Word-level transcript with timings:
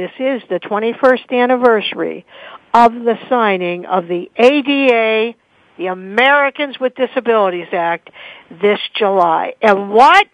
This 0.00 0.12
is 0.18 0.42
the 0.48 0.58
21st 0.60 1.30
anniversary 1.30 2.24
of 2.72 2.94
the 2.94 3.18
signing 3.28 3.84
of 3.84 4.08
the 4.08 4.30
ADA, 4.34 5.36
the 5.76 5.86
Americans 5.88 6.80
with 6.80 6.94
Disabilities 6.94 7.66
Act, 7.70 8.08
this 8.62 8.80
July. 8.96 9.56
And 9.60 9.90
what 9.90 10.26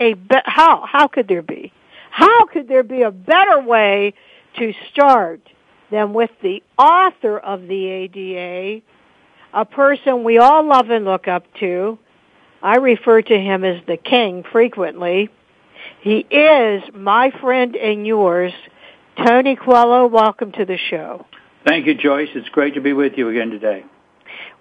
a 0.00 0.14
be- 0.14 0.42
how 0.44 0.84
how 0.84 1.06
could 1.06 1.28
there 1.28 1.40
be 1.40 1.72
how 2.10 2.46
could 2.46 2.66
there 2.66 2.82
be 2.82 3.02
a 3.02 3.12
better 3.12 3.60
way 3.62 4.14
to 4.58 4.74
start 4.90 5.40
than 5.92 6.14
with 6.14 6.30
the 6.42 6.60
author 6.76 7.38
of 7.38 7.68
the 7.68 7.86
ADA, 7.86 8.82
a 9.54 9.64
person 9.64 10.24
we 10.24 10.38
all 10.38 10.66
love 10.66 10.90
and 10.90 11.04
look 11.04 11.28
up 11.28 11.44
to? 11.60 11.96
I 12.60 12.78
refer 12.78 13.22
to 13.22 13.38
him 13.38 13.62
as 13.62 13.80
the 13.86 13.98
king 13.98 14.42
frequently. 14.50 15.30
He 16.00 16.26
is 16.28 16.82
my 16.92 17.30
friend 17.40 17.76
and 17.76 18.04
yours, 18.04 18.52
Tony 19.16 19.56
Coelho. 19.56 20.06
Welcome 20.06 20.52
to 20.52 20.64
the 20.64 20.78
show. 20.90 21.26
Thank 21.66 21.86
you, 21.86 21.94
Joyce. 21.94 22.28
It's 22.34 22.48
great 22.48 22.74
to 22.74 22.80
be 22.80 22.92
with 22.92 23.12
you 23.16 23.28
again 23.28 23.50
today. 23.50 23.84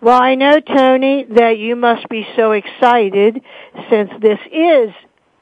Well, 0.02 0.22
I 0.22 0.36
know, 0.36 0.60
Tony, 0.60 1.26
that 1.30 1.58
you 1.58 1.76
must 1.76 2.08
be 2.10 2.26
so 2.36 2.52
excited 2.52 3.42
since 3.90 4.10
this 4.22 4.40
is 4.52 4.90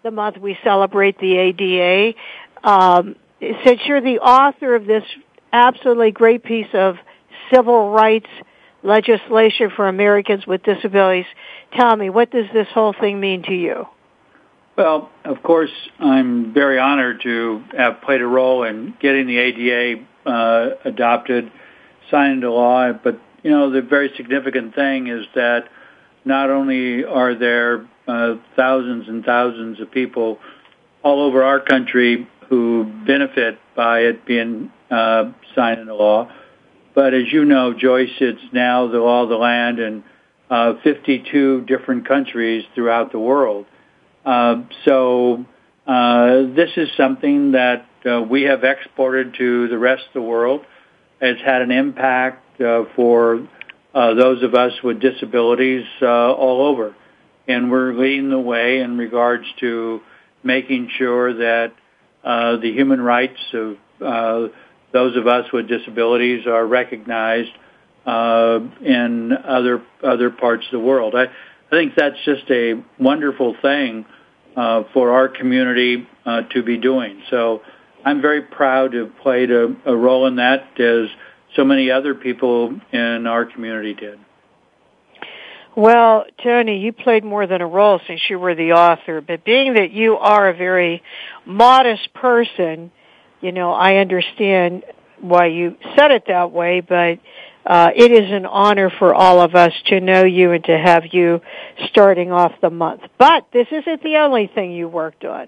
the 0.04 0.12
month 0.12 0.38
we 0.38 0.58
celebrate 0.64 1.18
the 1.20 1.38
ADA. 1.38 2.18
Um, 2.64 3.16
since 3.40 3.82
you're 3.86 4.02
the 4.02 4.20
author 4.20 4.76
of 4.76 4.86
this 4.86 5.04
absolutely 5.52 6.12
great 6.12 6.44
piece 6.44 6.68
of 6.74 6.96
civil 7.54 7.92
rights 7.92 8.30
legislation 8.84 9.72
for 9.76 9.88
Americans 9.88 10.46
with 10.46 10.64
disabilities, 10.64 11.26
tell 11.78 11.96
me, 11.96 12.10
what 12.10 12.32
does 12.32 12.46
this 12.54 12.68
whole 12.74 12.94
thing 12.94 13.20
mean 13.20 13.44
to 13.44 13.54
you? 13.54 13.86
Well, 14.80 15.10
of 15.26 15.44
course, 15.44 15.74
I'm 16.00 16.54
very 16.54 16.80
honored 16.80 17.20
to 17.24 17.62
have 17.78 18.00
played 18.00 18.22
a 18.22 18.26
role 18.26 18.64
in 18.64 18.96
getting 19.02 19.28
the 19.28 19.38
ADA 19.38 20.06
uh, 20.26 20.70
adopted, 20.86 21.52
signed 22.10 22.36
into 22.36 22.50
law. 22.54 22.94
But 22.94 23.20
you 23.44 23.52
know, 23.52 23.72
the 23.72 23.82
very 23.82 24.10
significant 24.16 24.76
thing 24.76 25.08
is 25.08 25.26
that 25.36 25.68
not 26.24 26.50
only 26.50 27.04
are 27.04 27.36
there 27.36 27.90
uh, 28.08 28.36
thousands 28.56 29.10
and 29.10 29.26
thousands 29.26 29.82
of 29.82 29.92
people 29.92 30.40
all 31.04 31.24
over 31.24 31.44
our 31.44 31.60
country 31.60 32.26
who 32.48 32.90
benefit 33.06 33.60
by 33.76 34.00
it 34.04 34.26
being 34.26 34.72
uh, 34.90 35.34
signed 35.56 35.82
into 35.82 35.94
law. 35.94 36.32
But 36.96 37.14
as 37.14 37.34
you 37.34 37.44
know, 37.44 37.74
Joyce, 37.74 38.16
it's 38.22 38.54
now 38.54 38.88
the 38.88 39.00
law 39.00 39.24
of 39.24 39.30
the 39.30 39.36
land 39.36 39.80
in 39.80 40.06
uh, 40.50 40.76
52 40.86 41.66
different 41.66 42.08
countries 42.08 42.64
throughout 42.76 43.12
the 43.12 43.20
world. 43.20 43.66
Uh, 44.26 44.64
so 44.86 45.46
uh, 45.88 46.42
this 46.56 46.72
is 46.78 46.90
something 46.98 47.54
that 47.54 47.86
uh, 48.06 48.22
we 48.22 48.44
have 48.44 48.64
exported 48.64 49.36
to 49.38 49.68
the 49.68 49.78
rest 49.78 50.04
of 50.08 50.14
the 50.14 50.22
world. 50.22 50.62
It's 51.22 51.42
had 51.42 51.62
an 51.62 51.72
impact 51.72 52.46
for 52.96 53.48
uh, 53.94 54.14
those 54.14 54.44
of 54.44 54.54
us 54.54 54.74
with 54.84 55.00
disabilities 55.00 55.86
uh, 56.02 56.06
all 56.06 56.68
over 56.68 56.96
and 57.50 57.72
we're 57.72 57.94
leading 57.94 58.30
the 58.30 58.40
way 58.40 58.80
in 58.80 58.98
regards 58.98 59.44
to 59.60 60.00
making 60.44 60.90
sure 60.98 61.34
that 61.34 61.74
uh, 62.24 62.58
the 62.58 62.72
human 62.72 63.02
rights 63.02 63.40
of 63.54 63.78
uh, 64.00 64.48
those 64.94 65.18
of 65.18 65.28
us 65.28 65.52
with 65.52 65.68
disabilities 65.68 66.46
are 66.46 66.66
recognized 66.66 67.52
uh, 68.06 68.60
in 68.82 69.34
other 69.34 69.82
other 70.04 70.30
parts 70.30 70.66
of 70.68 70.72
the 70.72 70.80
world. 70.80 71.16
I, 71.16 71.26
I 71.72 71.76
think 71.76 71.94
that's 71.96 72.18
just 72.26 72.50
a 72.50 72.84
wonderful 73.00 73.56
thing 73.62 74.06
uh, 74.56 74.84
for 74.92 75.12
our 75.12 75.28
community 75.28 76.08
uh, 76.26 76.42
to 76.54 76.64
be 76.64 76.78
doing. 76.78 77.22
So 77.30 77.62
I'm 78.04 78.22
very 78.22 78.42
proud 78.42 78.94
to 78.94 79.06
have 79.06 79.18
played 79.20 79.52
a, 79.52 79.76
a 79.86 79.96
role 79.96 80.26
in 80.26 80.38
that, 80.38 80.80
as 80.80 81.10
so 81.56 81.64
many 81.64 81.92
other 81.92 82.16
people 82.16 82.80
in 82.92 83.28
our 83.28 83.46
community 83.46 83.94
did. 83.94 84.20
Well, 85.76 86.26
Tony, 86.44 86.80
you 86.80 86.92
played 86.92 87.24
more 87.24 87.46
than 87.46 87.62
a 87.62 87.68
role 87.68 88.02
since 88.08 88.22
you 88.30 88.40
were 88.40 88.56
the 88.56 88.74
author, 88.74 89.22
but 89.22 89.46
being 89.46 89.76
that 89.76 89.92
you 89.92 90.18
are 90.18 90.50
a 90.50 90.54
very 90.54 91.04
modest 91.46 92.14
person, 92.14 92.92
you 93.42 93.52
know, 93.52 93.72
I 93.72 93.98
understand 93.98 94.84
why 95.22 95.48
you 95.48 95.78
said 95.98 96.12
it 96.12 96.24
that 96.28 96.52
way, 96.52 96.82
but 96.82 97.20
uh, 97.70 97.92
it 97.96 98.12
is 98.12 98.32
an 98.32 98.48
honor 98.48 98.90
for 98.90 99.14
all 99.14 99.40
of 99.40 99.54
us 99.54 99.72
to 99.86 100.02
know 100.02 100.26
you 100.26 100.52
and 100.54 100.64
to 100.64 100.76
have 100.76 101.04
you 101.12 101.40
starting 101.90 102.32
off 102.32 102.52
the 102.62 102.72
month. 102.72 103.02
But 103.20 103.46
this 103.54 103.68
isn't 103.72 104.02
the 104.02 104.18
only 104.18 104.48
thing 104.48 104.72
you 104.72 104.88
worked 104.88 105.24
on. 105.24 105.48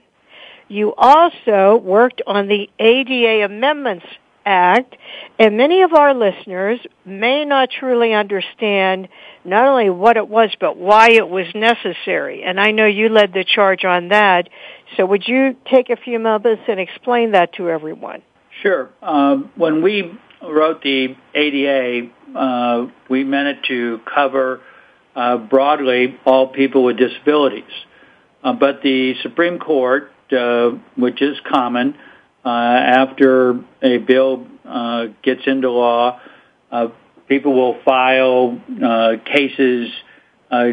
You 0.67 0.93
also 0.95 1.81
worked 1.83 2.21
on 2.27 2.47
the 2.47 2.69
ADA 2.79 3.43
amendments 3.43 4.05
Act, 4.43 4.95
and 5.37 5.55
many 5.55 5.83
of 5.83 5.93
our 5.93 6.15
listeners 6.15 6.79
may 7.05 7.45
not 7.45 7.69
truly 7.69 8.13
understand 8.13 9.07
not 9.45 9.67
only 9.67 9.91
what 9.91 10.17
it 10.17 10.27
was, 10.27 10.49
but 10.59 10.77
why 10.77 11.11
it 11.11 11.29
was 11.29 11.45
necessary. 11.53 12.41
And 12.43 12.59
I 12.59 12.71
know 12.71 12.87
you 12.87 13.09
led 13.09 13.33
the 13.33 13.43
charge 13.43 13.85
on 13.85 14.07
that. 14.07 14.49
So 14.97 15.05
would 15.05 15.27
you 15.27 15.55
take 15.69 15.91
a 15.91 15.95
few 15.95 16.17
moments 16.17 16.63
and 16.67 16.79
explain 16.79 17.33
that 17.33 17.53
to 17.53 17.69
everyone? 17.69 18.23
Sure. 18.63 18.89
Um, 19.03 19.51
when 19.55 19.83
we 19.83 20.17
wrote 20.43 20.81
the 20.81 21.15
ADA, 21.33 22.09
uh, 22.35 22.87
we 23.09 23.23
meant 23.23 23.47
it 23.47 23.57
to 23.67 23.99
cover 24.13 24.61
uh, 25.15 25.37
broadly 25.37 26.19
all 26.25 26.47
people 26.47 26.83
with 26.83 26.97
disabilities. 26.97 27.71
Uh, 28.43 28.53
but 28.53 28.81
the 28.81 29.13
Supreme 29.21 29.59
Court, 29.59 30.11
uh, 30.31 30.71
which 30.95 31.21
is 31.21 31.37
common, 31.47 31.95
uh, 32.43 32.49
after 32.49 33.59
a 33.81 33.97
bill 33.97 34.47
uh, 34.65 35.07
gets 35.21 35.41
into 35.45 35.69
law, 35.69 36.19
uh, 36.71 36.87
people 37.27 37.53
will 37.53 37.81
file 37.83 38.59
uh, 38.83 39.11
cases 39.25 39.89
uh, 40.49 40.71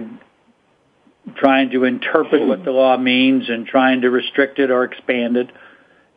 trying 1.37 1.71
to 1.71 1.85
interpret 1.85 2.47
what 2.47 2.65
the 2.65 2.71
law 2.71 2.97
means 2.97 3.49
and 3.49 3.67
trying 3.67 4.01
to 4.01 4.11
restrict 4.11 4.59
it 4.59 4.71
or 4.71 4.85
expand 4.85 5.37
it. 5.37 5.51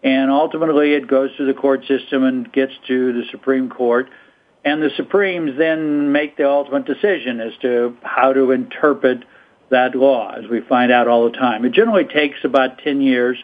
And 0.04 0.32
ultimately, 0.32 0.94
it 0.94 1.08
goes 1.08 1.30
through 1.36 1.48
the 1.48 1.60
court 1.60 1.86
system 1.88 2.24
and 2.24 2.52
gets 2.52 2.74
to 2.88 3.14
the 3.14 3.24
Supreme 3.32 3.70
Court. 3.70 4.10
And 4.64 4.82
the 4.82 4.90
Supremes 4.96 5.58
then 5.58 6.12
make 6.12 6.38
the 6.38 6.48
ultimate 6.48 6.86
decision 6.86 7.40
as 7.40 7.54
to 7.62 7.98
how 8.02 8.34
to 8.34 8.52
interpret 8.52 9.24
that 9.70 9.96
law, 9.96 10.34
as 10.34 10.50
we 10.50 10.62
find 10.62 10.92
out 10.92 11.08
all 11.08 11.30
the 11.30 11.38
time. 11.38 11.66
It 11.66 11.72
generally 11.72 12.06
takes 12.06 12.40
about 12.44 12.80
10 12.80 13.02
years 13.02 13.38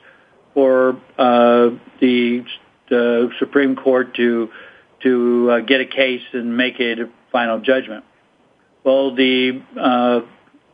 for 0.54 1.00
uh, 1.18 1.70
the, 2.02 2.44
the 2.90 3.30
Supreme 3.40 3.76
Court 3.76 4.16
to 4.16 4.50
to 5.04 5.52
uh, 5.52 5.60
get 5.60 5.82
a 5.82 5.86
case 5.86 6.24
and 6.34 6.58
make 6.58 6.80
a 6.80 6.96
final 7.32 7.60
judgment. 7.60 8.04
Well, 8.84 9.16
the 9.16 9.62
uh, 9.80 10.22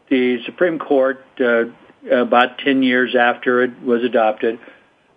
the 0.09 0.43
Supreme 0.45 0.79
Court, 0.79 1.25
uh, 1.39 1.65
about 2.11 2.59
ten 2.59 2.83
years 2.83 3.15
after 3.15 3.63
it 3.63 3.81
was 3.81 4.03
adopted, 4.03 4.59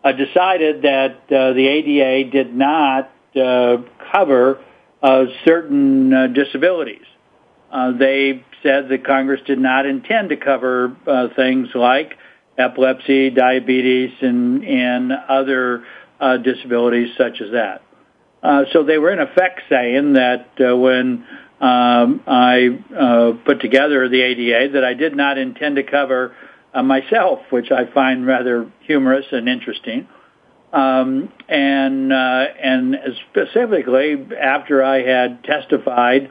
uh, 0.07 0.13
decided 0.13 0.83
that 0.83 1.17
uh, 1.33 1.53
the 1.53 1.67
ADA 1.67 2.31
did 2.31 2.55
not 2.55 3.11
uh, 3.35 3.79
cover 4.13 4.63
uh, 5.03 5.25
certain 5.45 6.13
uh, 6.13 6.27
disabilities. 6.29 7.05
Uh, 7.73 7.91
they 7.99 8.45
said 8.63 8.89
that 8.89 9.05
Congress 9.05 9.41
did 9.47 9.59
not 9.59 9.85
intend 9.85 10.29
to 10.29 10.37
cover 10.37 10.97
things 11.35 11.69
like 11.75 12.17
epilepsy, 12.57 13.31
diabetes, 13.31 14.13
and 14.21 14.65
and 14.65 15.13
other 15.29 15.85
disabilities 16.43 17.11
such 17.19 17.41
as 17.41 17.51
that. 17.53 17.83
So 18.73 18.85
they 18.85 18.99
were 18.99 19.13
in 19.13 19.19
effect 19.19 19.63
saying 19.69 20.15
that 20.15 20.51
when 20.59 21.27
um, 21.61 22.23
I 22.27 23.41
put 23.45 23.61
together 23.61 24.09
the 24.09 24.23
ADA 24.23 24.73
that 24.75 24.85
I 24.85 24.95
did 24.95 25.17
not 25.17 25.37
intend 25.37 25.77
to 25.77 25.83
cover 25.83 26.35
uh, 26.77 26.83
myself, 26.83 27.41
which 27.51 27.71
I 27.71 27.91
find 27.93 28.27
rather 28.27 28.71
humorous 28.81 29.27
and 29.33 29.49
interesting. 29.49 30.09
Um, 30.73 31.33
and 31.49 32.13
uh, 32.13 32.45
and 32.63 32.97
specifically 33.31 34.27
after 34.39 34.85
I 34.85 35.03
had 35.03 35.43
testified 35.45 36.31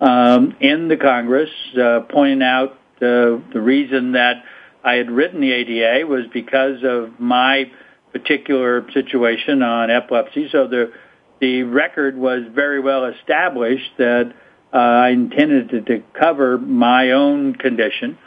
um, 0.00 0.56
in 0.60 0.88
the 0.88 0.96
Congress, 0.96 1.50
uh, 1.80 2.00
pointing 2.00 2.42
out 2.42 2.78
the 3.00 3.42
the 3.52 3.60
reason 3.60 4.12
that 4.12 4.44
I 4.84 4.94
had 4.94 5.10
written 5.10 5.40
the 5.40 5.52
ADA 5.52 6.06
was 6.06 6.26
because 6.32 6.82
of 6.84 7.18
my 7.18 7.70
particular 8.12 8.90
situation 8.92 9.62
on 9.62 9.90
epilepsy. 9.90 10.48
So 10.52 10.66
the 10.66 10.92
the 11.40 11.62
record 11.62 12.18
was 12.18 12.42
very 12.52 12.80
well 12.80 13.06
established 13.06 13.92
that 13.96 14.34
uh, 14.72 14.76
I 14.76 15.10
intended 15.10 15.70
to, 15.70 15.80
to 15.82 16.02
cover 16.18 16.58
my 16.58 17.12
own 17.12 17.54
condition, 17.54 18.18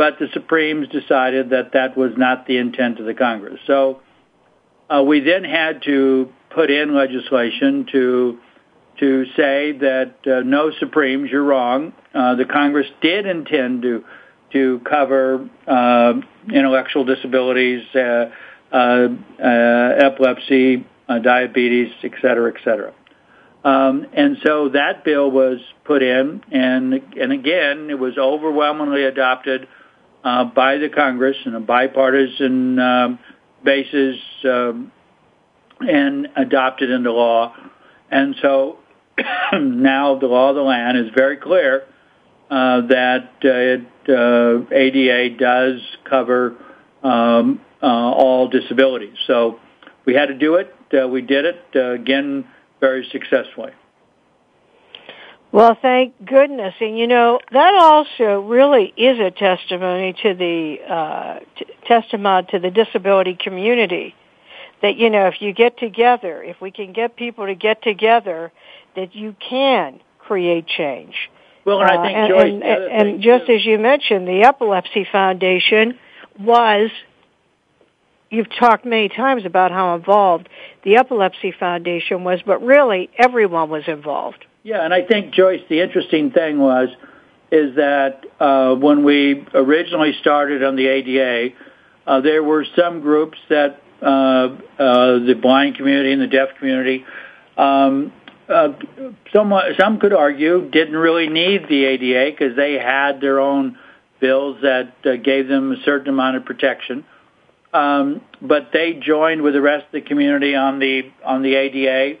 but 0.00 0.18
the 0.18 0.28
Supremes 0.32 0.88
decided 0.88 1.50
that 1.50 1.72
that 1.74 1.94
was 1.94 2.12
not 2.16 2.46
the 2.46 2.56
intent 2.56 2.98
of 3.00 3.04
the 3.04 3.12
Congress. 3.12 3.60
So 3.66 4.00
uh, 4.88 5.02
we 5.02 5.20
then 5.20 5.44
had 5.44 5.82
to 5.82 6.32
put 6.48 6.70
in 6.70 6.94
legislation 6.94 7.86
to 7.92 8.38
to 8.98 9.26
say 9.36 9.72
that 9.72 10.14
uh, 10.26 10.40
no 10.40 10.70
Supremes, 10.80 11.30
you're 11.30 11.44
wrong. 11.44 11.92
Uh, 12.14 12.34
the 12.34 12.46
Congress 12.46 12.86
did 13.02 13.26
intend 13.26 13.82
to 13.82 14.02
to 14.54 14.80
cover 14.88 15.50
uh, 15.66 16.14
intellectual 16.50 17.04
disabilities, 17.04 17.84
uh, 17.94 18.30
uh, 18.72 18.76
uh, 18.76 20.06
epilepsy, 20.08 20.86
diabetes, 21.22 21.92
et 22.02 22.12
cetera, 22.22 22.50
et 22.54 22.60
cetera. 22.64 22.94
Um, 23.64 24.06
and 24.14 24.38
so 24.46 24.70
that 24.70 25.04
bill 25.04 25.30
was 25.30 25.58
put 25.84 26.02
in, 26.02 26.42
and 26.50 26.94
and 27.22 27.32
again, 27.32 27.90
it 27.90 27.98
was 27.98 28.16
overwhelmingly 28.16 29.04
adopted 29.04 29.68
uh, 30.24 30.44
by 30.44 30.78
the 30.78 30.88
Congress 30.88 31.36
on 31.46 31.54
a 31.54 31.60
bipartisan 31.60 32.78
um, 32.78 33.18
basis 33.64 34.16
um, 34.44 34.92
and 35.80 36.28
adopted 36.36 36.90
into 36.90 37.12
law. 37.12 37.54
And 38.10 38.34
so 38.42 38.78
now 39.52 40.18
the 40.18 40.26
law 40.26 40.50
of 40.50 40.56
the 40.56 40.62
land 40.62 40.98
is 40.98 41.12
very 41.14 41.36
clear 41.36 41.84
uh, 42.50 42.86
that 42.88 43.30
uh, 43.44 43.48
it, 43.48 43.86
uh, 44.08 44.74
ADA 44.74 45.36
does 45.36 45.80
cover 46.04 46.56
um, 47.02 47.60
uh, 47.82 47.86
all 47.86 48.48
disabilities. 48.48 49.16
So 49.26 49.60
we 50.04 50.14
had 50.14 50.26
to 50.26 50.34
do 50.34 50.56
it. 50.56 50.74
Uh, 50.92 51.06
we 51.06 51.22
did 51.22 51.44
it 51.44 51.64
again 51.74 52.46
very 52.80 53.08
successfully. 53.12 53.72
Well, 55.52 55.76
thank 55.80 56.24
goodness. 56.24 56.74
And 56.80 56.98
you 56.98 57.06
know, 57.06 57.40
that 57.50 57.74
also 57.74 58.40
really 58.40 58.92
is 58.96 59.18
a 59.18 59.30
testimony 59.30 60.14
to 60.22 60.34
the, 60.34 60.76
uh, 60.88 61.38
t- 61.56 61.66
testimony 61.86 62.46
to 62.50 62.58
the 62.58 62.70
disability 62.70 63.34
community. 63.34 64.14
That, 64.82 64.96
you 64.96 65.10
know, 65.10 65.26
if 65.26 65.42
you 65.42 65.52
get 65.52 65.78
together, 65.78 66.42
if 66.42 66.60
we 66.60 66.70
can 66.70 66.92
get 66.92 67.14
people 67.14 67.46
to 67.46 67.54
get 67.54 67.82
together, 67.82 68.50
that 68.96 69.14
you 69.14 69.36
can 69.38 70.00
create 70.18 70.66
change. 70.66 71.14
Well, 71.66 71.82
and 71.82 71.90
I 71.90 72.02
think, 72.02 72.16
uh, 72.16 72.20
and, 72.20 72.28
Joyce, 72.28 72.52
and, 72.52 72.62
and, 72.62 73.08
and 73.08 73.22
just 73.22 73.46
too. 73.46 73.54
as 73.54 73.64
you 73.66 73.78
mentioned, 73.78 74.26
the 74.26 74.42
Epilepsy 74.44 75.06
Foundation 75.10 75.98
was 76.38 76.90
you've 78.30 78.48
talked 78.58 78.86
many 78.86 79.08
times 79.08 79.44
about 79.44 79.70
how 79.70 79.96
involved 79.96 80.48
the 80.84 80.96
Epilepsy 80.96 81.52
Foundation 81.52 82.24
was, 82.24 82.40
but 82.46 82.62
really 82.62 83.10
everyone 83.18 83.68
was 83.68 83.82
involved. 83.86 84.46
Yeah, 84.62 84.84
and 84.84 84.92
I 84.92 85.02
think 85.02 85.32
Joyce, 85.32 85.62
the 85.68 85.80
interesting 85.80 86.32
thing 86.32 86.58
was 86.58 86.88
is 87.50 87.76
that 87.76 88.24
uh, 88.38 88.74
when 88.76 89.04
we 89.04 89.44
originally 89.54 90.12
started 90.20 90.62
on 90.62 90.76
the 90.76 90.86
ADA, 90.86 91.54
uh, 92.06 92.20
there 92.20 92.44
were 92.44 92.64
some 92.76 93.00
groups 93.00 93.38
that 93.48 93.82
uh, 94.02 94.06
uh, 94.06 95.18
the 95.18 95.36
blind 95.40 95.76
community 95.76 96.12
and 96.12 96.22
the 96.22 96.26
deaf 96.26 96.50
community, 96.58 97.04
um, 97.56 98.12
uh, 98.48 98.72
some 99.32 99.52
some 99.78 99.98
could 99.98 100.12
argue 100.12 100.68
didn't 100.70 100.96
really 100.96 101.28
need 101.28 101.68
the 101.68 101.84
ADA 101.84 102.30
because 102.30 102.56
they 102.56 102.74
had 102.74 103.20
their 103.20 103.40
own 103.40 103.78
bills 104.20 104.58
that 104.62 104.94
uh, 105.04 105.16
gave 105.16 105.48
them 105.48 105.72
a 105.72 105.82
certain 105.84 106.08
amount 106.08 106.36
of 106.36 106.44
protection. 106.44 107.04
Um, 107.72 108.20
but 108.42 108.70
they 108.72 108.94
joined 108.94 109.42
with 109.42 109.54
the 109.54 109.60
rest 109.60 109.86
of 109.86 109.92
the 109.92 110.00
community 110.00 110.54
on 110.54 110.78
the 110.78 111.10
on 111.24 111.42
the 111.42 111.54
ADA 111.54 112.18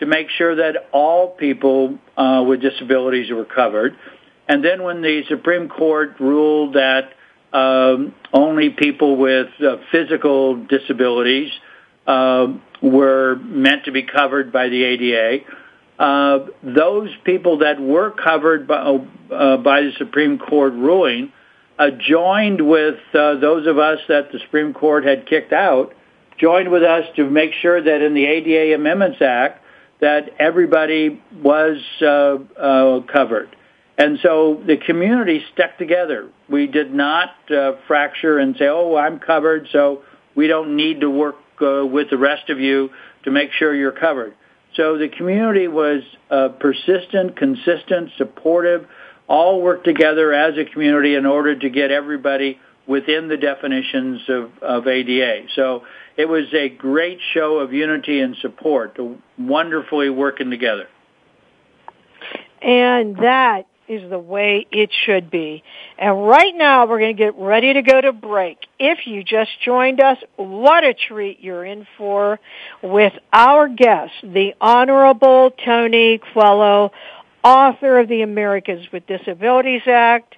to 0.00 0.06
make 0.06 0.28
sure 0.30 0.56
that 0.56 0.88
all 0.92 1.28
people 1.28 1.98
uh, 2.16 2.44
with 2.46 2.60
disabilities 2.60 3.30
were 3.30 3.44
covered. 3.44 3.96
And 4.48 4.64
then 4.64 4.82
when 4.82 5.02
the 5.02 5.22
Supreme 5.28 5.68
Court 5.68 6.16
ruled 6.20 6.74
that 6.74 7.12
um, 7.52 8.14
only 8.32 8.70
people 8.70 9.16
with 9.16 9.48
uh, 9.60 9.76
physical 9.90 10.56
disabilities 10.66 11.50
uh, 12.06 12.48
were 12.82 13.36
meant 13.36 13.84
to 13.86 13.92
be 13.92 14.02
covered 14.02 14.52
by 14.52 14.68
the 14.68 14.84
ADA, 14.84 15.44
uh, 15.98 16.46
those 16.62 17.08
people 17.24 17.58
that 17.58 17.80
were 17.80 18.10
covered 18.10 18.68
by, 18.68 18.76
uh, 18.76 19.56
by 19.56 19.80
the 19.80 19.92
Supreme 19.98 20.38
Court 20.38 20.74
ruling 20.74 21.32
uh, 21.78 21.90
joined 21.90 22.66
with 22.66 22.96
those 23.12 23.66
of 23.66 23.78
us 23.78 23.98
that 24.08 24.30
the 24.32 24.38
Supreme 24.40 24.72
Court 24.74 25.04
had 25.04 25.26
kicked 25.26 25.52
out, 25.52 25.94
joined 26.38 26.70
with 26.70 26.82
us 26.82 27.04
to 27.16 27.28
make 27.28 27.52
sure 27.54 27.82
that 27.82 28.02
in 28.02 28.14
the 28.14 28.26
ADA 28.26 28.74
Amendments 28.74 29.18
Act 29.20 29.62
that 30.00 30.30
everybody 30.38 31.22
was 31.42 31.78
uh, 32.02 32.36
uh, 32.60 33.00
covered. 33.12 33.54
And 33.98 34.18
so 34.22 34.62
the 34.66 34.76
community 34.76 35.42
stuck 35.54 35.78
together. 35.78 36.28
We 36.48 36.66
did 36.66 36.92
not 36.92 37.30
uh, 37.50 37.72
fracture 37.86 38.38
and 38.38 38.54
say, 38.56 38.66
"Oh, 38.68 38.96
I'm 38.96 39.18
covered, 39.18 39.68
so 39.72 40.02
we 40.34 40.48
don't 40.48 40.76
need 40.76 41.00
to 41.00 41.10
work 41.10 41.36
uh, 41.62 41.86
with 41.86 42.10
the 42.10 42.18
rest 42.18 42.50
of 42.50 42.60
you 42.60 42.90
to 43.24 43.30
make 43.30 43.52
sure 43.52 43.74
you're 43.74 43.92
covered." 43.92 44.34
So 44.74 44.98
the 44.98 45.08
community 45.08 45.68
was 45.68 46.02
uh, 46.30 46.48
persistent, 46.60 47.36
consistent, 47.36 48.10
supportive 48.18 48.86
all 49.28 49.60
worked 49.60 49.84
together 49.84 50.32
as 50.32 50.56
a 50.56 50.64
community 50.64 51.14
in 51.14 51.26
order 51.26 51.58
to 51.58 51.70
get 51.70 51.90
everybody 51.90 52.58
within 52.86 53.28
the 53.28 53.36
definitions 53.36 54.20
of, 54.28 54.50
of 54.62 54.86
ADA. 54.86 55.46
So 55.54 55.82
it 56.16 56.28
was 56.28 56.52
a 56.54 56.68
great 56.68 57.18
show 57.34 57.58
of 57.58 57.72
unity 57.72 58.20
and 58.20 58.36
support, 58.36 58.96
wonderfully 59.38 60.10
working 60.10 60.50
together. 60.50 60.88
And 62.62 63.16
that 63.16 63.66
is 63.88 64.08
the 64.10 64.18
way 64.18 64.66
it 64.70 64.90
should 65.04 65.30
be. 65.30 65.62
And 65.98 66.26
right 66.26 66.54
now 66.54 66.86
we're 66.86 66.98
going 66.98 67.16
to 67.16 67.22
get 67.22 67.36
ready 67.36 67.72
to 67.74 67.82
go 67.82 68.00
to 68.00 68.12
break. 68.12 68.58
If 68.78 69.06
you 69.06 69.22
just 69.22 69.50
joined 69.64 70.00
us, 70.00 70.18
what 70.36 70.84
a 70.84 70.94
treat 70.94 71.40
you're 71.40 71.64
in 71.64 71.86
for 71.96 72.40
with 72.82 73.12
our 73.32 73.68
guest, 73.68 74.12
the 74.22 74.54
Honorable 74.60 75.52
Tony 75.64 76.20
Coelho, 76.32 76.92
author 77.44 78.00
of 78.00 78.08
the 78.08 78.22
Americans 78.22 78.86
with 78.92 79.06
Disabilities 79.06 79.82
Act, 79.86 80.35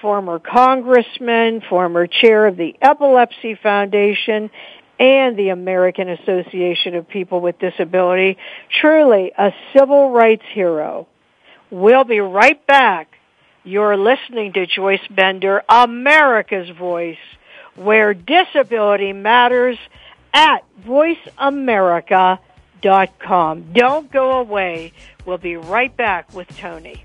former 0.00 0.38
congressman, 0.38 1.62
former 1.68 2.06
chair 2.06 2.46
of 2.46 2.56
the 2.56 2.76
Epilepsy 2.80 3.54
Foundation, 3.54 4.50
and 4.98 5.36
the 5.36 5.48
American 5.48 6.08
Association 6.10 6.94
of 6.94 7.08
People 7.08 7.40
with 7.40 7.58
Disability. 7.58 8.36
Truly 8.80 9.32
a 9.36 9.52
civil 9.76 10.10
rights 10.10 10.44
hero. 10.52 11.08
We'll 11.70 12.04
be 12.04 12.20
right 12.20 12.64
back. 12.66 13.08
You're 13.64 13.96
listening 13.96 14.52
to 14.54 14.66
Joyce 14.66 15.06
Bender, 15.10 15.62
America's 15.68 16.70
Voice, 16.70 17.18
where 17.76 18.14
disability 18.14 19.12
matters 19.12 19.76
at 20.32 20.64
voiceamerica.com. 20.86 23.72
Don't 23.72 24.12
go 24.12 24.38
away. 24.38 24.92
We'll 25.24 25.38
be 25.38 25.56
right 25.56 25.96
back 25.96 26.34
with 26.34 26.48
Tony. 26.58 27.04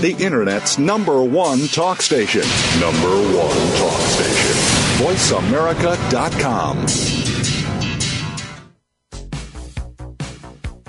the 0.00 0.16
Internet's 0.18 0.78
number 0.78 1.22
one 1.22 1.66
talk 1.68 2.00
station. 2.00 2.40
Number 2.80 3.10
one 3.36 3.56
talk 3.76 4.00
station. 4.00 4.56
VoiceAmerica.com. 5.04 6.86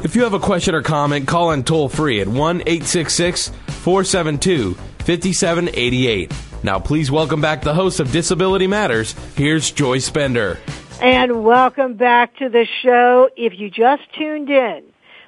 If 0.03 0.15
you 0.15 0.23
have 0.23 0.33
a 0.33 0.39
question 0.39 0.73
or 0.73 0.81
comment, 0.81 1.27
call 1.27 1.51
in 1.51 1.63
toll 1.63 1.89
free 1.89 2.21
at 2.21 2.27
1 2.27 2.61
866 2.61 3.49
472 3.67 4.73
5788. 4.73 6.33
Now, 6.63 6.79
please 6.79 7.11
welcome 7.11 7.41
back 7.41 7.63
the 7.63 7.73
host 7.73 7.99
of 7.99 8.11
Disability 8.11 8.67
Matters. 8.67 9.13
Here's 9.35 9.71
Joyce 9.71 10.09
Bender. 10.09 10.57
And 11.01 11.43
welcome 11.43 11.95
back 11.95 12.37
to 12.37 12.49
the 12.49 12.65
show. 12.81 13.29
If 13.35 13.59
you 13.59 13.69
just 13.69 14.03
tuned 14.17 14.49
in, 14.49 14.83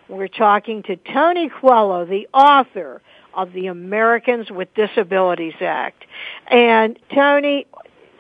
we're 0.08 0.28
talking 0.28 0.84
to 0.84 0.96
Tony 0.96 1.50
Coelho, 1.50 2.06
the 2.06 2.28
author 2.34 3.02
of 3.36 3.54
the 3.54 3.68
Americans 3.68 4.50
with 4.52 4.74
Disabilities 4.76 5.56
Act. 5.62 6.04
And 6.48 6.98
Tony, 7.14 7.66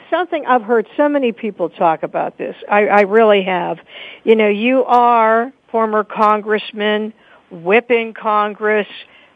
something 0.09 0.45
I've 0.45 0.63
heard 0.63 0.87
so 0.95 1.09
many 1.09 1.31
people 1.31 1.69
talk 1.69 2.03
about 2.03 2.37
this. 2.37 2.55
I, 2.69 2.87
I 2.87 3.01
really 3.01 3.43
have. 3.43 3.79
You 4.23 4.35
know, 4.35 4.47
you 4.47 4.83
are 4.85 5.51
former 5.71 6.03
congressman, 6.03 7.13
whip 7.49 7.89
in 7.89 8.13
Congress, 8.13 8.87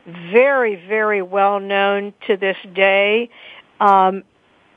very, 0.06 0.76
very 0.88 1.22
well 1.22 1.60
known 1.60 2.14
to 2.28 2.38
this 2.38 2.58
day. 2.74 3.30
Um, 3.80 4.24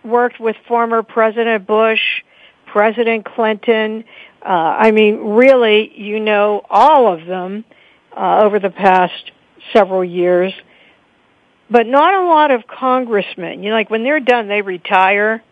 worked 0.05 0.41
with 0.41 0.57
former 0.67 1.03
President 1.03 1.67
Bush, 1.67 2.23
President 2.67 3.25
Clinton. 3.25 4.05
Uh, 4.43 4.49
I 4.49 4.91
mean, 4.91 5.17
really, 5.17 5.93
you 5.99 6.21
know 6.21 6.65
all 6.71 7.13
of 7.13 7.27
them 7.27 7.65
uh, 8.17 8.41
over 8.43 8.59
the 8.59 8.71
past 8.71 9.33
several 9.73 10.05
years 10.05 10.53
but 11.71 11.87
not 11.87 12.15
a 12.15 12.27
lot 12.27 12.51
of 12.51 12.67
congressmen. 12.67 13.63
You 13.63 13.71
know, 13.71 13.77
like 13.77 13.91
when 13.91 14.03
they're 14.03 14.21
done, 14.21 14.49
they 14.49 14.63
retire. 14.63 15.43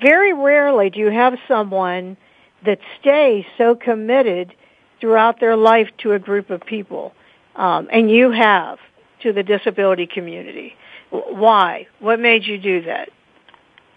Very 0.00 0.32
rarely 0.32 0.90
do 0.90 1.00
you 1.00 1.10
have 1.10 1.34
someone 1.46 2.16
that 2.64 2.78
stays 3.00 3.44
so 3.56 3.74
committed 3.74 4.54
throughout 5.00 5.40
their 5.40 5.56
life 5.56 5.88
to 5.98 6.12
a 6.12 6.18
group 6.18 6.50
of 6.50 6.60
people, 6.62 7.12
um, 7.56 7.88
and 7.92 8.10
you 8.10 8.30
have 8.30 8.78
to 9.22 9.32
the 9.32 9.42
disability 9.42 10.06
community. 10.06 10.74
Why? 11.10 11.86
What 12.00 12.20
made 12.20 12.44
you 12.44 12.58
do 12.58 12.82
that? 12.82 13.10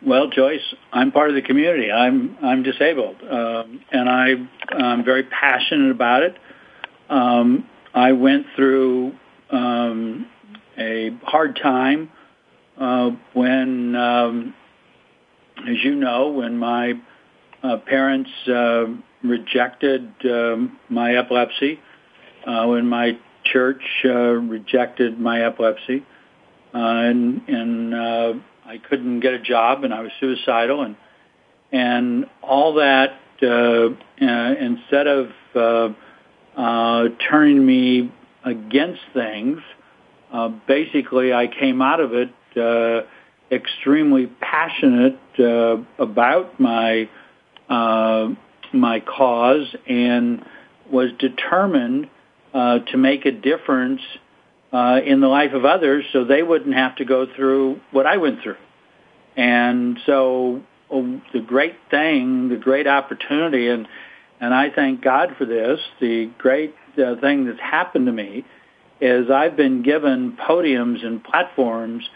Well, 0.03 0.29
Joyce, 0.29 0.73
I'm 0.91 1.11
part 1.11 1.29
of 1.29 1.35
the 1.35 1.43
community. 1.43 1.91
I'm 1.91 2.37
I'm 2.41 2.63
disabled, 2.63 3.17
um, 3.21 3.81
and 3.91 4.09
I, 4.09 4.33
I'm 4.75 5.05
very 5.05 5.23
passionate 5.23 5.91
about 5.91 6.23
it. 6.23 6.35
Um, 7.09 7.67
I 7.93 8.13
went 8.13 8.47
through 8.55 9.13
um, 9.51 10.27
a 10.81 11.11
hard 11.23 11.59
time 11.61 12.11
uh, 12.77 13.11
when, 13.33 13.95
um, 13.95 14.53
as 15.67 15.83
you 15.83 15.95
know, 15.95 16.29
when 16.29 16.57
my 16.57 16.93
uh, 17.63 17.77
parents 17.77 18.31
uh, 18.47 18.85
rejected 19.23 20.11
um, 20.25 20.79
my 20.89 21.15
epilepsy, 21.15 21.79
uh, 22.45 22.65
when 22.65 22.87
my 22.87 23.17
church 23.43 23.83
uh, 24.05 24.09
rejected 24.09 25.19
my 25.19 25.45
epilepsy, 25.45 26.03
uh, 26.73 26.77
and, 26.77 27.47
and 27.47 27.93
uh, 27.93 28.33
I 28.65 28.77
couldn't 28.77 29.19
get 29.19 29.33
a 29.33 29.39
job, 29.39 29.83
and 29.83 29.93
I 29.93 30.01
was 30.01 30.11
suicidal, 30.19 30.81
and 30.81 30.95
and 31.71 32.25
all 32.41 32.75
that. 32.75 33.17
Uh, 33.41 33.89
uh, 34.21 34.53
instead 34.59 35.07
of 35.07 35.31
uh, 35.55 35.89
uh, 36.55 37.07
turning 37.27 37.65
me 37.65 38.11
against 38.45 39.01
things, 39.13 39.59
basically 40.67 41.33
I 41.33 41.47
came 41.47 41.81
out 41.81 41.99
of 41.99 42.13
it 42.13 42.29
uh, 42.57 43.07
extremely 43.51 44.27
passionate 44.27 45.19
uh, 45.37 45.77
about 45.99 46.59
my 46.59 47.09
uh, 47.69 48.29
my 48.73 48.99
cause 49.01 49.75
and 49.87 50.45
was 50.89 51.11
determined 51.19 52.09
uh, 52.53 52.79
to 52.79 52.97
make 52.97 53.25
a 53.25 53.31
difference 53.31 54.01
uh, 54.71 54.99
in 55.05 55.19
the 55.19 55.27
life 55.27 55.53
of 55.53 55.65
others 55.65 56.05
so 56.13 56.23
they 56.23 56.43
wouldn't 56.43 56.75
have 56.75 56.95
to 56.97 57.05
go 57.05 57.25
through 57.35 57.79
what 57.91 58.05
I 58.05 58.17
went 58.17 58.41
through. 58.41 58.57
And 59.35 59.99
so 60.05 60.61
oh, 60.89 61.21
the 61.33 61.39
great 61.39 61.75
thing, 61.89 62.49
the 62.49 62.57
great 62.57 62.87
opportunity, 62.87 63.67
and 63.67 63.87
and 64.39 64.53
I 64.53 64.69
thank 64.71 65.01
God 65.01 65.35
for 65.37 65.45
this. 65.45 65.79
The 65.99 66.31
great 66.37 66.73
uh, 66.97 67.15
thing 67.21 67.45
that's 67.45 67.59
happened 67.59 68.07
to 68.07 68.11
me 68.11 68.45
is 69.01 69.29
I've 69.29 69.57
been 69.57 69.81
given 69.81 70.37
podiums 70.37 71.03
and 71.05 71.23
platforms 71.23 72.07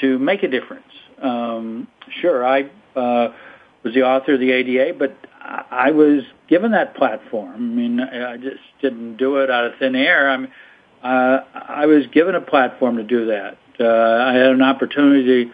to 0.00 0.18
make 0.18 0.42
a 0.42 0.48
difference. 0.48 0.84
Um, 1.22 1.86
sure, 2.20 2.44
I 2.44 2.62
uh, 2.96 3.32
was 3.84 3.94
the 3.94 4.02
author 4.02 4.34
of 4.34 4.40
the 4.40 4.50
ADA, 4.50 4.98
but 4.98 5.16
I 5.40 5.92
was 5.92 6.22
given 6.48 6.72
that 6.72 6.94
platform. 6.94 7.54
I 7.54 7.58
mean, 7.58 8.00
I 8.00 8.36
just 8.36 8.60
didn't 8.80 9.16
do 9.16 9.36
it 9.36 9.50
out 9.50 9.66
of 9.66 9.72
thin 9.78 9.94
air. 9.94 10.30
I'm, 10.30 10.48
uh, 11.02 11.40
I 11.54 11.86
was 11.86 12.06
given 12.12 12.34
a 12.34 12.40
platform 12.40 12.96
to 12.96 13.04
do 13.04 13.26
that. 13.26 13.58
Uh, 13.80 14.24
I 14.24 14.34
had 14.34 14.50
an 14.50 14.62
opportunity 14.62 15.50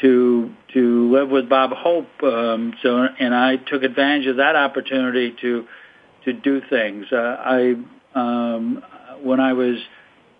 to 0.00 0.52
to 0.72 1.12
live 1.12 1.30
with 1.30 1.48
Bob 1.48 1.70
Hope, 1.70 2.22
um, 2.22 2.74
so 2.82 3.06
and 3.18 3.34
I 3.34 3.56
took 3.56 3.82
advantage 3.84 4.26
of 4.26 4.36
that 4.36 4.56
opportunity 4.56 5.34
to 5.40 5.66
to 6.24 6.32
do 6.32 6.60
things. 6.68 7.06
Uh, 7.12 7.16
I 7.16 7.74
um, 8.14 8.84
when 9.22 9.40
I 9.40 9.52
was 9.52 9.78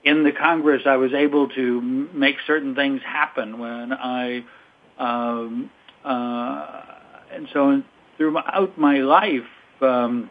in 0.04 0.22
the 0.22 0.32
Congress, 0.32 0.82
I 0.86 0.96
was 0.96 1.12
able 1.14 1.48
to 1.50 1.80
make 2.12 2.36
certain 2.46 2.74
things 2.74 3.00
happen 3.04 3.58
when 3.58 3.92
I, 3.92 4.44
um, 4.98 5.70
uh, 6.04 6.82
and 7.32 7.48
so 7.52 7.82
throughout 8.18 8.76
my 8.76 8.98
life, 8.98 9.42
um, 9.80 10.30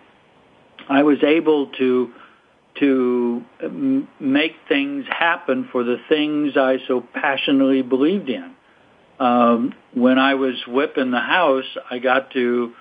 I 0.90 1.04
was 1.04 1.24
able 1.24 1.68
to 1.80 2.14
to 2.80 3.44
make 4.20 4.54
things 4.68 5.06
happen 5.08 5.70
for 5.72 5.84
the 5.84 5.98
things 6.10 6.58
I 6.58 6.78
so 6.88 7.06
passionately 7.14 7.84
believed 7.84 8.30
in. 8.30 8.56
Um, 9.20 9.76
when 9.94 10.18
I 10.18 10.34
was 10.34 10.56
whipping 10.68 11.12
the 11.12 11.20
House, 11.20 11.78
I 11.92 12.00
got 12.00 12.32
to 12.32 12.74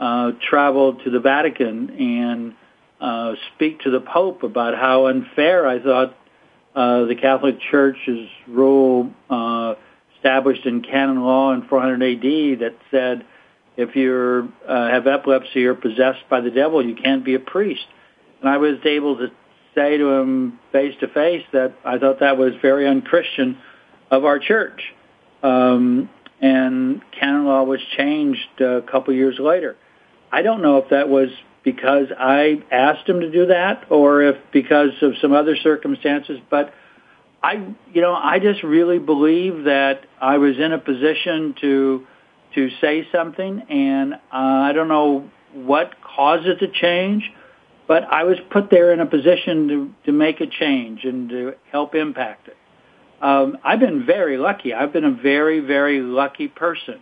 uh, 0.00 0.32
travel 0.50 0.94
to 0.94 1.10
the 1.10 1.20
Vatican 1.20 1.90
and 1.90 2.54
uh, 3.00 3.34
speak 3.54 3.82
to 3.82 3.90
the 3.90 4.00
Pope 4.00 4.42
about 4.42 4.74
how 4.74 5.06
unfair 5.06 5.66
I 5.66 5.80
thought 5.80 6.16
the 6.76 7.16
Catholic 7.20 7.58
Church's 7.70 8.28
rule 8.46 9.10
uh, 9.30 9.74
established 10.16 10.66
in 10.66 10.82
canon 10.82 11.22
law 11.22 11.52
in 11.52 11.66
400 11.66 12.02
AD 12.02 12.60
that 12.60 12.74
said 12.90 13.24
if 13.76 13.96
you 13.96 14.52
uh, 14.66 14.88
have 14.88 15.06
epilepsy 15.06 15.66
or 15.66 15.74
possessed 15.74 16.28
by 16.28 16.40
the 16.40 16.50
devil, 16.50 16.84
you 16.84 16.94
can't 16.94 17.24
be 17.24 17.34
a 17.34 17.38
priest. 17.38 17.86
And 18.40 18.48
I 18.48 18.58
was 18.58 18.78
able 18.84 19.16
to 19.18 19.28
say 19.74 19.98
to 19.98 20.08
him 20.08 20.58
face 20.72 20.94
to 21.00 21.08
face 21.08 21.44
that 21.52 21.74
I 21.84 21.98
thought 21.98 22.20
that 22.20 22.38
was 22.38 22.54
very 22.62 22.86
unchristian 22.86 23.58
of 24.10 24.24
our 24.24 24.38
church. 24.38 24.94
Um, 25.42 26.08
and 26.40 27.02
canon 27.12 27.46
law 27.46 27.62
was 27.62 27.80
changed 27.96 28.60
a 28.60 28.82
couple 28.82 29.14
years 29.14 29.38
later. 29.38 29.76
I 30.32 30.42
don't 30.42 30.62
know 30.62 30.78
if 30.78 30.90
that 30.90 31.08
was 31.08 31.30
because 31.66 32.06
I 32.16 32.62
asked 32.70 33.08
him 33.08 33.18
to 33.18 33.30
do 33.30 33.46
that 33.46 33.86
or 33.90 34.22
if 34.22 34.36
because 34.52 34.90
of 35.02 35.14
some 35.20 35.32
other 35.32 35.56
circumstances, 35.56 36.38
but 36.48 36.72
I, 37.42 37.54
you 37.92 38.00
know, 38.00 38.14
I 38.14 38.38
just 38.38 38.62
really 38.62 39.00
believe 39.00 39.64
that 39.64 40.06
I 40.20 40.38
was 40.38 40.56
in 40.58 40.72
a 40.72 40.78
position 40.78 41.56
to 41.60 42.06
to 42.54 42.70
say 42.80 43.06
something, 43.10 43.62
and 43.68 44.14
uh, 44.14 44.16
I 44.32 44.72
don't 44.74 44.86
know 44.86 45.28
what 45.54 46.00
caused 46.00 46.46
it 46.46 46.60
to 46.60 46.68
change, 46.68 47.30
but 47.88 48.04
I 48.04 48.22
was 48.22 48.38
put 48.50 48.70
there 48.70 48.92
in 48.92 49.00
a 49.00 49.06
position 49.06 49.66
to 49.66 49.94
to 50.04 50.12
make 50.12 50.40
a 50.40 50.46
change 50.46 51.00
and 51.02 51.28
to 51.30 51.54
help 51.72 51.96
impact 51.96 52.46
it. 52.46 52.56
Um, 53.20 53.58
I've 53.64 53.80
been 53.80 54.06
very 54.06 54.38
lucky. 54.38 54.72
I've 54.72 54.92
been 54.92 55.04
a 55.04 55.10
very 55.10 55.58
very 55.58 56.00
lucky 56.00 56.46
person, 56.46 57.00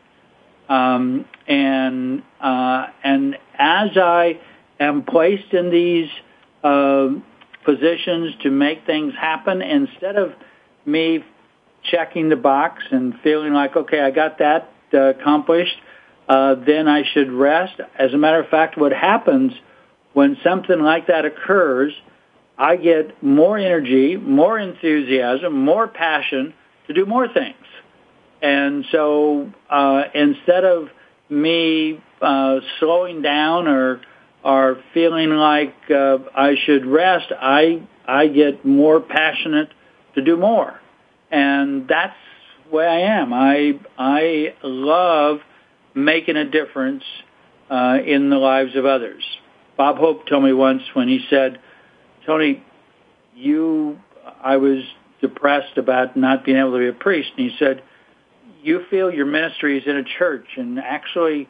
um, 0.70 1.26
and 1.46 2.22
uh, 2.40 2.86
and 3.02 3.36
as 3.58 3.90
I 3.96 4.40
am 4.84 5.04
placed 5.04 5.52
in 5.52 5.70
these 5.70 6.08
uh, 6.62 7.08
positions 7.64 8.34
to 8.42 8.50
make 8.50 8.86
things 8.86 9.14
happen 9.14 9.62
instead 9.62 10.16
of 10.16 10.32
me 10.86 11.24
checking 11.82 12.28
the 12.28 12.36
box 12.36 12.82
and 12.90 13.14
feeling 13.22 13.52
like, 13.52 13.76
okay, 13.76 14.00
I 14.00 14.10
got 14.10 14.38
that 14.38 14.72
uh, 14.92 14.98
accomplished, 14.98 15.76
uh, 16.28 16.54
then 16.66 16.88
I 16.88 17.02
should 17.12 17.30
rest. 17.30 17.80
As 17.98 18.14
a 18.14 18.16
matter 18.16 18.40
of 18.40 18.48
fact, 18.48 18.78
what 18.78 18.92
happens 18.92 19.52
when 20.12 20.36
something 20.42 20.80
like 20.80 21.08
that 21.08 21.24
occurs, 21.24 21.92
I 22.56 22.76
get 22.76 23.22
more 23.22 23.58
energy, 23.58 24.16
more 24.16 24.58
enthusiasm, 24.58 25.52
more 25.64 25.88
passion 25.88 26.54
to 26.86 26.94
do 26.94 27.04
more 27.04 27.28
things. 27.28 27.56
And 28.40 28.84
so 28.92 29.50
uh, 29.68 30.04
instead 30.14 30.64
of 30.64 30.88
me 31.28 32.00
uh, 32.20 32.60
slowing 32.78 33.22
down 33.22 33.66
or 33.66 34.00
are 34.44 34.76
feeling 34.92 35.30
like 35.30 35.74
uh, 35.90 36.18
I 36.36 36.54
should 36.64 36.84
rest, 36.86 37.32
I 37.32 37.82
I 38.06 38.28
get 38.28 38.64
more 38.64 39.00
passionate 39.00 39.70
to 40.14 40.22
do 40.22 40.36
more, 40.36 40.78
and 41.30 41.88
that's 41.88 42.16
where 42.70 42.88
I 42.88 43.00
am. 43.00 43.32
I 43.32 43.80
I 43.96 44.54
love 44.62 45.38
making 45.94 46.36
a 46.36 46.44
difference 46.44 47.02
uh, 47.70 47.98
in 48.04 48.28
the 48.28 48.36
lives 48.36 48.76
of 48.76 48.84
others. 48.84 49.24
Bob 49.78 49.96
Hope 49.96 50.26
told 50.28 50.44
me 50.44 50.52
once 50.52 50.82
when 50.92 51.08
he 51.08 51.24
said, 51.30 51.58
"Tony, 52.26 52.62
you, 53.34 53.98
I 54.42 54.58
was 54.58 54.84
depressed 55.22 55.78
about 55.78 56.16
not 56.18 56.44
being 56.44 56.58
able 56.58 56.72
to 56.72 56.78
be 56.78 56.88
a 56.88 56.92
priest," 56.92 57.30
and 57.38 57.50
he 57.50 57.56
said, 57.58 57.82
"You 58.62 58.84
feel 58.90 59.10
your 59.10 59.26
ministry 59.26 59.78
is 59.78 59.86
in 59.86 59.96
a 59.96 60.04
church, 60.04 60.46
and 60.58 60.78
actually." 60.78 61.48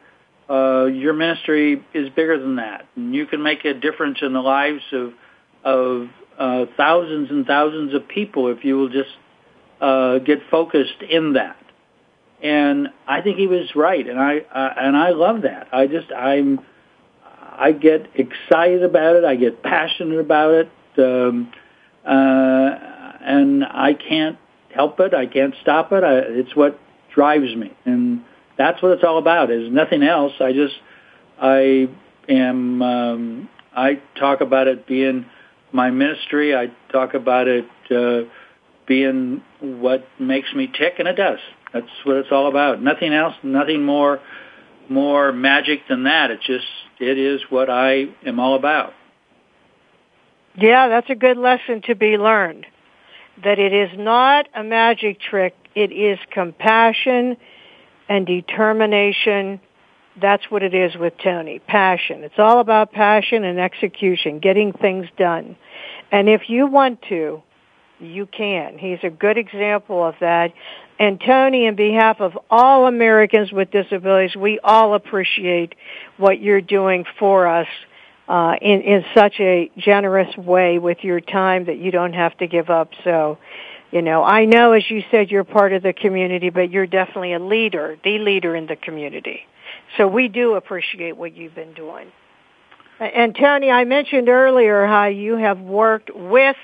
Uh, 0.49 0.85
your 0.85 1.13
ministry 1.13 1.83
is 1.93 2.09
bigger 2.09 2.39
than 2.39 2.57
that. 2.57 2.87
And 2.95 3.13
you 3.15 3.25
can 3.25 3.41
make 3.41 3.65
a 3.65 3.73
difference 3.73 4.19
in 4.21 4.33
the 4.33 4.41
lives 4.41 4.83
of 4.91 5.13
of 5.63 6.09
uh, 6.37 6.65
thousands 6.77 7.31
and 7.31 7.45
thousands 7.45 7.93
of 7.93 8.07
people 8.07 8.49
if 8.49 8.63
you 8.63 8.77
will 8.77 8.89
just 8.89 9.09
uh, 9.81 10.19
get 10.19 10.39
focused 10.49 11.01
in 11.01 11.33
that. 11.33 11.57
And 12.41 12.89
I 13.07 13.21
think 13.21 13.37
he 13.37 13.47
was 13.47 13.75
right, 13.75 14.07
and 14.07 14.19
I 14.19 14.39
uh, 14.39 14.73
and 14.77 14.95
I 14.95 15.11
love 15.11 15.43
that. 15.43 15.69
I 15.71 15.87
just 15.87 16.11
I'm 16.11 16.59
I 17.57 17.71
get 17.71 18.07
excited 18.15 18.83
about 18.83 19.15
it. 19.15 19.23
I 19.23 19.35
get 19.35 19.63
passionate 19.63 20.19
about 20.19 20.53
it, 20.53 20.69
um, 20.97 21.51
uh, 22.05 22.09
and 23.21 23.63
I 23.63 23.93
can't 23.93 24.37
help 24.73 24.99
it. 24.99 25.13
I 25.13 25.25
can't 25.25 25.55
stop 25.61 25.91
it. 25.93 26.03
I, 26.03 26.17
it's 26.17 26.55
what 26.55 26.79
drives 27.13 27.55
me, 27.55 27.73
and 27.85 28.23
that's 28.57 28.81
what 28.81 28.91
it's 28.93 29.03
all 29.03 29.17
about. 29.17 29.51
Is 29.51 29.71
nothing 29.71 30.03
else. 30.03 30.33
I 30.39 30.53
just 30.53 30.75
I 31.41 31.89
am 32.29 32.81
um, 32.81 33.49
I 33.75 34.01
talk 34.17 34.41
about 34.41 34.67
it 34.67 34.87
being 34.87 35.25
my 35.71 35.91
ministry. 35.91 36.55
I 36.55 36.71
talk 36.91 37.13
about 37.13 37.47
it 37.47 37.65
uh, 37.91 38.29
being 38.87 39.41
what 39.59 40.05
makes 40.19 40.53
me 40.53 40.67
tick, 40.67 40.95
and 40.99 41.07
it 41.07 41.15
does. 41.15 41.39
That's 41.73 41.87
what 42.03 42.17
it's 42.17 42.31
all 42.31 42.47
about. 42.47 42.81
Nothing 42.81 43.13
else. 43.13 43.35
Nothing 43.43 43.83
more 43.83 44.19
more 44.89 45.31
magic 45.31 45.87
than 45.89 46.03
that. 46.03 46.31
It 46.31 46.39
just 46.41 46.67
it 46.99 47.17
is 47.17 47.41
what 47.49 47.69
I 47.69 48.05
am 48.25 48.39
all 48.39 48.55
about. 48.55 48.93
Yeah, 50.57 50.87
that's 50.87 51.09
a 51.09 51.15
good 51.15 51.37
lesson 51.37 51.81
to 51.87 51.95
be 51.95 52.17
learned. 52.17 52.65
That 53.43 53.59
it 53.59 53.73
is 53.73 53.89
not 53.97 54.47
a 54.55 54.63
magic 54.63 55.19
trick. 55.19 55.53
It 55.75 55.91
is 55.91 56.17
compassion 56.31 57.35
and 58.07 58.25
determination. 58.25 59.59
That's 60.21 60.43
what 60.49 60.63
it 60.63 60.73
is 60.73 60.95
with 60.95 61.13
Tony. 61.23 61.59
Passion. 61.59 62.23
It's 62.23 62.39
all 62.39 62.59
about 62.59 62.91
passion 62.91 63.43
and 63.43 63.59
execution, 63.59 64.39
getting 64.39 64.71
things 64.71 65.07
done. 65.17 65.57
And 66.11 66.29
if 66.29 66.49
you 66.49 66.67
want 66.67 67.01
to, 67.09 67.41
you 67.99 68.25
can. 68.25 68.77
He's 68.77 68.99
a 69.03 69.09
good 69.09 69.37
example 69.37 70.05
of 70.05 70.15
that. 70.21 70.53
And 70.99 71.19
Tony, 71.19 71.65
in 71.65 71.75
behalf 71.75 72.21
of 72.21 72.37
all 72.49 72.87
Americans 72.87 73.51
with 73.51 73.71
disabilities, 73.71 74.35
we 74.35 74.59
all 74.63 74.93
appreciate 74.93 75.75
what 76.17 76.39
you're 76.39 76.61
doing 76.61 77.05
for 77.19 77.47
us 77.47 77.67
uh, 78.27 78.55
in 78.61 78.81
in 78.81 79.05
such 79.13 79.35
a 79.39 79.69
generous 79.77 80.35
way 80.37 80.79
with 80.79 80.99
your 81.03 81.19
time 81.19 81.65
that 81.65 81.77
you 81.77 81.91
don't 81.91 82.13
have 82.13 82.35
to 82.37 82.47
give 82.47 82.69
up. 82.69 82.89
So 83.03 83.37
you 83.95 84.01
know, 84.01 84.25
I 84.25 84.43
know 84.43 84.73
as 84.73 84.83
you 84.89 85.03
said 85.09 85.31
you're 85.31 85.45
part 85.45 85.71
of 85.71 85.81
the 85.81 85.93
community, 85.93 86.49
but 86.49 86.69
you're 86.69 86.85
definitely 86.85 87.31
a 87.31 87.39
leader, 87.39 87.97
the 88.03 88.19
leader 88.19 88.53
in 88.53 88.67
the 88.67 88.75
community. 88.75 89.47
So 89.95 90.05
we 90.05 90.27
do 90.27 90.55
appreciate 90.55 91.15
what 91.15 91.33
you've 91.33 91.55
been 91.55 91.73
doing. 91.73 92.11
And 92.99 93.33
Tony, 93.33 93.71
I 93.71 93.85
mentioned 93.85 94.27
earlier 94.27 94.85
how 94.85 95.05
you 95.05 95.37
have 95.37 95.61
worked 95.61 96.13
with 96.13 96.57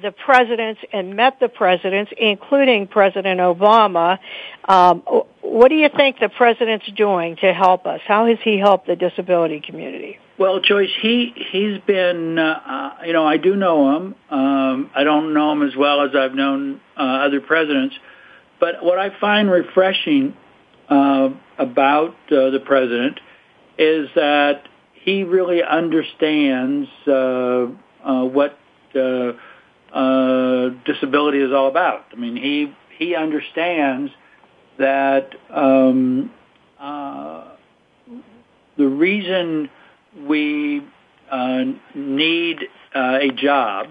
the 0.00 0.10
presidents 0.10 0.80
and 0.90 1.14
met 1.14 1.38
the 1.38 1.50
presidents, 1.50 2.10
including 2.16 2.86
President 2.86 3.40
Obama. 3.40 4.18
Um, 4.66 5.00
what 5.42 5.68
do 5.68 5.74
you 5.74 5.90
think 5.94 6.18
the 6.18 6.30
president's 6.30 6.86
doing 6.96 7.36
to 7.42 7.52
help 7.52 7.86
us? 7.86 8.00
How 8.06 8.26
has 8.26 8.38
he 8.42 8.56
helped 8.56 8.86
the 8.86 8.96
disability 8.96 9.60
community? 9.60 10.18
Well, 10.36 10.58
Joyce, 10.60 10.90
he 11.00 11.32
he's 11.52 11.78
been, 11.86 12.38
uh, 12.38 12.96
you 13.06 13.12
know, 13.12 13.24
I 13.24 13.36
do 13.36 13.54
know 13.54 13.96
him. 13.96 14.14
Um, 14.30 14.90
I 14.92 15.04
don't 15.04 15.32
know 15.32 15.52
him 15.52 15.62
as 15.62 15.76
well 15.76 16.02
as 16.02 16.10
I've 16.16 16.34
known 16.34 16.80
uh, 16.96 17.00
other 17.00 17.40
presidents, 17.40 17.94
but 18.58 18.82
what 18.82 18.98
I 18.98 19.16
find 19.20 19.48
refreshing 19.48 20.36
uh, 20.88 21.28
about 21.56 22.16
uh, 22.32 22.50
the 22.50 22.60
president 22.64 23.20
is 23.78 24.08
that 24.16 24.62
he 24.94 25.22
really 25.22 25.62
understands 25.62 26.88
uh, 27.06 27.66
uh, 28.04 28.24
what 28.24 28.58
uh, 28.96 29.32
uh, 29.92 30.70
disability 30.84 31.42
is 31.42 31.52
all 31.52 31.68
about. 31.68 32.06
I 32.12 32.16
mean, 32.16 32.34
he 32.34 32.74
he 32.98 33.14
understands 33.14 34.10
that 34.78 35.30
um, 35.50 36.32
uh, 36.80 37.52
the 38.76 38.88
reason 38.88 39.70
we 40.16 40.82
uh, 41.30 41.64
need 41.94 42.58
uh, 42.94 43.18
a 43.20 43.30
job 43.30 43.88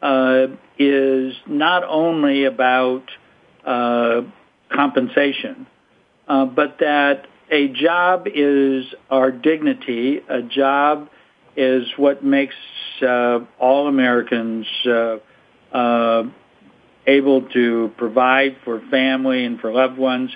uh, 0.00 0.46
is 0.78 1.34
not 1.46 1.84
only 1.84 2.44
about 2.44 3.04
uh, 3.64 4.22
compensation, 4.72 5.66
uh, 6.26 6.44
but 6.44 6.78
that 6.80 7.26
a 7.50 7.68
job 7.68 8.26
is 8.26 8.86
our 9.10 9.30
dignity. 9.30 10.20
A 10.28 10.42
job 10.42 11.08
is 11.56 11.86
what 11.96 12.24
makes 12.24 12.54
uh, 13.02 13.40
all 13.60 13.86
Americans 13.86 14.66
able 17.04 17.42
to 17.52 17.92
provide 17.96 18.56
for 18.64 18.80
family 18.90 19.44
and 19.44 19.60
for 19.60 19.72
loved 19.72 19.98
ones. 19.98 20.30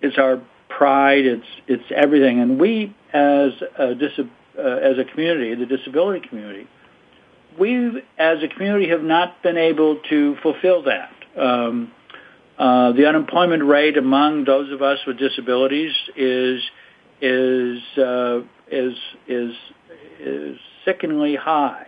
It's 0.00 0.18
our 0.18 0.42
pride. 0.76 1.24
It's 1.24 1.46
it's 1.66 1.84
everything. 1.94 2.40
And 2.40 2.60
we, 2.60 2.94
as 3.12 3.52
a 3.78 3.94
dis- 3.94 4.18
uh, 4.58 4.62
as 4.62 4.98
a 4.98 5.04
community, 5.04 5.54
the 5.54 5.66
disability 5.66 6.26
community, 6.26 6.66
we 7.58 8.02
as 8.18 8.42
a 8.42 8.48
community 8.48 8.88
have 8.88 9.02
not 9.02 9.42
been 9.42 9.56
able 9.56 10.00
to 10.10 10.36
fulfill 10.42 10.84
that. 10.84 11.10
Um, 11.36 11.92
uh, 12.58 12.92
the 12.92 13.06
unemployment 13.06 13.64
rate 13.64 13.96
among 13.96 14.44
those 14.44 14.70
of 14.72 14.80
us 14.80 14.98
with 15.06 15.18
disabilities 15.18 15.92
is 16.16 16.62
is 17.20 17.82
uh, 17.98 18.40
is 18.70 18.94
is 19.26 19.54
is 20.20 20.58
sickeningly 20.84 21.36
high. 21.36 21.86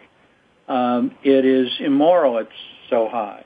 Um, 0.69 1.13
it 1.23 1.45
is 1.45 1.69
immoral. 1.79 2.39
It's 2.39 2.51
so 2.91 3.09
high, 3.09 3.45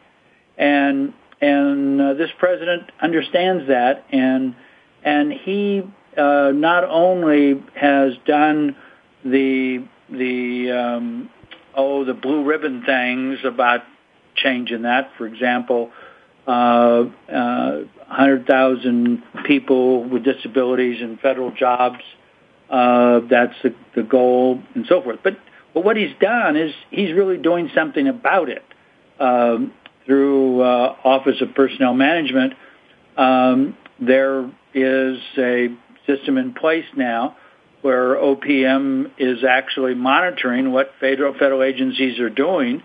and 0.57 1.13
and 1.41 2.01
uh, 2.01 2.15
this 2.15 2.31
president 2.39 2.91
understands 3.01 3.69
that, 3.69 4.07
and 4.11 4.55
and 5.05 5.33
he 5.33 5.83
uh, 6.17 6.51
not 6.55 6.85
only 6.85 7.63
has 7.75 8.15
done 8.27 8.77
the 9.25 9.87
the 10.11 10.71
um, 10.71 11.31
oh 11.75 12.05
the 12.05 12.15
blue 12.15 12.45
ribbon 12.45 12.83
things 12.85 13.39
about 13.45 13.83
changing 14.37 14.83
that. 14.83 15.11
For 15.19 15.27
example, 15.27 15.91
uh, 16.47 17.05
uh, 17.33 17.83
100,000 18.09 19.23
people 19.45 20.05
with 20.05 20.25
disabilities 20.25 21.01
in 21.01 21.19
federal 21.19 21.53
jobs. 21.53 22.01
Uh, 22.69 23.21
that's 23.29 23.55
the, 23.63 23.75
the 23.97 24.03
goal, 24.03 24.61
and 24.75 24.87
so 24.89 25.03
forth. 25.03 25.19
But 25.23 25.37
but 25.75 25.85
what 25.85 25.97
he's 25.97 26.15
done 26.21 26.57
is 26.57 26.73
he's 26.91 27.13
really 27.13 27.37
doing 27.37 27.71
something 27.75 28.09
about 28.09 28.49
it 28.49 28.65
um, 29.21 29.73
through 30.07 30.63
uh, 30.63 30.97
Office 31.05 31.41
of 31.41 31.55
Personnel 31.55 31.95
Management. 31.95 32.55
Um, 33.17 33.77
there 34.01 34.51
is 34.75 35.19
a 35.39 35.69
system 36.07 36.39
in 36.39 36.55
place 36.55 36.85
now 36.97 37.37
where 37.83 38.17
OPM 38.17 39.11
is 39.19 39.43
actually 39.43 39.95
monitoring 39.95 40.71
what 40.71 40.91
federal 41.01 41.33
federal 41.33 41.63
agencies 41.63 42.19
are 42.21 42.29
doing, 42.29 42.83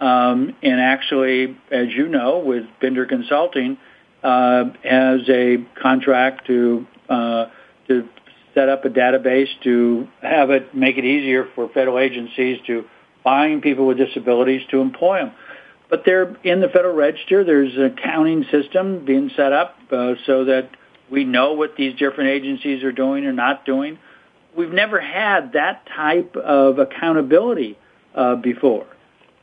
um, 0.00 0.54
and 0.62 0.80
actually, 0.80 1.58
as 1.70 1.88
you 1.90 2.08
know, 2.08 2.38
with 2.38 2.64
Bender 2.80 3.04
Consulting, 3.04 3.76
uh, 4.22 4.64
has 4.82 5.20
a 5.28 5.58
contract 5.80 6.46
to 6.46 6.86
uh, 7.08 7.46
to 7.88 8.08
set 8.54 8.68
up 8.68 8.84
a 8.84 8.88
database 8.88 9.48
to 9.62 10.08
have 10.22 10.50
it 10.50 10.74
make 10.74 10.96
it 10.96 11.04
easier 11.04 11.46
for 11.54 11.68
federal 11.68 11.98
agencies 11.98 12.58
to 12.66 12.84
find 13.22 13.62
people 13.62 13.86
with 13.86 13.98
disabilities 13.98 14.62
to 14.70 14.80
employ 14.80 15.18
them. 15.18 15.32
But 15.90 16.04
they're 16.06 16.36
in 16.44 16.60
the 16.60 16.68
Federal 16.68 16.94
Register. 16.94 17.44
There's 17.44 17.74
an 17.76 17.96
accounting 17.98 18.44
system 18.50 19.04
being 19.04 19.30
set 19.36 19.52
up 19.52 19.76
uh, 19.90 20.14
so 20.24 20.44
that 20.46 20.70
we 21.10 21.24
know 21.24 21.54
what 21.54 21.76
these 21.76 21.96
different 21.98 22.30
agencies 22.30 22.82
are 22.84 22.92
doing 22.92 23.26
or 23.26 23.32
not 23.32 23.64
doing. 23.64 23.98
We've 24.56 24.72
never 24.72 25.00
had 25.00 25.52
that 25.52 25.86
type 25.86 26.36
of 26.36 26.78
accountability 26.78 27.78
uh, 28.14 28.36
before. 28.36 28.86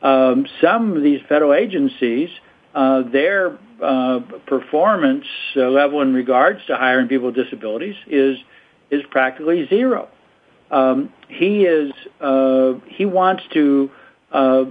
Um, 0.02 0.46
some 0.60 0.96
of 0.96 1.02
these 1.02 1.20
federal 1.28 1.54
agencies, 1.54 2.30
uh, 2.74 3.02
their 3.02 3.58
uh, 3.82 4.20
performance 4.46 5.26
level 5.54 6.02
in 6.02 6.14
regards 6.14 6.64
to 6.66 6.76
hiring 6.76 7.08
people 7.08 7.26
with 7.26 7.36
disabilities 7.36 7.96
is 8.06 8.38
is 8.90 9.02
practically 9.10 9.66
zero. 9.68 10.08
Um, 10.70 11.12
he 11.28 11.64
is 11.64 11.92
uh, 12.20 12.74
he 12.86 13.06
wants 13.06 13.42
to 13.54 13.90
uh, 14.32 14.64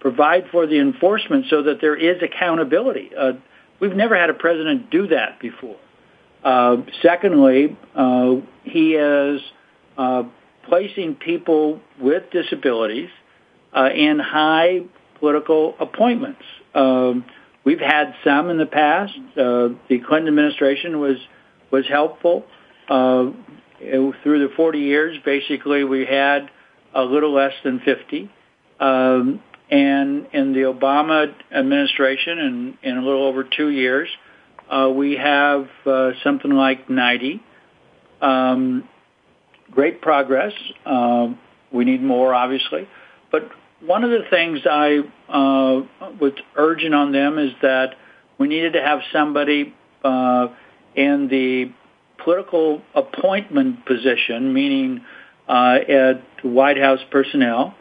provide 0.00 0.44
for 0.50 0.66
the 0.66 0.78
enforcement 0.78 1.46
so 1.50 1.62
that 1.64 1.80
there 1.80 1.96
is 1.96 2.22
accountability. 2.22 3.10
Uh, 3.16 3.32
we've 3.80 3.94
never 3.94 4.16
had 4.16 4.30
a 4.30 4.34
president 4.34 4.90
do 4.90 5.08
that 5.08 5.40
before. 5.40 5.76
Uh, 6.44 6.76
secondly, 7.02 7.76
uh, 7.94 8.34
he 8.64 8.94
is 8.94 9.40
uh, 9.96 10.24
placing 10.68 11.14
people 11.14 11.80
with 11.98 12.30
disabilities 12.30 13.10
uh, 13.74 13.88
in 13.94 14.18
high 14.18 14.80
political 15.18 15.74
appointments. 15.80 16.42
Um, 16.74 17.24
we've 17.64 17.80
had 17.80 18.14
some 18.22 18.50
in 18.50 18.58
the 18.58 18.66
past. 18.66 19.14
Uh, 19.36 19.70
the 19.88 20.00
Clinton 20.06 20.28
administration 20.28 21.00
was 21.00 21.16
was 21.70 21.86
helpful. 21.88 22.44
Uh, 22.88 23.30
through 24.22 24.48
the 24.48 24.52
40 24.54 24.78
years, 24.78 25.16
basically, 25.24 25.82
we 25.82 26.06
had 26.06 26.50
a 26.94 27.02
little 27.02 27.32
less 27.32 27.52
than 27.64 27.80
50. 27.80 28.30
Um, 28.78 29.40
and 29.70 30.26
in 30.32 30.52
the 30.52 30.60
Obama 30.60 31.34
administration, 31.50 32.76
in, 32.82 32.96
a 32.96 33.02
little 33.02 33.24
over 33.24 33.44
two 33.44 33.70
years, 33.70 34.08
we 34.94 35.16
have 35.16 35.68
uh, 35.86 36.12
something 36.22 36.50
like 36.50 36.88
90. 36.88 37.42
Um, 38.20 38.88
great 39.70 40.00
progress. 40.00 40.52
Uh, 40.84 41.28
we 41.72 41.84
need 41.84 42.02
more, 42.02 42.34
obviously. 42.34 42.88
But 43.30 43.50
one 43.80 44.04
of 44.04 44.10
the 44.10 44.24
things 44.30 44.60
I 44.64 45.00
uh, 45.28 45.82
was 46.20 46.32
urging 46.56 46.94
on 46.94 47.12
them 47.12 47.38
is 47.38 47.52
that 47.62 47.96
we 48.38 48.48
needed 48.48 48.74
to 48.74 48.82
have 48.82 49.00
somebody 49.12 49.74
uh, 50.02 50.48
in 50.94 51.28
the 51.28 51.72
political 52.22 52.82
appointment 52.94 53.84
position, 53.84 54.54
meaning 54.54 55.04
uh, 55.48 55.78
at 55.88 56.22
White 56.42 56.78
House 56.78 57.00
personnel, 57.10 57.74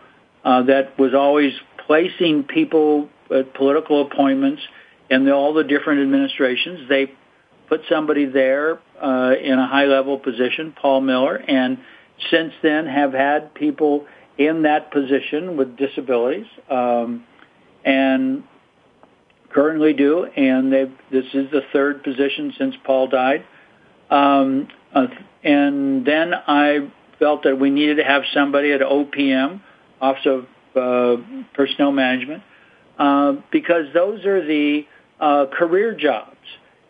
uh, 0.43 0.63
that 0.63 0.97
was 0.99 1.13
always 1.13 1.53
placing 1.85 2.43
people 2.43 3.09
at 3.33 3.53
political 3.53 4.05
appointments 4.05 4.61
the, 5.21 5.33
all 5.33 5.53
the 5.53 5.63
different 5.63 6.01
administrations. 6.01 6.89
They 6.89 7.11
put 7.69 7.81
somebody 7.89 8.25
there 8.25 8.79
uh, 9.01 9.33
in 9.41 9.59
a 9.59 9.67
high 9.67 9.85
level 9.85 10.19
position, 10.19 10.73
Paul 10.79 11.01
Miller, 11.01 11.35
and 11.35 11.77
since 12.31 12.53
then 12.61 12.85
have 12.87 13.13
had 13.13 13.53
people 13.53 14.05
in 14.37 14.63
that 14.63 14.91
position 14.91 15.57
with 15.57 15.77
disabilities, 15.77 16.47
um, 16.69 17.23
and 17.85 18.43
currently 19.51 19.93
do. 19.93 20.25
And 20.25 20.71
this 20.71 21.25
is 21.33 21.51
the 21.51 21.61
third 21.71 22.03
position 22.03 22.53
since 22.57 22.75
Paul 22.83 23.07
died. 23.07 23.45
Um, 24.09 24.67
uh, 24.93 25.07
and 25.43 26.05
then 26.05 26.33
I 26.33 26.91
felt 27.19 27.43
that 27.43 27.59
we 27.59 27.69
needed 27.69 27.97
to 27.97 28.03
have 28.03 28.23
somebody 28.33 28.71
at 28.71 28.81
OPM, 28.81 29.61
Office 30.01 30.25
of 30.25 30.45
uh, 30.75 31.21
Personnel 31.53 31.91
Management, 31.91 32.43
uh, 32.97 33.33
because 33.51 33.85
those 33.93 34.25
are 34.25 34.45
the 34.45 34.85
uh, 35.23 35.45
career 35.45 35.95
jobs. 35.95 36.29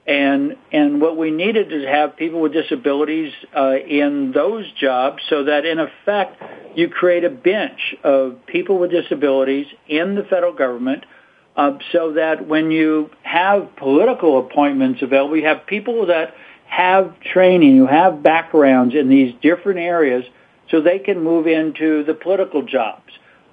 And 0.05 0.57
and 0.73 0.99
what 0.99 1.15
we 1.15 1.31
needed 1.31 1.71
is 1.71 1.85
have 1.85 2.17
people 2.17 2.41
with 2.41 2.51
disabilities 2.51 3.31
uh, 3.55 3.75
in 3.77 4.33
those 4.33 4.65
jobs, 4.73 5.23
so 5.29 5.45
that 5.45 5.65
in 5.65 5.79
effect 5.79 6.43
you 6.75 6.89
create 6.89 7.23
a 7.23 7.29
bench 7.29 7.95
of 8.03 8.45
people 8.45 8.79
with 8.79 8.91
disabilities 8.91 9.67
in 9.87 10.15
the 10.15 10.23
federal 10.23 10.51
government, 10.51 11.05
uh, 11.55 11.77
so 11.93 12.13
that 12.13 12.45
when 12.45 12.69
you 12.69 13.11
have 13.21 13.73
political 13.77 14.39
appointments 14.39 15.01
available, 15.01 15.37
you 15.37 15.45
have 15.45 15.65
people 15.67 16.07
that 16.07 16.33
have 16.65 17.17
training, 17.21 17.77
who 17.77 17.87
have 17.87 18.23
backgrounds 18.23 18.95
in 18.95 19.07
these 19.07 19.33
different 19.41 19.79
areas, 19.79 20.25
so 20.69 20.81
they 20.81 20.99
can 20.99 21.23
move 21.23 21.47
into 21.47 22.03
the 22.03 22.15
political 22.15 22.61
jobs. 22.63 23.11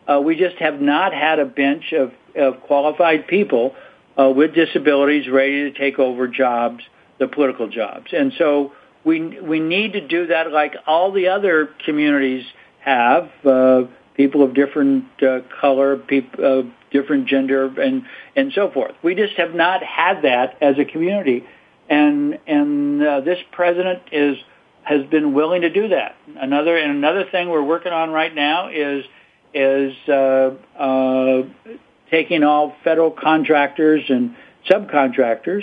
Uh, 0.09 0.21
we 0.21 0.35
just 0.35 0.57
have 0.57 0.81
not 0.81 1.13
had 1.13 1.39
a 1.39 1.45
bench 1.45 1.93
of, 1.93 2.13
of 2.35 2.61
qualified 2.63 3.29
people 3.29 3.77
with 4.17 4.55
disabilities 4.55 5.29
ready 5.29 5.71
to 5.71 5.79
take 5.79 5.99
over 5.99 6.29
jobs, 6.29 6.85
the 7.19 7.27
political 7.27 7.69
jobs. 7.69 8.13
And 8.13 8.33
so 8.37 8.73
we 9.05 9.41
we 9.41 9.61
need 9.61 9.95
to 9.95 10.07
do 10.07 10.27
that 10.27 10.53
like 10.53 10.75
all 10.87 11.13
the 11.13 11.29
other 11.29 11.71
communities 11.85 12.45
have. 12.81 13.31
Uh, 13.45 13.83
people 14.21 14.43
of 14.43 14.53
different 14.53 15.07
uh, 15.23 15.41
color, 15.63 15.97
people, 15.97 16.45
uh, 16.45 16.63
different 16.91 17.27
gender, 17.27 17.67
and 17.81 18.03
and 18.37 18.53
so 18.53 18.71
forth. 18.71 18.93
We 19.03 19.15
just 19.15 19.35
have 19.35 19.55
not 19.55 19.83
had 19.83 20.23
that 20.23 20.59
as 20.61 20.79
a 20.79 20.85
community, 20.85 21.45
and 21.89 22.39
and 22.47 23.03
uh, 23.03 23.21
this 23.21 23.39
president 23.51 24.03
is 24.13 24.37
has 24.83 25.07
been 25.07 25.33
willing 25.33 25.63
to 25.63 25.71
do 25.71 25.89
that. 25.89 26.17
Another 26.37 26.77
and 26.77 26.91
another 26.91 27.25
thing 27.31 27.49
we're 27.49 27.63
working 27.63 27.93
on 27.93 28.11
right 28.11 28.35
now 28.35 28.69
is 28.69 29.05
is 29.55 29.95
uh, 30.07 30.51
uh, 30.79 31.43
taking 32.11 32.43
all 32.43 32.75
federal 32.83 33.11
contractors 33.11 34.03
and 34.09 34.35
subcontractors. 34.69 35.63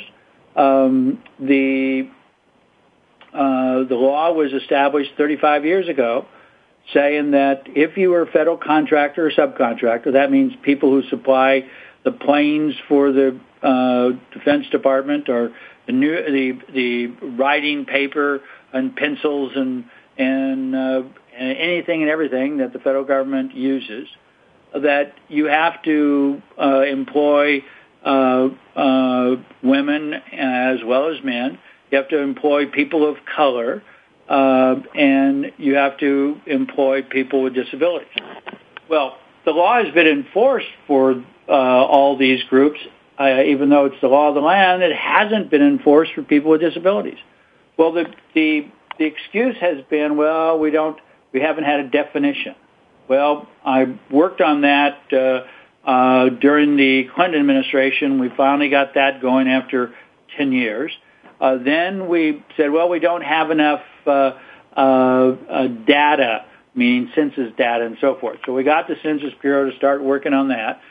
Um, 0.56 1.22
the 1.40 2.10
uh, 3.34 3.84
the 3.84 3.96
law 3.96 4.32
was 4.34 4.54
established 4.54 5.12
35 5.18 5.66
years 5.66 5.88
ago, 5.88 6.26
saying 6.94 7.32
that 7.32 7.64
if 7.68 7.98
you 7.98 8.10
were 8.10 8.24
a 8.24 8.32
federal 8.32 8.58
contractor 8.58 9.28
or 9.28 9.32
subcontractor, 9.32 10.14
that 10.14 10.32
means 10.32 10.54
people 10.64 10.90
who 10.90 11.08
supply 11.10 11.70
the 12.04 12.12
planes 12.12 12.74
for 12.88 13.12
the 13.12 13.40
uh, 13.62 14.18
Defense 14.34 14.68
Department 14.72 15.30
or 15.30 15.52
the 15.86 15.92
new 15.92 16.16
the 16.16 16.60
the 16.74 17.08
writing 17.38 17.86
paper 17.86 18.42
and 18.74 18.96
pencils 18.96 19.52
and 19.56 19.86
and 20.18 20.76
uh, 20.76 21.04
anything 21.38 22.02
and 22.02 22.10
everything 22.10 22.58
that 22.58 22.74
the 22.74 22.80
federal 22.80 23.04
government 23.04 23.54
uses 23.54 24.08
that 24.73 25.13
you 25.27 25.45
have 25.45 25.82
to 25.84 26.41
uh, 26.60 26.82
employ 26.82 27.63
uh, 28.06 28.49
uh, 28.75 29.36
women 29.63 30.13
as 30.13 30.80
well 30.86 31.10
as 31.10 31.23
men. 31.23 31.60
You 31.91 31.97
have 31.97 32.10
to 32.10 32.19
employ 32.19 32.65
people 32.67 33.10
of 33.10 33.17
color, 33.36 33.82
uh, 34.30 34.75
and 34.93 35.51
you 35.58 35.75
have 35.75 35.97
to 35.99 36.39
employ 36.45 37.01
people 37.01 37.43
with 37.43 37.53
disabilities. 37.53 38.10
Well, 38.89 39.17
the 39.45 39.51
law 39.51 39.82
has 39.84 39.93
been 39.93 40.08
enforced 40.08 40.67
for 40.86 41.23
uh, 41.47 41.51
all 41.51 42.17
these 42.17 42.43
groups, 42.49 42.80
even 43.19 43.69
though 43.69 43.86
it's 43.86 44.01
the 44.01 44.08
law 44.08 44.30
of 44.30 44.36
the 44.36 44.41
land. 44.41 44.84
It 44.84 44.95
hasn't 44.95 45.49
been 45.49 45.62
enforced 45.62 46.13
for 46.13 46.23
people 46.23 46.51
with 46.51 46.62
disabilities. 46.62 47.19
Well, 47.77 47.93
the 47.93 48.06
the 48.34 48.67
the 48.97 49.06
excuse 49.06 49.56
has 49.60 49.77
been, 49.89 50.17
well, 50.17 50.58
we 50.60 50.71
don't, 50.71 50.97
we 51.32 51.41
haven't 51.41 51.65
had 51.65 51.80
a 51.80 51.89
definition. 51.89 52.56
Well, 53.08 53.48
I 53.65 53.98
worked 54.12 54.41
on 54.41 54.62
that 54.62 55.13
uh, 55.13 55.48
Uh, 55.88 56.28
during 56.28 56.76
the 56.76 57.08
Clinton 57.15 57.39
administration, 57.39 58.20
we 58.20 58.28
finally 58.36 58.70
got 58.70 58.96
that 58.96 59.22
going 59.22 59.48
after 59.48 59.96
10 60.36 60.52
years. 60.52 60.91
Uh, 61.39 61.58
then 61.63 62.10
we 62.10 62.43
said, 62.58 62.72
well, 62.72 62.89
we 62.89 63.00
don't 63.00 63.24
have 63.24 63.52
enough 63.52 63.80
uh, 64.06 64.32
uh, 64.76 64.82
uh, 64.82 65.67
data, 65.88 66.43
meaning 66.76 67.10
census 67.15 67.54
data 67.58 67.86
and 67.86 67.98
so 68.02 68.17
forth. 68.20 68.39
So 68.46 68.54
we 68.54 68.65
got 68.65 68.89
the 68.89 68.96
Census 69.02 69.32
Bureau 69.41 69.72
to 69.72 69.78
start 69.78 70.04
working 70.04 70.34
on 70.34 70.50
that. 70.50 70.82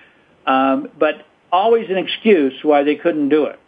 Um, 0.47 0.89
but 0.99 1.27
always 1.53 1.91
an 1.91 1.99
excuse 1.99 2.55
why 2.63 2.83
they 2.83 2.97
couldn't 2.97 3.29
do 3.29 3.45
it. 3.47 3.61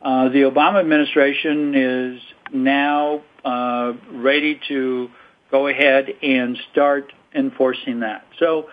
Uh, 0.00 0.30
the 0.30 0.50
Obama 0.50 0.80
administration 0.80 1.74
is 1.74 2.20
now 2.50 3.22
uh, 3.44 3.92
ready 4.10 4.58
to 4.68 5.10
go 5.50 5.66
ahead 5.66 6.06
and 6.22 6.56
start 6.72 7.12
enforcing 7.34 8.00
that. 8.00 8.24
So 8.38 8.68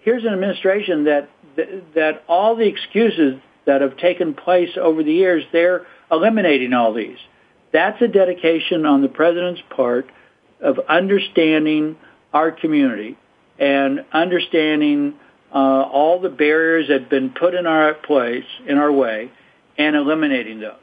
here's 0.00 0.24
an 0.24 0.32
administration 0.32 1.04
that 1.04 1.28
that 1.94 2.22
all 2.28 2.54
the 2.54 2.66
excuses 2.66 3.40
that 3.66 3.80
have 3.80 3.96
taken 3.96 4.32
place 4.32 4.70
over 4.80 5.02
the 5.02 5.12
years, 5.12 5.44
they're 5.52 5.86
eliminating 6.10 6.72
all 6.72 6.94
these. 6.94 7.18
That's 7.72 8.00
a 8.00 8.08
dedication 8.08 8.86
on 8.86 9.02
the 9.02 9.08
president's 9.08 9.60
part 9.70 10.06
of 10.60 10.78
understanding 10.88 11.96
our 12.32 12.50
community 12.50 13.18
and 13.58 14.04
understanding 14.12 15.14
uh, 15.52 15.56
all 15.82 16.20
the 16.20 16.28
barriers 16.28 16.88
that 16.88 17.02
have 17.02 17.10
been 17.10 17.30
put 17.30 17.54
in 17.54 17.66
our 17.66 17.94
place, 17.94 18.44
in 18.66 18.78
our 18.78 18.92
way, 18.92 19.30
and 19.76 19.96
eliminating 19.96 20.60
those. 20.60 20.74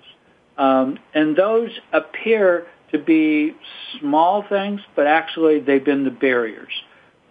Um, 0.58 1.00
and 1.14 1.36
those 1.36 1.70
appear 1.92 2.68
to 2.92 3.00
be 3.00 3.56
small 4.00 4.44
things, 4.48 4.82
but 4.96 5.08
actually 5.08 5.60
they've 5.60 5.84
been 5.84 6.04
the 6.04 6.12
barriers. 6.12 6.72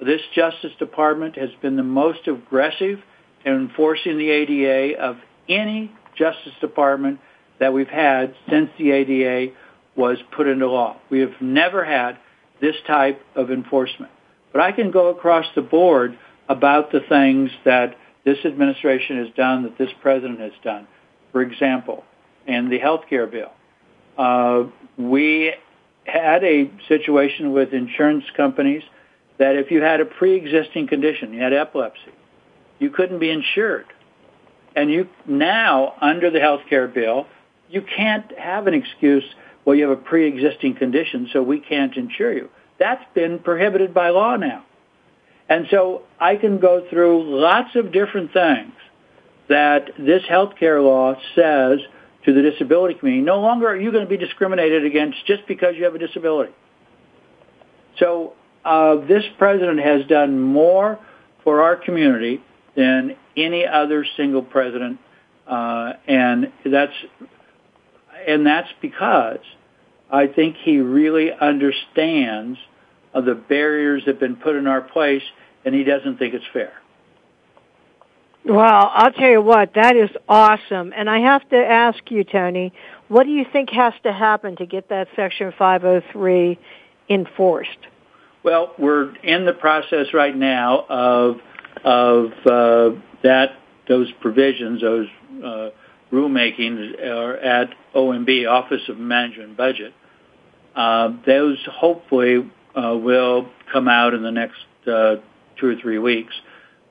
This 0.01 0.21
Justice 0.35 0.73
Department 0.79 1.37
has 1.37 1.51
been 1.63 1.77
the 1.77 1.83
most 1.83 2.27
aggressive 2.27 3.01
in 3.45 3.53
enforcing 3.53 4.19
the 4.19 4.31
ADA 4.31 4.99
of 5.01 5.17
any 5.49 5.93
Justice 6.17 6.53
Department 6.61 7.21
that 7.61 7.73
we've 7.73 7.89
had 7.89 8.35
since 8.51 8.71
the 8.79 8.91
ADA 8.91 9.53
was 9.97 10.19
put 10.33 10.49
into 10.49 10.67
law. 10.67 10.97
We 11.11 11.21
have 11.21 11.41
never 11.41 11.85
had 11.85 12.19
this 12.61 12.75
type 12.87 13.21
of 13.37 13.51
enforcement. 13.51 14.11
But 14.53 14.63
I 14.63 14.73
can 14.73 14.91
go 14.91 15.09
across 15.09 15.47
the 15.55 15.63
board 15.63 16.19
about 16.49 16.93
the 16.93 17.01
things 17.09 17.51
that 17.65 17.97
this 18.25 18.39
administration 18.45 19.19
has 19.25 19.35
done, 19.37 19.63
that 19.65 19.79
this 19.79 19.91
president 20.01 20.41
has 20.41 20.53
done. 20.63 20.87
For 21.33 21.43
example, 21.43 22.05
in 22.47 22.71
the 22.71 22.79
health 22.79 23.03
care 23.09 23.27
bill, 23.27 23.53
uh, 24.17 24.65
we 24.97 25.53
had 26.05 26.45
a 26.45 26.71
situation 26.89 27.53
with 27.53 27.73
insurance 27.73 28.25
companies 28.37 28.83
that 29.38 29.57
if 29.57 29.70
you 29.70 29.83
had 29.83 30.01
a 30.01 30.05
pre-existing 30.05 30.87
condition, 30.87 31.33
you 31.33 31.40
had 31.40 31.53
epilepsy, 31.53 32.12
you 32.79 32.90
couldn't 32.90 33.18
be 33.18 33.31
insured. 33.31 33.87
And 34.77 34.90
you 34.90 35.09
now, 35.27 35.94
under 36.01 36.31
the 36.31 36.40
health 36.40 36.62
care 36.68 36.88
bill, 36.88 37.27
you 37.68 37.83
can't 37.83 38.37
have 38.38 38.66
an 38.66 38.75
excuse, 38.75 39.25
well, 39.64 39.77
you 39.77 39.88
have 39.88 39.99
a 39.99 40.03
pre-existing 40.03 40.75
condition, 40.77 41.29
so 41.33 41.42
we 41.42 41.61
can't 41.61 41.97
insure 41.97 42.33
you. 42.33 42.49
That's 42.79 43.05
been 43.14 43.38
prohibited 43.38 43.94
by 43.94 44.11
law 44.11 44.37
now. 44.37 44.64
And 45.49 45.66
so 45.70 46.03
I 46.18 46.37
can 46.37 46.59
go 46.59 46.87
through 46.88 47.40
lots 47.40 47.77
of 47.77 47.92
different 47.92 48.33
things 48.33 48.73
that 49.49 49.90
this 49.99 50.23
health 50.29 50.55
care 50.59 50.81
law 50.81 51.14
says 51.35 51.81
to 52.25 52.33
the 52.33 52.42
disability 52.42 52.94
community. 52.94 53.25
No 53.25 53.40
longer 53.40 53.68
are 53.68 53.77
you 53.77 53.92
going 53.92 54.05
to 54.05 54.09
be 54.09 54.16
discriminated 54.16 54.85
against 54.85 55.25
just 55.27 55.47
because 55.47 55.75
you 55.77 55.85
have 55.85 55.94
a 55.94 55.99
disability. 55.99 56.53
So 57.99 58.33
uh, 58.64 58.96
this 59.07 59.24
president 59.38 59.81
has 59.81 60.07
done 60.07 60.40
more 60.40 60.98
for 61.42 61.62
our 61.62 61.77
community 61.77 62.42
than 62.77 63.16
any 63.37 63.66
other 63.66 64.07
single 64.16 64.42
president, 64.42 64.98
uh, 65.46 65.92
and 66.07 66.53
that's 66.64 66.92
and 68.27 68.46
that's 68.46 68.70
because 68.81 69.40
I 70.11 70.27
think 70.29 70.57
he 70.57 70.79
really 70.79 71.31
understands 71.33 72.59
the 73.12 73.35
barriers 73.35 74.05
that 74.07 74.12
have 74.12 74.20
been 74.20 74.37
put 74.37 74.57
in 74.57 74.66
our 74.66 74.81
place, 74.81 75.22
and 75.64 75.74
he 75.74 75.85
doesn't 75.85 76.18
think 76.18 76.35
it's 76.35 76.44
fair. 76.53 76.72
Well, 78.46 78.90
I'll 78.92 79.12
tell 79.12 79.31
you 79.31 79.40
what, 79.40 79.72
that 79.74 79.96
is 79.96 80.11
awesome. 80.29 80.92
And 80.94 81.09
I 81.09 81.20
have 81.20 81.48
to 81.48 81.57
ask 81.57 82.11
you, 82.11 82.24
Tony, 82.24 82.74
what 83.09 83.24
do 83.24 83.31
you 83.31 83.46
think 83.50 83.70
has 83.70 83.94
to 84.03 84.12
happen 84.12 84.57
to 84.57 84.66
get 84.66 84.90
that 84.90 85.09
Section 85.16 85.53
503 85.59 86.59
enforced? 87.09 87.70
Well, 88.45 88.75
we're 88.79 89.17
in 89.17 89.47
the 89.47 89.55
process 89.55 90.09
right 90.13 90.37
now 90.37 90.85
of 90.87 91.37
of 91.83 92.27
uh, 92.45 93.01
that 93.23 93.53
those 93.89 94.13
provisions, 94.21 94.83
those 94.83 95.07
uh, 95.43 95.71
rulemakings 96.13 97.03
are 97.03 97.37
at 97.37 97.71
OMB, 97.95 98.49
Office 98.49 98.83
of 98.89 98.99
Management 98.99 99.49
and 99.49 99.57
Budget. 99.57 99.95
Uh, 100.77 101.13
those 101.27 101.57
hopefully 101.71 102.51
uh, 102.75 102.95
will 102.95 103.49
come 103.73 103.89
out 103.89 104.13
in 104.13 104.23
the 104.23 104.31
next 104.31 104.61
uh, 104.87 105.17
two 105.59 105.69
or 105.69 105.77
three 105.81 105.99
weeks. 105.99 106.35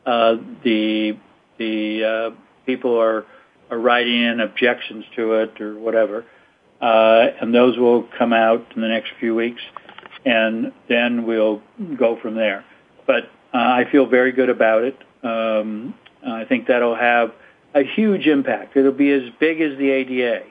Uh, 0.07 0.37
the 0.63 1.17
the 1.59 2.03
uh, 2.03 2.35
people 2.65 2.99
are 2.99 3.25
are 3.69 3.77
writing 3.77 4.23
in 4.23 4.39
objections 4.39 5.05
to 5.15 5.33
it 5.33 5.61
or 5.61 5.77
whatever, 5.77 6.25
uh, 6.81 7.27
and 7.39 7.53
those 7.53 7.77
will 7.77 8.07
come 8.17 8.33
out 8.33 8.65
in 8.75 8.81
the 8.81 8.87
next 8.87 9.11
few 9.19 9.35
weeks, 9.35 9.61
and 10.25 10.71
then 10.87 11.25
we'll 11.25 11.61
go 11.97 12.17
from 12.21 12.35
there. 12.35 12.65
But 13.05 13.25
uh, 13.53 13.57
I 13.57 13.85
feel 13.91 14.05
very 14.05 14.31
good 14.31 14.49
about 14.49 14.83
it. 14.83 14.97
Um, 15.23 15.95
I 16.25 16.45
think 16.45 16.67
that'll 16.67 16.95
have 16.95 17.33
a 17.73 17.83
huge 17.83 18.27
impact. 18.27 18.77
It'll 18.77 18.91
be 18.91 19.11
as 19.11 19.23
big 19.39 19.61
as 19.61 19.77
the 19.77 19.89
ADA 19.89 20.43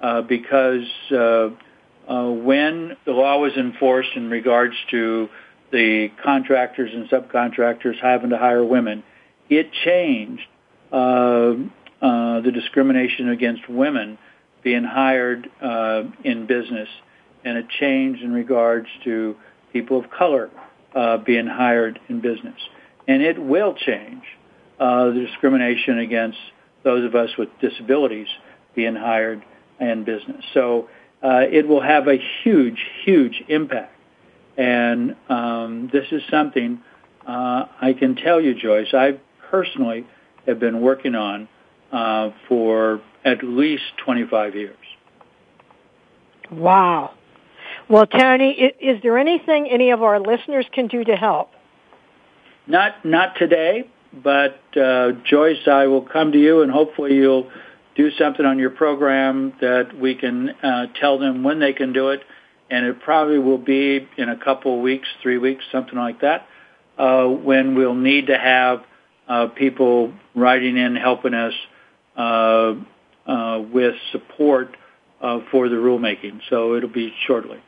uh, 0.00 0.22
because 0.22 0.86
uh, 1.10 1.50
uh, 2.08 2.30
when 2.30 2.96
the 3.04 3.12
law 3.12 3.38
was 3.38 3.52
enforced 3.56 4.10
in 4.14 4.30
regards 4.30 4.74
to 4.90 5.28
the 5.72 6.10
contractors 6.22 6.90
and 6.92 7.08
subcontractors 7.08 8.00
having 8.00 8.30
to 8.30 8.38
hire 8.38 8.64
women, 8.64 9.02
it 9.50 9.70
changed 9.84 10.46
uh, 10.92 11.54
uh, 12.00 12.40
the 12.40 12.50
discrimination 12.52 13.28
against 13.28 13.68
women 13.68 14.18
being 14.62 14.84
hired 14.84 15.50
uh, 15.60 16.04
in 16.24 16.46
business, 16.46 16.88
and 17.44 17.58
a 17.58 17.62
change 17.80 18.20
in 18.20 18.32
regards 18.32 18.88
to 19.04 19.36
people 19.72 19.98
of 19.98 20.10
color 20.10 20.50
uh, 20.94 21.18
being 21.18 21.46
hired 21.46 21.98
in 22.08 22.20
business. 22.20 22.58
And 23.06 23.22
it 23.22 23.38
will 23.38 23.74
change 23.74 24.22
uh, 24.78 25.06
the 25.06 25.26
discrimination 25.26 25.98
against 25.98 26.38
those 26.82 27.04
of 27.04 27.14
us 27.14 27.30
with 27.38 27.48
disabilities 27.60 28.28
being 28.74 28.94
hired 28.94 29.44
in 29.80 30.04
business. 30.04 30.44
So 30.54 30.88
uh, 31.22 31.42
it 31.50 31.66
will 31.66 31.82
have 31.82 32.06
a 32.08 32.18
huge, 32.42 32.78
huge 33.04 33.42
impact. 33.48 33.94
And 34.56 35.16
um, 35.28 35.90
this 35.92 36.06
is 36.10 36.22
something 36.30 36.80
uh, 37.26 37.66
I 37.80 37.92
can 37.92 38.16
tell 38.16 38.40
you, 38.40 38.54
Joyce, 38.54 38.94
I 38.94 39.18
personally 39.50 40.06
have 40.46 40.58
been 40.58 40.80
working 40.80 41.14
on 41.14 41.48
uh, 41.92 42.30
for 42.48 43.00
at 43.24 43.42
least 43.42 43.84
25 44.04 44.54
years. 44.54 44.76
Wow. 46.50 47.14
Well, 47.88 48.06
Tony, 48.06 48.50
is 48.50 49.02
there 49.02 49.16
anything 49.16 49.68
any 49.70 49.90
of 49.90 50.02
our 50.02 50.20
listeners 50.20 50.66
can 50.72 50.88
do 50.88 51.04
to 51.04 51.16
help? 51.16 51.50
Not 52.66 53.02
not 53.04 53.36
today, 53.38 53.88
but 54.12 54.60
uh, 54.76 55.12
Joyce, 55.24 55.66
I 55.66 55.86
will 55.86 56.02
come 56.02 56.32
to 56.32 56.38
you, 56.38 56.60
and 56.60 56.70
hopefully 56.70 57.14
you'll 57.14 57.50
do 57.96 58.10
something 58.18 58.44
on 58.44 58.58
your 58.58 58.70
program 58.70 59.54
that 59.62 59.98
we 59.98 60.14
can 60.14 60.50
uh, 60.50 60.86
tell 61.00 61.18
them 61.18 61.42
when 61.42 61.60
they 61.60 61.72
can 61.72 61.94
do 61.94 62.10
it, 62.10 62.20
and 62.70 62.84
it 62.84 63.00
probably 63.00 63.38
will 63.38 63.58
be 63.58 64.06
in 64.18 64.28
a 64.28 64.36
couple 64.36 64.76
of 64.76 64.82
weeks, 64.82 65.08
three 65.22 65.38
weeks, 65.38 65.64
something 65.72 65.96
like 65.96 66.20
that, 66.20 66.46
uh, 66.98 67.24
when 67.24 67.74
we'll 67.74 67.94
need 67.94 68.26
to 68.26 68.36
have 68.36 68.82
uh, 69.28 69.46
people 69.46 70.12
writing 70.34 70.76
in 70.76 70.94
helping 70.94 71.32
us 71.32 71.54
uh, 72.18 72.74
uh, 73.26 73.60
with 73.60 73.94
support 74.12 74.76
uh, 75.22 75.40
for 75.50 75.70
the 75.70 75.76
rulemaking. 75.76 76.40
So 76.50 76.76
it'll 76.76 76.90
be 76.90 77.14
shortly. 77.26 77.58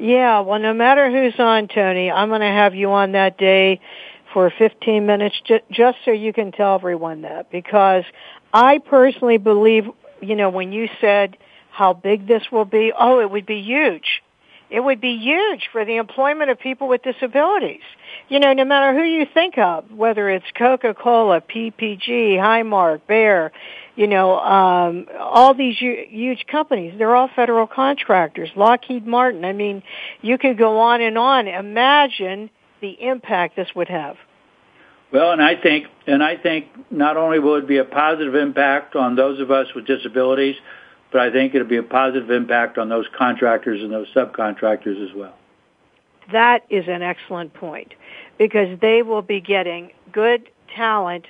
Yeah, 0.00 0.40
well, 0.40 0.58
no 0.58 0.72
matter 0.72 1.10
who's 1.10 1.38
on, 1.38 1.68
Tony, 1.68 2.10
I'm 2.10 2.30
going 2.30 2.40
to 2.40 2.46
have 2.46 2.74
you 2.74 2.90
on 2.90 3.12
that 3.12 3.36
day 3.36 3.80
for 4.32 4.48
15 4.48 5.04
minutes 5.04 5.38
just 5.70 5.98
so 6.06 6.10
you 6.10 6.32
can 6.32 6.52
tell 6.52 6.76
everyone 6.76 7.20
that 7.22 7.50
because 7.50 8.04
I 8.50 8.78
personally 8.78 9.36
believe, 9.36 9.90
you 10.22 10.36
know, 10.36 10.48
when 10.48 10.72
you 10.72 10.88
said 11.02 11.36
how 11.70 11.92
big 11.92 12.26
this 12.26 12.50
will 12.50 12.64
be, 12.64 12.94
oh, 12.98 13.20
it 13.20 13.30
would 13.30 13.44
be 13.44 13.60
huge. 13.60 14.22
It 14.70 14.80
would 14.80 15.00
be 15.00 15.16
huge 15.16 15.68
for 15.72 15.84
the 15.84 15.96
employment 15.96 16.50
of 16.50 16.60
people 16.60 16.86
with 16.86 17.02
disabilities. 17.02 17.82
You 18.28 18.38
know, 18.38 18.52
no 18.52 18.64
matter 18.64 18.96
who 18.96 19.04
you 19.04 19.26
think 19.32 19.58
of, 19.58 19.90
whether 19.90 20.30
it's 20.30 20.46
Coca-Cola, 20.56 21.40
PPG, 21.40 22.36
Highmark, 22.36 23.00
Bayer, 23.08 23.50
you 23.96 24.06
know, 24.06 24.38
um, 24.38 25.06
all 25.18 25.54
these 25.54 25.76
huge 25.78 26.46
companies, 26.46 26.94
they're 26.96 27.14
all 27.14 27.28
federal 27.34 27.66
contractors. 27.66 28.50
Lockheed 28.54 29.06
Martin. 29.06 29.44
I 29.44 29.52
mean, 29.52 29.82
you 30.22 30.38
could 30.38 30.56
go 30.56 30.78
on 30.78 31.00
and 31.00 31.18
on. 31.18 31.48
Imagine 31.48 32.48
the 32.80 32.90
impact 32.90 33.56
this 33.56 33.68
would 33.74 33.88
have. 33.88 34.16
Well, 35.12 35.32
and 35.32 35.42
I 35.42 35.56
think, 35.56 35.86
and 36.06 36.22
I 36.22 36.36
think 36.36 36.66
not 36.90 37.16
only 37.16 37.40
will 37.40 37.56
it 37.56 37.66
be 37.66 37.78
a 37.78 37.84
positive 37.84 38.36
impact 38.36 38.94
on 38.94 39.16
those 39.16 39.40
of 39.40 39.50
us 39.50 39.66
with 39.74 39.86
disabilities, 39.86 40.54
but 41.12 41.20
I 41.20 41.30
think 41.30 41.54
it'll 41.54 41.66
be 41.66 41.76
a 41.76 41.82
positive 41.82 42.30
impact 42.30 42.78
on 42.78 42.88
those 42.88 43.06
contractors 43.16 43.82
and 43.82 43.92
those 43.92 44.08
subcontractors 44.14 45.08
as 45.08 45.14
well. 45.14 45.34
That 46.32 46.64
is 46.70 46.84
an 46.86 47.02
excellent 47.02 47.54
point 47.54 47.94
because 48.38 48.78
they 48.80 49.02
will 49.02 49.22
be 49.22 49.40
getting 49.40 49.90
good 50.12 50.48
talent 50.74 51.26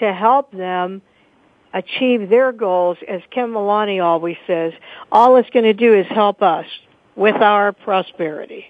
to 0.00 0.12
help 0.12 0.52
them 0.52 1.02
achieve 1.72 2.28
their 2.28 2.52
goals. 2.52 2.98
As 3.08 3.20
Kim 3.30 3.52
Milani 3.52 4.02
always 4.02 4.36
says, 4.46 4.72
all 5.10 5.36
it's 5.36 5.50
going 5.50 5.64
to 5.64 5.74
do 5.74 5.94
is 5.94 6.06
help 6.06 6.42
us 6.42 6.66
with 7.16 7.36
our 7.36 7.72
prosperity. 7.72 8.66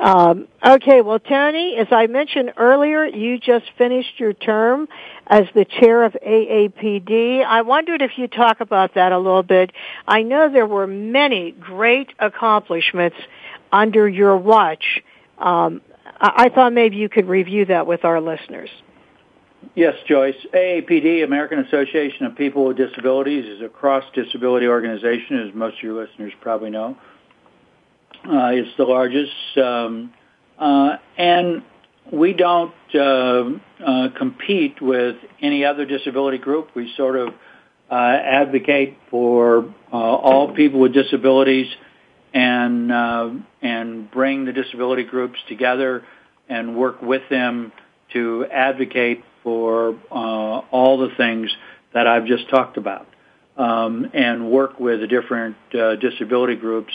Um, 0.00 0.48
okay, 0.64 1.00
well, 1.02 1.20
Tony, 1.20 1.76
as 1.76 1.86
I 1.90 2.08
mentioned 2.08 2.54
earlier, 2.56 3.06
you 3.06 3.38
just 3.38 3.66
finished 3.78 4.18
your 4.18 4.32
term 4.32 4.88
as 5.26 5.44
the 5.54 5.64
chair 5.64 6.02
of 6.02 6.14
AAPD. 6.14 7.44
I 7.44 7.62
wondered 7.62 8.02
if 8.02 8.18
you 8.18 8.26
talk 8.26 8.60
about 8.60 8.94
that 8.94 9.12
a 9.12 9.18
little 9.18 9.44
bit. 9.44 9.70
I 10.06 10.22
know 10.22 10.50
there 10.52 10.66
were 10.66 10.86
many 10.86 11.52
great 11.52 12.08
accomplishments 12.18 13.16
under 13.72 14.08
your 14.08 14.36
watch. 14.36 15.02
Um, 15.38 15.80
I-, 16.20 16.46
I 16.46 16.48
thought 16.48 16.72
maybe 16.72 16.96
you 16.96 17.08
could 17.08 17.28
review 17.28 17.66
that 17.66 17.86
with 17.86 18.04
our 18.04 18.20
listeners. 18.20 18.70
Yes, 19.74 19.94
Joyce. 20.06 20.36
AAPD, 20.52 21.24
American 21.24 21.60
Association 21.60 22.26
of 22.26 22.36
People 22.36 22.66
with 22.66 22.76
Disabilities, 22.76 23.46
is 23.46 23.62
a 23.62 23.68
cross-disability 23.68 24.66
organization, 24.66 25.48
as 25.48 25.54
most 25.54 25.78
of 25.78 25.82
your 25.82 26.04
listeners 26.04 26.32
probably 26.40 26.70
know. 26.70 26.96
Uh, 28.26 28.52
it's 28.52 28.74
the 28.78 28.84
largest, 28.84 29.58
um, 29.58 30.10
uh, 30.58 30.96
and 31.18 31.62
we 32.10 32.32
don't 32.32 32.72
uh, 32.94 33.50
uh, 33.84 34.08
compete 34.16 34.80
with 34.80 35.16
any 35.42 35.66
other 35.66 35.84
disability 35.84 36.38
group. 36.38 36.70
We 36.74 36.90
sort 36.96 37.16
of 37.16 37.34
uh, 37.90 37.94
advocate 37.94 38.96
for 39.10 39.74
uh, 39.92 39.96
all 39.96 40.54
people 40.54 40.80
with 40.80 40.94
disabilities 40.94 41.66
and 42.32 42.90
uh, 42.90 43.30
and 43.60 44.10
bring 44.10 44.46
the 44.46 44.52
disability 44.52 45.04
groups 45.04 45.38
together 45.46 46.02
and 46.48 46.76
work 46.76 47.02
with 47.02 47.22
them 47.28 47.72
to 48.14 48.46
advocate 48.50 49.22
for 49.42 49.98
uh, 50.10 50.14
all 50.14 50.96
the 50.98 51.14
things 51.16 51.50
that 51.92 52.06
I've 52.06 52.24
just 52.24 52.48
talked 52.48 52.78
about, 52.78 53.06
um, 53.58 54.10
and 54.14 54.50
work 54.50 54.80
with 54.80 55.00
the 55.00 55.06
different 55.06 55.56
uh, 55.74 55.96
disability 55.96 56.56
groups 56.56 56.92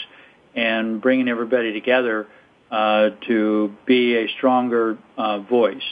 and 0.54 1.00
bringing 1.00 1.28
everybody 1.28 1.72
together 1.72 2.26
uh, 2.70 3.10
to 3.26 3.74
be 3.86 4.16
a 4.16 4.28
stronger 4.36 4.98
uh, 5.16 5.40
voice 5.40 5.82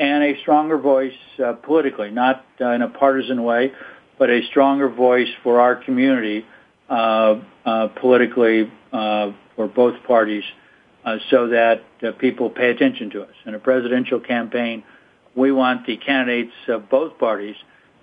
and 0.00 0.24
a 0.24 0.40
stronger 0.40 0.78
voice 0.78 1.12
uh, 1.44 1.52
politically, 1.52 2.10
not 2.10 2.44
uh, 2.60 2.70
in 2.70 2.80
a 2.80 2.88
partisan 2.88 3.44
way, 3.44 3.70
but 4.18 4.30
a 4.30 4.40
stronger 4.48 4.88
voice 4.88 5.28
for 5.42 5.60
our 5.60 5.76
community 5.76 6.44
uh, 6.88 7.40
uh, 7.66 7.88
politically 8.00 8.72
uh, 8.92 9.30
for 9.54 9.68
both 9.68 10.02
parties, 10.04 10.42
uh, 11.04 11.16
so 11.30 11.48
that 11.48 11.82
people 12.18 12.48
pay 12.48 12.70
attention 12.70 13.10
to 13.10 13.22
us. 13.22 13.34
In 13.44 13.54
a 13.54 13.58
presidential 13.58 14.20
campaign, 14.20 14.82
we 15.34 15.52
want 15.52 15.86
the 15.86 15.98
candidates 15.98 16.52
of 16.68 16.88
both 16.88 17.18
parties 17.18 17.56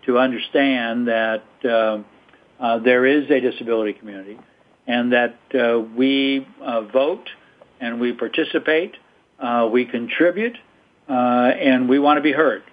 to 0.05 0.19
understand 0.19 1.07
that 1.07 1.43
there 1.63 3.05
is 3.05 3.29
a 3.29 3.39
disability 3.39 3.93
community 3.93 4.39
and 4.87 5.11
that 5.11 5.37
uh, 5.53 5.79
we 5.79 6.47
uh, 6.61 6.81
vote 6.81 7.29
and 7.79 7.99
we 7.99 8.13
participate, 8.13 8.95
uh, 9.39 9.69
we 9.71 9.85
contribute, 9.85 10.57
uh, 11.09 11.13
and 11.13 11.87
we 11.89 11.99
want 11.99 12.17
to 12.17 12.21
be 12.21 12.31
heard. 12.31 12.63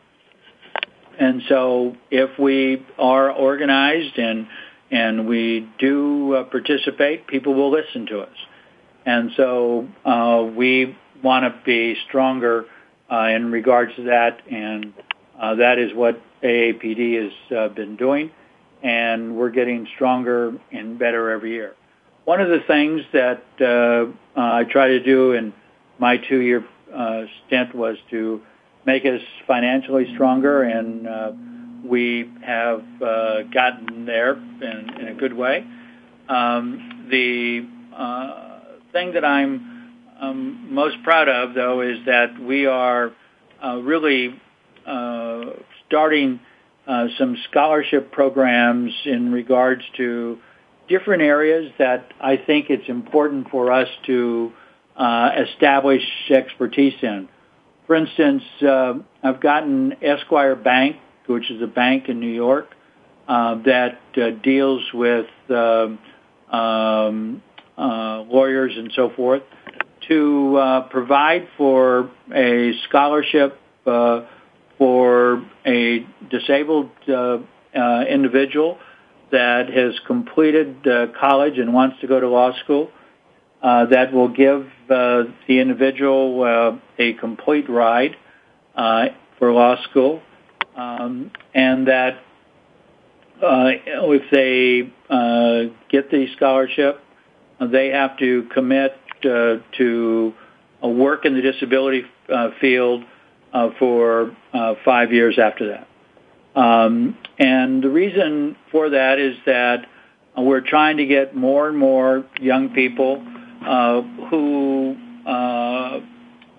And 1.18 1.42
so, 1.48 1.96
if 2.10 2.38
we 2.38 2.84
are 2.98 3.30
organized 3.30 4.18
and 4.18 4.46
and 4.90 5.28
we 5.28 5.68
do 5.78 6.34
uh, 6.34 6.44
participate, 6.44 7.26
people 7.26 7.54
will 7.54 7.70
listen 7.70 8.06
to 8.06 8.20
us. 8.20 8.36
And 9.06 9.30
so, 9.36 9.88
uh, 10.04 10.44
we 10.56 10.96
want 11.22 11.44
to 11.44 11.60
be 11.64 11.96
stronger 12.08 12.66
in 13.10 13.52
regards 13.52 13.94
to 13.94 14.04
that, 14.04 14.40
and 14.50 14.92
that 15.40 15.78
is 15.78 15.94
what 15.94 16.20
AAPD 16.42 17.30
has 17.50 17.74
been 17.74 17.94
doing, 17.94 18.32
and 18.82 19.36
we're 19.36 19.50
getting 19.50 19.86
stronger 19.94 20.58
and 20.72 20.98
better 20.98 21.30
every 21.30 21.52
year. 21.52 21.76
One 22.24 22.40
of 22.40 22.48
the 22.48 22.60
things 22.66 23.02
that 23.12 23.42
uh, 23.60 24.38
uh, 24.38 24.54
I 24.54 24.64
try 24.64 24.88
to 24.88 25.02
do 25.02 25.32
in 25.32 25.52
my 25.98 26.16
two-year 26.16 26.64
uh, 26.94 27.22
stint 27.46 27.74
was 27.74 27.98
to 28.10 28.40
make 28.86 29.04
us 29.04 29.20
financially 29.46 30.10
stronger, 30.14 30.62
and 30.62 31.06
uh, 31.06 31.32
we 31.84 32.30
have 32.42 32.82
uh, 33.02 33.42
gotten 33.52 34.06
there 34.06 34.36
in, 34.36 34.90
in 35.00 35.08
a 35.08 35.14
good 35.14 35.34
way. 35.34 35.66
Um, 36.28 37.06
the 37.10 37.68
uh, 37.94 38.58
thing 38.92 39.12
that 39.12 39.24
I'm 39.24 39.92
um, 40.18 40.72
most 40.72 40.96
proud 41.02 41.28
of, 41.28 41.54
though, 41.54 41.82
is 41.82 41.98
that 42.06 42.40
we 42.40 42.64
are 42.64 43.12
uh, 43.62 43.76
really 43.82 44.40
uh, 44.86 45.42
starting 45.86 46.40
uh, 46.86 47.08
some 47.18 47.36
scholarship 47.50 48.12
programs 48.12 48.92
in 49.04 49.30
regards 49.30 49.82
to 49.98 50.38
different 50.88 51.22
areas 51.22 51.72
that 51.78 52.12
I 52.20 52.36
think 52.36 52.70
it's 52.70 52.88
important 52.88 53.50
for 53.50 53.72
us 53.72 53.88
to 54.06 54.52
uh, 54.96 55.30
establish 55.48 56.02
expertise 56.30 56.94
in. 57.02 57.28
For 57.86 57.96
instance, 57.96 58.42
uh, 58.62 58.94
I've 59.22 59.40
gotten 59.40 59.96
Esquire 60.02 60.56
Bank, 60.56 60.96
which 61.26 61.50
is 61.50 61.60
a 61.62 61.66
bank 61.66 62.08
in 62.08 62.20
New 62.20 62.32
York 62.32 62.70
uh, 63.28 63.56
that 63.66 64.00
uh, 64.16 64.30
deals 64.42 64.82
with 64.92 65.26
um, 65.50 65.98
um, 66.50 67.42
uh, 67.76 68.20
lawyers 68.22 68.72
and 68.76 68.92
so 68.94 69.10
forth, 69.10 69.42
to 70.08 70.56
uh, 70.56 70.88
provide 70.88 71.48
for 71.56 72.10
a 72.34 72.72
scholarship 72.88 73.58
uh 73.86 74.22
for 74.78 75.44
a 75.66 76.06
disabled 76.30 76.90
uh 77.08 77.38
uh 77.74 78.04
individual 78.08 78.78
that 79.34 79.68
has 79.68 79.98
completed 80.06 80.86
uh, 80.86 81.06
college 81.18 81.58
and 81.58 81.74
wants 81.74 82.00
to 82.00 82.06
go 82.06 82.20
to 82.20 82.28
law 82.28 82.52
school 82.62 82.90
uh, 83.64 83.86
that 83.86 84.12
will 84.12 84.28
give 84.28 84.66
uh, 84.90 85.24
the 85.48 85.58
individual 85.58 86.78
a 86.98 87.12
complete 87.14 87.68
ride 87.68 88.16
for 89.38 89.52
law 89.52 89.76
school, 89.90 90.22
um, 90.76 91.30
and 91.54 91.88
that 91.88 92.18
if 93.42 94.30
they 94.30 94.92
get 95.88 96.10
the 96.10 96.26
scholarship, 96.36 97.00
they 97.58 97.88
have 97.88 98.18
to 98.18 98.46
commit 98.52 98.96
to 99.22 100.34
work 100.82 101.24
in 101.24 101.34
the 101.34 101.40
disability 101.40 102.04
field 102.60 103.02
for 103.78 104.36
five 104.84 105.10
years 105.10 105.38
after 105.38 105.68
that. 105.68 105.88
Um, 106.54 107.16
and 107.38 107.82
the 107.82 107.90
reason 107.90 108.56
for 108.70 108.90
that 108.90 109.18
is 109.18 109.36
that 109.46 109.86
we're 110.36 110.60
trying 110.60 110.98
to 110.98 111.06
get 111.06 111.34
more 111.34 111.68
and 111.68 111.78
more 111.78 112.24
young 112.40 112.70
people 112.70 113.24
uh, 113.66 114.02
who 114.28 114.96
uh, 115.26 116.00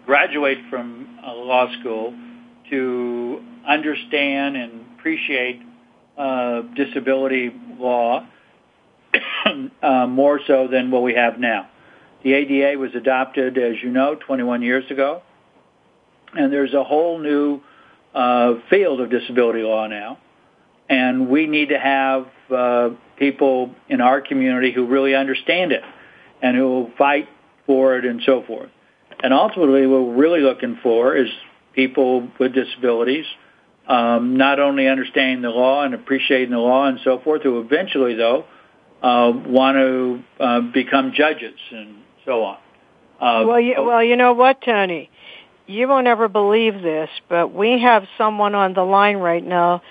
graduate 0.06 0.58
from 0.70 1.06
law 1.24 1.68
school 1.80 2.14
to 2.70 3.44
understand 3.68 4.58
and 4.58 4.86
appreciate 4.98 5.62
uh, 6.18 6.62
disability 6.76 7.54
law 7.78 8.26
uh, 9.82 10.08
more 10.08 10.40
so 10.48 10.68
than 10.68 10.92
what 10.92 11.04
we 11.04 11.14
have 11.14 11.40
now. 11.40 11.70
The 12.24 12.34
ADA 12.34 12.80
was 12.80 12.96
adopted, 12.96 13.58
as 13.58 13.76
you 13.84 13.90
know, 13.90 14.16
21 14.16 14.64
years 14.64 14.90
ago, 14.90 15.22
and 16.34 16.52
there's 16.52 16.74
a 16.74 16.84
whole 16.84 17.20
new 17.20 17.62
uh, 18.16 18.56
field 18.70 19.02
of 19.02 19.10
disability 19.10 19.62
law 19.62 19.88
now, 19.88 20.18
and 20.90 21.30
we 21.30 21.46
need 21.46 21.70
to 21.70 21.80
have 21.80 22.28
uh, 22.50 22.90
people 23.18 23.76
in 23.90 24.02
our 24.02 24.22
community 24.22 24.72
who 24.72 24.88
really 24.88 25.14
understand 25.14 25.72
it 25.72 25.84
and 26.42 26.56
who 26.56 26.68
will 26.68 26.92
fight 26.98 27.28
for 27.66 27.98
it 27.98 28.06
and 28.06 28.22
so 28.26 28.44
forth. 28.44 28.70
And 29.22 29.34
ultimately, 29.34 29.86
what 29.86 30.02
we're 30.04 30.16
really 30.16 30.42
looking 30.42 30.80
for 30.82 31.16
is 31.16 31.30
people 31.74 32.28
with 32.40 32.54
disabilities 32.54 33.26
um, 33.88 34.38
not 34.38 34.60
only 34.60 34.88
understanding 34.88 35.42
the 35.42 35.50
law 35.50 35.84
and 35.84 35.94
appreciating 35.94 36.52
the 36.52 36.58
law 36.58 36.88
and 36.88 37.00
so 37.04 37.20
forth, 37.20 37.44
who 37.44 37.60
eventually, 37.60 38.16
though, 38.16 38.46
uh, 39.04 39.32
want 39.46 39.76
to 39.76 40.24
uh, 40.44 40.62
become 40.62 41.14
judges 41.14 41.60
and 41.72 41.98
so 42.26 42.44
on. 42.44 42.58
Uh, 43.20 43.46
well, 43.48 43.60
you, 43.60 43.76
well, 43.78 44.04
you 44.04 44.16
know 44.16 44.34
what, 44.34 44.62
Tony? 44.62 45.10
You 45.68 45.88
won't 45.88 46.08
ever 46.08 46.28
believe 46.28 46.82
this, 46.82 47.10
but 47.30 47.54
we 47.54 47.80
have 47.82 48.06
someone 48.18 48.56
on 48.56 48.74
the 48.74 48.84
line 48.84 49.18
right 49.18 49.44
now 49.44 49.82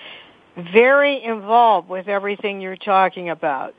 very 0.57 1.23
involved 1.23 1.89
with 1.89 2.07
everything 2.07 2.61
you're 2.61 2.77
talking 2.77 3.29
about. 3.29 3.73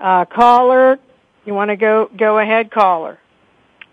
Uh, 0.00 0.24
caller, 0.24 0.98
you 1.44 1.54
want 1.54 1.70
to 1.70 1.76
go 1.76 2.10
go 2.16 2.38
ahead, 2.38 2.70
caller? 2.70 3.18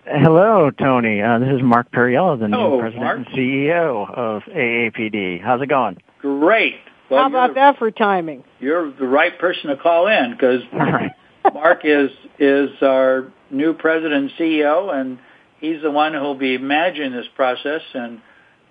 Hello, 0.05 0.71
Tony. 0.71 1.21
Uh, 1.21 1.39
this 1.39 1.49
is 1.49 1.61
Mark 1.61 1.91
Perriello, 1.91 2.39
the 2.39 2.47
Hello, 2.47 2.75
new 2.75 2.81
president 2.81 3.03
Mark. 3.03 3.17
and 3.17 3.27
CEO 3.27 4.09
of 4.11 4.41
AAPD. 4.43 5.41
How's 5.41 5.61
it 5.61 5.67
going? 5.67 5.97
Great. 6.19 6.75
Well, 7.09 7.21
How 7.21 7.29
about 7.29 7.47
you're, 7.47 7.55
that 7.55 7.77
for 7.77 7.91
timing? 7.91 8.43
You're 8.59 8.91
the 8.91 9.07
right 9.07 9.37
person 9.39 9.69
to 9.69 9.77
call 9.77 10.07
in 10.07 10.31
because 10.31 10.61
All 10.73 10.79
right. 10.79 11.11
Mark 11.53 11.81
is 11.83 12.11
is 12.37 12.69
our 12.81 13.31
new 13.51 13.73
president 13.73 14.13
and 14.13 14.31
CEO, 14.31 14.93
and 14.93 15.19
he's 15.59 15.81
the 15.81 15.91
one 15.91 16.13
who'll 16.13 16.35
be 16.35 16.57
managing 16.57 17.11
this 17.11 17.27
process. 17.35 17.81
And 17.93 18.21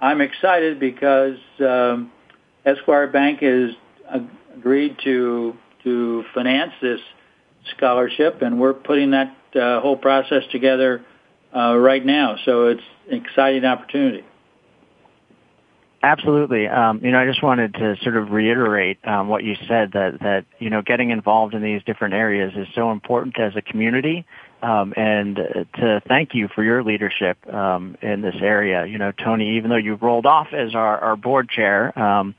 I'm 0.01 0.21
excited 0.21 0.81
because 0.81 1.39
um, 1.61 2.13
Esquire 2.65 3.07
Bank 3.07 3.41
has 3.41 3.71
agreed 4.57 4.97
to 5.05 5.55
to 5.85 6.25
finance 6.35 6.73
this 6.83 7.01
scholarship, 7.77 8.43
and 8.43 8.59
we're 8.61 8.75
putting 8.75 9.13
that 9.13 9.37
uh, 9.55 9.81
whole 9.81 9.97
process 9.97 10.43
together 10.51 11.05
uh, 11.55 11.77
right 11.77 12.05
now. 12.05 12.37
So 12.45 12.67
it's 12.67 12.83
an 13.11 13.23
exciting 13.25 13.65
opportunity. 13.65 14.25
Absolutely. 16.03 16.69
Um, 16.69 17.01
you 17.03 17.11
know, 17.11 17.19
I 17.19 17.27
just 17.27 17.43
wanted 17.43 17.75
to 17.75 17.97
sort 18.03 18.17
of 18.17 18.31
reiterate 18.31 18.99
um, 19.05 19.29
what 19.29 19.43
you 19.43 19.57
said 19.67 19.93
that 19.93 20.19
that 20.21 20.45
you 20.59 20.71
know 20.71 20.81
getting 20.81 21.11
involved 21.11 21.55
in 21.55 21.63
these 21.63 21.83
different 21.85 22.15
areas 22.15 22.53
is 22.57 22.69
so 22.75 22.93
important 22.93 23.39
as 23.39 23.55
a 23.57 23.63
community, 23.63 24.25
um, 24.63 24.93
and 24.97 25.37
to 25.37 26.03
thank 26.09 26.35
you 26.35 26.49
for 26.55 26.65
your 26.65 26.83
leadership 26.83 27.39
um, 27.53 27.97
in 28.03 28.23
this 28.23 28.37
area. 28.41 28.87
You 28.87 28.99
know, 28.99 29.13
Tony, 29.13 29.57
even 29.57 29.71
though 29.71 29.77
you 29.77 29.95
rolled 29.95 30.27
off 30.27 30.49
as 30.53 30.75
our, 30.75 30.99
our 30.99 31.17
board 31.17 31.49
chair. 31.49 31.97
Um, 31.99 32.35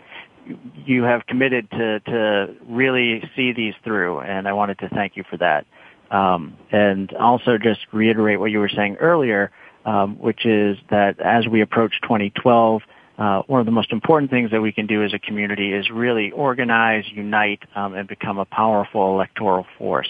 you 0.86 1.04
have 1.04 1.26
committed 1.28 1.70
to, 1.72 2.00
to 2.00 2.56
really 2.68 3.30
see 3.36 3.54
these 3.54 3.74
through, 3.84 4.20
and 4.22 4.48
I 4.48 4.54
wanted 4.54 4.80
to 4.80 4.90
thank 4.90 5.16
you 5.16 5.24
for 5.30 5.38
that. 5.38 5.66
Um, 6.12 6.58
and 6.72 7.14
also 7.14 7.58
just 7.58 7.82
reiterate 7.92 8.40
what 8.40 8.50
you 8.50 8.60
were 8.60 8.70
saying 8.70 8.96
earlier, 8.96 9.52
um, 9.86 10.18
which 10.18 10.46
is 10.46 10.78
that 10.90 11.20
as 11.20 11.48
we 11.48 11.62
approach 11.62 12.02
2012, 12.02 12.82
uh, 13.18 13.42
one 13.48 13.60
of 13.60 13.66
the 13.66 13.72
most 13.72 13.92
important 13.92 14.32
things 14.32 14.50
that 14.52 14.62
we 14.62 14.72
can 14.72 14.88
do 14.88 15.04
as 15.04 15.14
a 15.14 15.20
community 15.20 15.74
is 15.74 15.90
really 15.90 16.32
organize, 16.32 17.04
unite, 17.12 17.62
um, 17.76 17.94
and 17.94 18.08
become 18.08 18.40
a 18.40 18.46
powerful 18.46 19.14
electoral 19.14 19.68
force, 19.78 20.10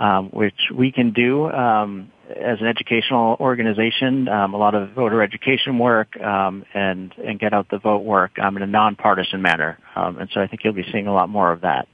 um, 0.00 0.30
which 0.30 0.56
we 0.74 0.90
can 0.90 1.12
do 1.12 1.48
um, 1.48 2.10
as 2.30 2.60
an 2.60 2.66
educational 2.66 3.36
organization, 3.38 4.28
um, 4.28 4.54
a 4.54 4.56
lot 4.56 4.74
of 4.74 4.90
voter 4.92 5.22
education 5.22 5.78
work, 5.78 6.18
um, 6.20 6.64
and 6.74 7.14
and 7.24 7.38
get 7.38 7.52
out 7.52 7.68
the 7.70 7.78
vote 7.78 8.02
work 8.02 8.38
um, 8.38 8.56
in 8.56 8.62
a 8.62 8.66
nonpartisan 8.66 9.42
manner. 9.42 9.78
Um, 9.94 10.18
and 10.18 10.30
so 10.32 10.40
I 10.40 10.46
think 10.46 10.64
you'll 10.64 10.72
be 10.72 10.86
seeing 10.90 11.06
a 11.06 11.12
lot 11.12 11.28
more 11.28 11.52
of 11.52 11.60
that. 11.60 11.86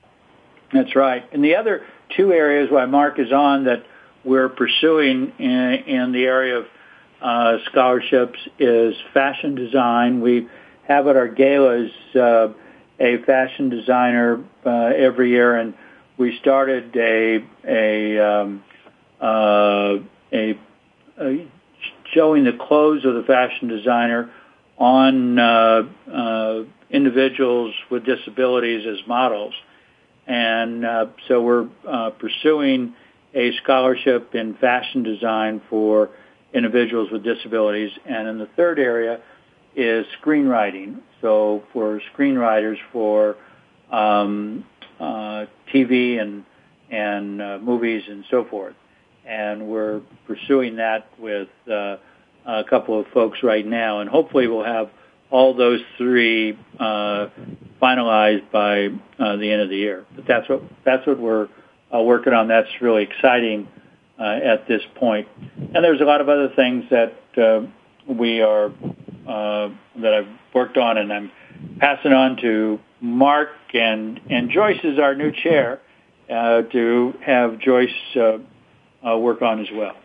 That's 0.73 0.95
right. 0.97 1.25
And 1.33 1.45
the 1.45 1.57
other 1.57 1.85
two 2.17 2.33
areas 2.33 2.71
why 2.71 2.87
Mark 2.87 3.19
is 3.19 3.33
on 3.33 3.65
that 3.65 3.85
we're 4.25 4.49
pursuing 4.49 5.33
in, 5.39 5.73
in 5.87 6.13
the 6.13 6.25
area 6.25 6.59
of 6.59 6.67
uh, 7.21 7.59
scholarships 7.71 8.39
is 8.59 8.95
fashion 9.15 9.55
design. 9.55 10.21
We 10.21 10.49
have 10.87 11.07
at 11.07 11.17
our 11.17 11.29
galas 11.29 11.91
uh, 12.15 12.49
a 13.01 13.19
fashion 13.25 13.69
designer 13.69 14.45
uh, 14.65 14.71
every 14.97 15.31
year, 15.31 15.57
and 15.57 15.75
we 16.19 16.39
started 16.41 16.97
a 16.97 17.45
a 17.67 18.19
um, 18.19 18.65
uh, 19.21 19.97
a, 20.33 20.59
a 21.21 21.49
showing 22.13 22.45
the 22.45 22.53
clothes 22.53 23.05
of 23.05 23.15
the 23.15 23.23
fashion 23.27 23.69
designer 23.69 24.31
on 24.79 25.39
uh, 25.39 25.83
uh, 26.13 26.63
individuals 26.91 27.75
with 27.91 28.05
disabilities 28.05 28.87
as 28.87 29.07
models. 29.07 29.55
And 30.27 30.85
uh, 30.85 31.07
so 31.29 31.43
we're 31.43 31.69
uh, 31.87 32.11
pursuing 32.11 32.95
a 33.35 33.53
scholarship 33.63 34.35
in 34.35 34.55
fashion 34.55 35.03
design 35.03 35.61
for 35.71 36.11
individuals 36.53 37.11
with 37.11 37.23
disabilities. 37.23 37.91
And 38.07 38.29
in 38.29 38.39
the 38.39 38.49
third 38.57 38.79
area 38.79 39.21
is 39.75 40.07
screenwriting. 40.21 41.01
So 41.21 41.63
for 41.73 42.01
screenwriters 42.15 42.79
for 42.93 43.37
um, 43.91 44.65
TV 45.01 46.21
and 46.21 46.45
and 46.91 47.43
uh, 47.43 47.59
movies 47.61 48.05
and 48.09 48.25
so 48.31 48.45
forth. 48.45 48.75
And 49.27 49.67
we're 49.67 50.03
pursuing 50.27 50.77
that 50.77 51.09
with 51.19 51.49
uh, 51.71 51.97
a 52.47 52.65
couple 52.69 53.01
of 53.01 53.07
folks 53.09 53.43
right 53.43 53.67
now, 53.67 54.01
and 54.01 54.09
hopefully 54.09 54.47
we'll 54.47 54.65
have 54.65 54.91
all 55.31 55.55
those 55.55 55.81
three 55.99 56.57
uh, 56.79 57.27
finalized 57.83 58.51
by 58.53 58.87
uh, 59.19 59.37
the 59.37 59.51
end 59.51 59.63
of 59.63 59.69
the 59.69 59.77
year. 59.77 60.07
But 60.15 60.27
that's 60.27 60.49
what 60.49 60.63
that's 60.85 61.07
what 61.07 61.19
we're 61.19 61.49
uh, 61.93 62.01
working 62.03 62.33
on. 62.33 62.49
That's 62.49 62.69
really 62.81 63.03
exciting 63.03 63.69
uh, 64.19 64.39
at 64.45 64.69
this 64.69 64.83
point. 64.95 65.29
And 65.57 65.85
there's 65.85 66.01
a 66.01 66.05
lot 66.05 66.21
of 66.21 66.29
other 66.29 66.51
things 66.55 66.85
that 66.91 67.15
uh, 67.37 67.67
we 68.13 68.41
are 68.41 68.67
uh, 68.67 69.71
that 70.01 70.15
I've 70.15 70.55
worked 70.55 70.77
on, 70.77 70.99
and 70.99 71.13
I'm 71.13 71.33
passing 71.81 72.13
on 72.13 72.37
to 72.43 72.79
Mark 73.01 73.49
and 73.75 74.21
and 74.31 74.51
Joyce 74.51 74.81
is 74.83 74.99
our 74.99 75.15
new 75.15 75.33
chair 75.33 75.81
uh, 76.31 76.63
to 76.63 77.15
have 77.25 77.59
Joyce 77.59 77.91
uh, 78.17 78.39
uh, 79.07 79.19
work 79.19 79.43
on 79.43 79.61
as 79.61 79.69
well. 79.73 79.97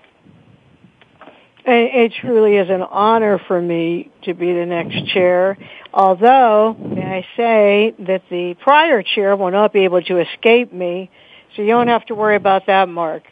And 1.64 1.90
it 1.94 2.14
truly 2.20 2.58
is 2.58 2.70
an 2.70 2.82
honor 2.82 3.40
for 3.48 3.62
me 3.62 4.10
to 4.24 4.34
be 4.34 4.52
the 4.52 4.66
next 4.66 5.14
chair. 5.14 5.58
Although, 5.94 6.76
may 6.80 7.04
I 7.04 7.26
say 7.38 7.96
that 8.00 8.24
the 8.32 8.56
prior 8.56 9.04
chair 9.04 9.36
will 9.36 9.52
not 9.52 9.72
be 9.72 9.84
able 9.84 10.02
to 10.04 10.18
escape 10.18 10.74
me, 10.74 11.12
so 11.56 11.62
you 11.62 11.70
don't 11.70 11.88
have 11.88 12.06
to 12.08 12.16
worry 12.16 12.36
about 12.36 12.66
that, 12.66 12.90
Mark. 12.90 13.24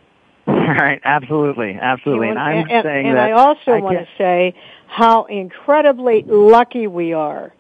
All 0.46 0.56
right, 0.56 1.02
absolutely, 1.04 1.78
absolutely. 1.80 2.28
You 2.28 2.32
And 2.32 2.40
I'm 2.40 2.70
and, 2.70 2.84
saying 2.84 3.08
and 3.08 3.18
that 3.18 3.30
I 3.30 3.32
also 3.32 3.72
I 3.72 3.80
want 3.80 3.98
to 3.98 4.08
say 4.18 4.54
how 4.88 5.24
incredibly 5.24 6.24
lucky 6.24 6.86
we 6.86 7.14
are 7.14 7.54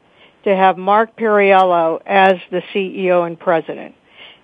to 0.44 0.56
have 0.56 0.78
Mark 0.78 1.16
Perriello 1.18 2.02
as 2.06 2.36
the 2.52 2.62
CEO 2.74 3.26
and 3.26 3.40
president. 3.40 3.96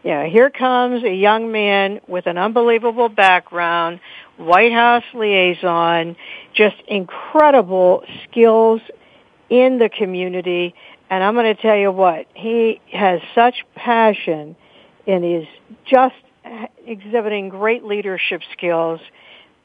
Yeah, 0.03 0.27
here 0.27 0.51
comes 0.51 1.03
a 1.03 1.13
young 1.13 1.51
man 1.51 1.99
with 2.07 2.27
an 2.27 2.37
unbelievable 2.37 3.09
background, 3.09 3.99
White 4.37 4.71
House 4.71 5.03
liaison, 5.15 6.15
just 6.53 6.75
incredible 6.87 8.03
skills 8.29 8.81
in 9.49 9.79
the 9.79 9.89
community. 9.89 10.75
And 11.09 11.23
I'm 11.23 11.33
going 11.33 11.55
to 11.55 11.59
tell 11.59 11.75
you 11.75 11.91
what, 11.91 12.27
he 12.35 12.81
has 12.91 13.19
such 13.33 13.65
passion 13.75 14.55
and 15.07 15.25
is 15.25 15.47
just 15.85 16.15
exhibiting 16.85 17.49
great 17.49 17.83
leadership 17.83 18.41
skills. 18.53 18.99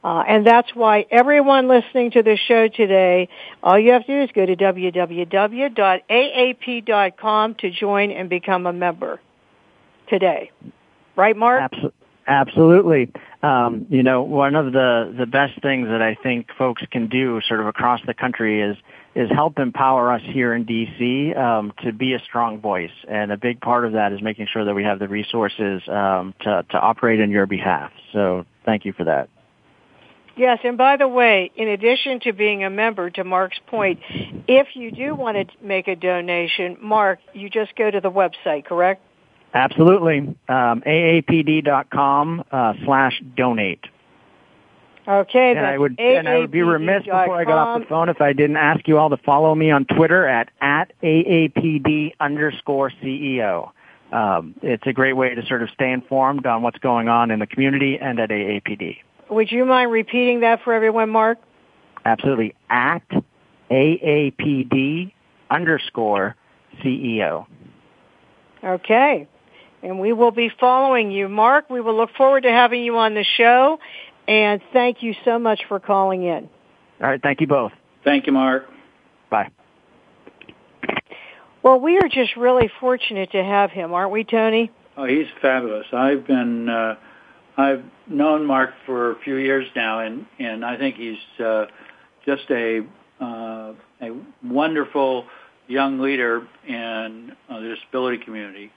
Uh, 0.03 0.25
and 0.27 0.47
that's 0.47 0.75
why 0.75 1.05
everyone 1.11 1.69
listening 1.69 2.11
to 2.13 2.23
this 2.23 2.41
show 2.41 2.69
today, 2.69 3.29
all 3.63 3.79
you 3.79 3.93
have 3.93 4.07
to 4.07 4.13
do 4.13 4.23
is 4.23 4.31
go 4.35 4.47
to 4.47 4.57
www.aap.com 4.57 5.25
to 7.57 7.71
join 7.71 8.11
and 8.11 8.31
become 8.31 8.67
a 8.67 8.73
member 8.73 9.21
today. 10.09 10.51
Right, 11.17 11.37
Mark? 11.37 11.71
Abso- 11.71 11.93
Absolutely. 12.27 13.13
Um, 13.43 13.87
you 13.91 14.03
know, 14.03 14.23
one 14.23 14.55
of 14.55 14.73
the, 14.73 15.15
the 15.19 15.27
best 15.27 15.61
things 15.63 15.89
that 15.89 16.01
I 16.01 16.15
think 16.15 16.47
folks 16.57 16.83
can 16.91 17.09
do 17.09 17.41
sort 17.47 17.61
of 17.61 17.67
across 17.67 18.01
the 18.07 18.15
country 18.15 18.63
is 18.63 18.77
is 19.13 19.29
help 19.29 19.59
empower 19.59 20.13
us 20.13 20.23
here 20.25 20.55
in 20.55 20.65
DC 20.65 21.37
um, 21.37 21.73
to 21.83 21.93
be 21.93 22.15
a 22.15 22.21
strong 22.21 22.61
voice. 22.61 22.93
And 23.09 23.33
a 23.33 23.37
big 23.37 23.61
part 23.61 23.85
of 23.85 23.95
that 23.95 24.13
is 24.13 24.23
making 24.23 24.47
sure 24.53 24.65
that 24.65 24.73
we 24.73 24.85
have 24.85 25.01
the 25.01 25.09
resources 25.09 25.83
um, 25.89 26.33
to, 26.43 26.65
to 26.71 26.79
operate 26.79 27.21
on 27.21 27.29
your 27.29 27.47
behalf. 27.47 27.91
So 28.13 28.47
thank 28.65 28.85
you 28.85 28.93
for 28.93 29.03
that. 29.05 29.29
Yes, 30.37 30.61
and 30.65 30.79
by 30.79 30.97
the 30.97 31.09
way, 31.09 31.51
in 31.57 31.69
addition 31.69 32.21
to 32.21 32.33
being 32.33 32.65
a 32.65 32.71
member, 32.71 33.11
to 33.11 33.25
Mark's 33.25 33.59
point, 33.67 34.01
if 34.49 34.69
you 34.75 34.91
do 34.91 35.15
want 35.15 35.37
to 35.37 35.65
make 35.65 35.89
a 35.89 35.97
donation, 35.97 36.77
Mark, 36.81 37.19
you 37.35 37.51
just 37.51 37.75
go 37.77 37.91
to 37.91 38.01
the 38.01 38.11
website, 38.11 38.65
correct? 38.65 39.03
Absolutely. 39.53 40.19
Um, 40.49 40.83
aapd.com 40.87 42.45
uh, 42.51 42.75
slash 42.85 43.21
donate. 43.37 43.85
Okay, 45.09 45.51
And 45.57 45.67
I 45.67 45.77
would 45.77 45.99
and 45.99 46.29
I 46.29 46.39
would 46.39 46.51
be 46.51 46.63
remiss 46.63 47.05
before 47.05 47.35
I 47.35 47.45
got 47.45 47.59
off 47.59 47.81
the 47.81 47.87
phone 47.87 48.11
if 48.11 48.21
I 48.21 48.33
didn't 48.33 48.59
ask 48.59 48.87
you 48.87 48.99
all 48.99 49.11
to 49.11 49.17
follow 49.17 49.53
me 49.55 49.71
on 49.71 49.87
Twitter 49.87 50.29
at 50.29 50.51
at 50.61 50.93
aapd 51.03 52.13
underscore 52.21 52.91
CEO. 53.03 53.73
Um, 54.13 54.55
it's 54.63 54.87
a 54.87 54.93
great 54.93 55.15
way 55.15 55.35
to 55.35 55.45
sort 55.47 55.63
of 55.63 55.71
stay 55.71 55.91
informed 55.91 56.47
on 56.47 56.63
what's 56.63 56.79
going 56.79 57.09
on 57.09 57.31
in 57.31 57.39
the 57.39 57.47
community 57.47 57.99
and 57.99 58.21
at 58.21 58.29
AAPD. 58.29 58.99
Would 59.31 59.53
you 59.53 59.65
mind 59.65 59.93
repeating 59.93 60.41
that 60.41 60.63
for 60.65 60.73
everyone, 60.73 61.11
Mark? 61.11 61.39
Absolutely 62.05 62.55
at 62.69 63.03
aapd 63.71 65.13
underscore 65.51 66.35
E 66.85 66.85
CEO. 66.85 67.47
Okay. 68.65 69.29
And 69.83 69.99
we 70.01 70.13
will 70.13 70.31
be 70.31 70.51
following 70.61 71.11
you. 71.11 71.29
Mark, 71.29 71.71
we 71.71 71.81
will 71.81 71.97
look 71.97 72.11
forward 72.17 72.43
to 72.43 72.51
having 72.51 72.83
you 72.83 72.99
on 72.99 73.15
the 73.15 73.25
show. 73.37 73.79
And 74.29 74.61
thank 74.73 75.03
you 75.03 75.15
so 75.25 75.39
much 75.39 75.63
for 75.69 75.81
calling 75.81 76.25
in. 76.25 76.49
All 77.01 77.09
right, 77.09 77.23
thank 77.23 77.41
you 77.41 77.47
both. 77.47 77.73
Thank 78.05 78.27
you, 78.27 78.33
Mark. 78.33 78.67
Bye. 79.31 79.51
Well, 81.63 81.81
we 81.81 81.99
are 81.99 82.09
just 82.09 82.37
really 82.37 82.71
fortunate 82.81 83.33
to 83.33 83.43
have 83.43 83.71
him, 83.71 83.93
aren't 83.93 84.13
we, 84.13 84.25
Tony? 84.25 84.71
Oh, 84.97 85.05
he's 85.05 85.27
fabulous. 85.41 85.87
I've 85.93 86.27
been 86.27 86.69
uh, 86.69 86.97
I've 87.57 87.85
known 88.11 88.45
Mark 88.47 88.71
for 88.85 89.13
a 89.13 89.19
few 89.21 89.37
years 89.37 89.67
now, 89.75 90.01
and 90.01 90.27
and 90.39 90.65
I 90.65 90.77
think 90.77 90.97
he's 90.97 91.45
uh, 91.45 91.67
just 92.27 92.43
a 92.51 92.81
uh, 93.21 93.73
a 94.03 94.11
wonderful 94.45 95.27
young 95.69 96.01
leader 96.01 96.47
in 96.67 97.33
uh, 97.49 97.61
the 97.61 97.75
disability 97.75 98.19
community, 98.25 98.73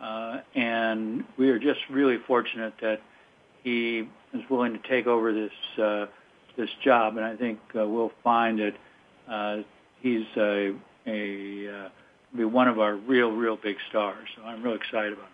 uh, 0.00 0.38
and 0.54 1.24
we 1.36 1.50
are 1.50 1.58
just 1.58 1.80
really 1.90 2.18
fortunate 2.26 2.74
that 2.80 3.00
he 3.64 4.08
is 4.32 4.42
willing 4.48 4.72
to 4.72 4.88
take 4.88 5.06
over 5.06 5.32
this 5.32 5.82
uh, 5.82 6.06
this 6.56 6.70
job, 6.84 7.16
and 7.16 7.24
I 7.24 7.36
think 7.36 7.58
uh, 7.78 7.86
we'll 7.86 8.12
find 8.22 8.58
that 8.58 8.74
uh, 9.30 9.62
he's 10.00 10.26
a, 10.36 10.74
a 11.06 11.68
uh, 11.68 11.88
be 12.36 12.44
one 12.44 12.68
of 12.68 12.78
our 12.78 12.94
real, 12.94 13.30
real 13.30 13.56
big 13.56 13.76
stars. 13.88 14.28
So 14.36 14.42
I'm 14.42 14.62
real 14.62 14.74
excited 14.74 15.14
about 15.14 15.26
him. 15.26 15.32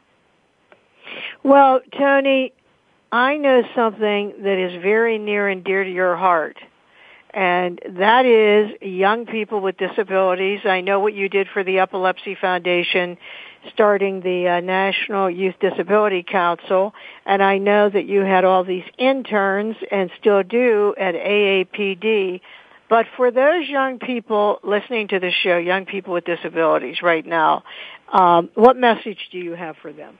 Well, 1.42 1.80
Tony, 1.98 2.52
I 3.14 3.36
know 3.36 3.62
something 3.76 4.34
that 4.42 4.58
is 4.58 4.82
very 4.82 5.18
near 5.18 5.48
and 5.48 5.62
dear 5.62 5.84
to 5.84 5.90
your 5.90 6.16
heart, 6.16 6.56
and 7.30 7.80
that 7.90 8.26
is 8.26 8.72
young 8.82 9.26
people 9.26 9.60
with 9.60 9.76
disabilities. 9.76 10.62
I 10.64 10.80
know 10.80 10.98
what 10.98 11.14
you 11.14 11.28
did 11.28 11.46
for 11.54 11.62
the 11.62 11.78
Epilepsy 11.78 12.34
Foundation 12.34 13.16
starting 13.72 14.20
the 14.20 14.48
uh, 14.48 14.60
National 14.62 15.30
Youth 15.30 15.54
Disability 15.60 16.24
Council, 16.28 16.92
and 17.24 17.40
I 17.40 17.58
know 17.58 17.88
that 17.88 18.04
you 18.04 18.22
had 18.22 18.44
all 18.44 18.64
these 18.64 18.82
interns 18.98 19.76
and 19.92 20.10
still 20.18 20.42
do 20.42 20.96
at 20.98 21.14
AAPD. 21.14 22.40
But 22.88 23.06
for 23.16 23.30
those 23.30 23.68
young 23.68 24.00
people 24.00 24.58
listening 24.64 25.06
to 25.08 25.20
the 25.20 25.30
show, 25.30 25.56
young 25.56 25.86
people 25.86 26.14
with 26.14 26.24
disabilities 26.24 27.00
right 27.00 27.24
now, 27.24 27.62
um, 28.12 28.50
what 28.54 28.76
message 28.76 29.28
do 29.30 29.38
you 29.38 29.52
have 29.52 29.76
for 29.76 29.92
them? 29.92 30.18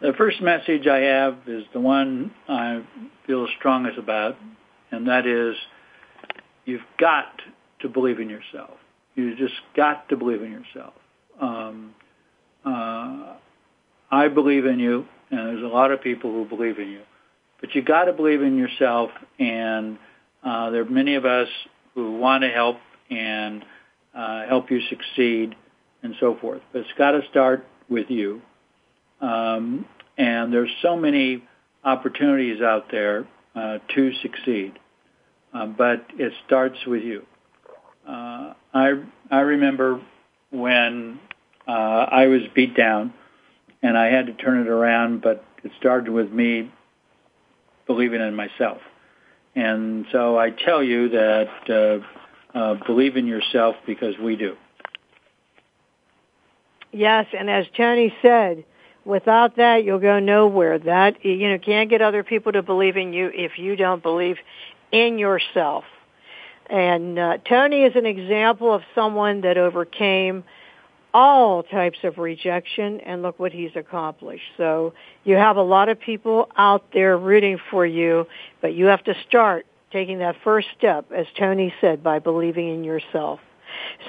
The 0.00 0.12
first 0.12 0.40
message 0.40 0.86
I 0.86 0.98
have 0.98 1.38
is 1.48 1.64
the 1.72 1.80
one 1.80 2.30
I 2.48 2.84
feel 3.26 3.48
strongest 3.58 3.98
about, 3.98 4.36
and 4.92 5.08
that 5.08 5.26
is 5.26 5.56
you've 6.64 6.86
got 6.98 7.26
to 7.80 7.88
believe 7.88 8.20
in 8.20 8.30
yourself. 8.30 8.76
You 9.16 9.34
just 9.36 9.54
got 9.74 10.08
to 10.10 10.16
believe 10.16 10.40
in 10.42 10.52
yourself. 10.52 10.94
Um, 11.40 11.94
uh, 12.64 13.34
I 14.10 14.28
believe 14.28 14.66
in 14.66 14.78
you, 14.78 15.04
and 15.30 15.40
there's 15.40 15.64
a 15.64 15.66
lot 15.66 15.90
of 15.90 16.00
people 16.00 16.32
who 16.32 16.44
believe 16.44 16.78
in 16.78 16.90
you. 16.90 17.02
But 17.60 17.74
you 17.74 17.82
got 17.82 18.04
to 18.04 18.12
believe 18.12 18.40
in 18.40 18.56
yourself, 18.56 19.10
and 19.40 19.98
uh, 20.44 20.70
there 20.70 20.82
are 20.82 20.88
many 20.88 21.16
of 21.16 21.24
us 21.24 21.48
who 21.96 22.18
want 22.18 22.42
to 22.42 22.50
help 22.50 22.76
and 23.10 23.64
uh, 24.14 24.46
help 24.46 24.70
you 24.70 24.80
succeed 24.88 25.56
and 26.04 26.14
so 26.20 26.36
forth. 26.40 26.62
But 26.72 26.82
it's 26.82 26.92
got 26.96 27.12
to 27.12 27.22
start 27.30 27.66
with 27.88 28.10
you. 28.10 28.42
Um, 29.20 29.86
and 30.16 30.52
there's 30.52 30.70
so 30.82 30.96
many 30.96 31.44
opportunities 31.84 32.60
out 32.60 32.90
there 32.90 33.26
uh, 33.54 33.78
to 33.94 34.12
succeed, 34.22 34.78
uh, 35.52 35.66
but 35.66 36.06
it 36.18 36.32
starts 36.46 36.78
with 36.86 37.02
you. 37.02 37.24
Uh, 38.06 38.54
I 38.72 39.02
I 39.30 39.40
remember 39.40 40.00
when 40.50 41.20
uh, 41.66 41.70
I 41.70 42.26
was 42.26 42.42
beat 42.54 42.76
down, 42.76 43.12
and 43.82 43.96
I 43.96 44.06
had 44.06 44.26
to 44.26 44.32
turn 44.32 44.60
it 44.60 44.68
around, 44.68 45.22
but 45.22 45.44
it 45.62 45.72
started 45.78 46.10
with 46.10 46.30
me 46.30 46.70
believing 47.86 48.20
in 48.20 48.34
myself. 48.34 48.78
And 49.54 50.06
so 50.12 50.38
I 50.38 50.50
tell 50.50 50.82
you 50.82 51.08
that 51.10 52.02
uh, 52.54 52.58
uh, 52.58 52.74
believe 52.86 53.16
in 53.16 53.26
yourself 53.26 53.76
because 53.86 54.16
we 54.18 54.36
do. 54.36 54.56
Yes, 56.92 57.26
and 57.36 57.50
as 57.50 57.66
Tony 57.76 58.14
said, 58.22 58.64
without 59.04 59.56
that 59.56 59.84
you'll 59.84 59.98
go 59.98 60.18
nowhere. 60.18 60.78
That 60.78 61.24
you 61.24 61.48
know 61.50 61.58
can't 61.58 61.90
get 61.90 62.02
other 62.02 62.22
people 62.22 62.52
to 62.52 62.62
believe 62.62 62.96
in 62.96 63.12
you 63.12 63.30
if 63.34 63.58
you 63.58 63.76
don't 63.76 64.02
believe 64.02 64.36
in 64.92 65.18
yourself. 65.18 65.84
And 66.70 67.18
uh, 67.18 67.38
Tony 67.48 67.84
is 67.84 67.96
an 67.96 68.06
example 68.06 68.74
of 68.74 68.82
someone 68.94 69.40
that 69.40 69.56
overcame 69.56 70.44
all 71.14 71.62
types 71.62 71.98
of 72.04 72.18
rejection 72.18 73.00
and 73.00 73.22
look 73.22 73.38
what 73.38 73.52
he's 73.52 73.74
accomplished. 73.74 74.44
So 74.56 74.92
you 75.24 75.36
have 75.36 75.56
a 75.56 75.62
lot 75.62 75.88
of 75.88 75.98
people 75.98 76.48
out 76.56 76.84
there 76.92 77.16
rooting 77.16 77.58
for 77.70 77.86
you, 77.86 78.26
but 78.60 78.74
you 78.74 78.86
have 78.86 79.02
to 79.04 79.14
start 79.26 79.66
taking 79.90 80.18
that 80.18 80.36
first 80.44 80.68
step, 80.76 81.10
as 81.10 81.26
Tony 81.38 81.72
said, 81.80 82.02
by 82.02 82.18
believing 82.18 82.68
in 82.68 82.84
yourself. 82.84 83.40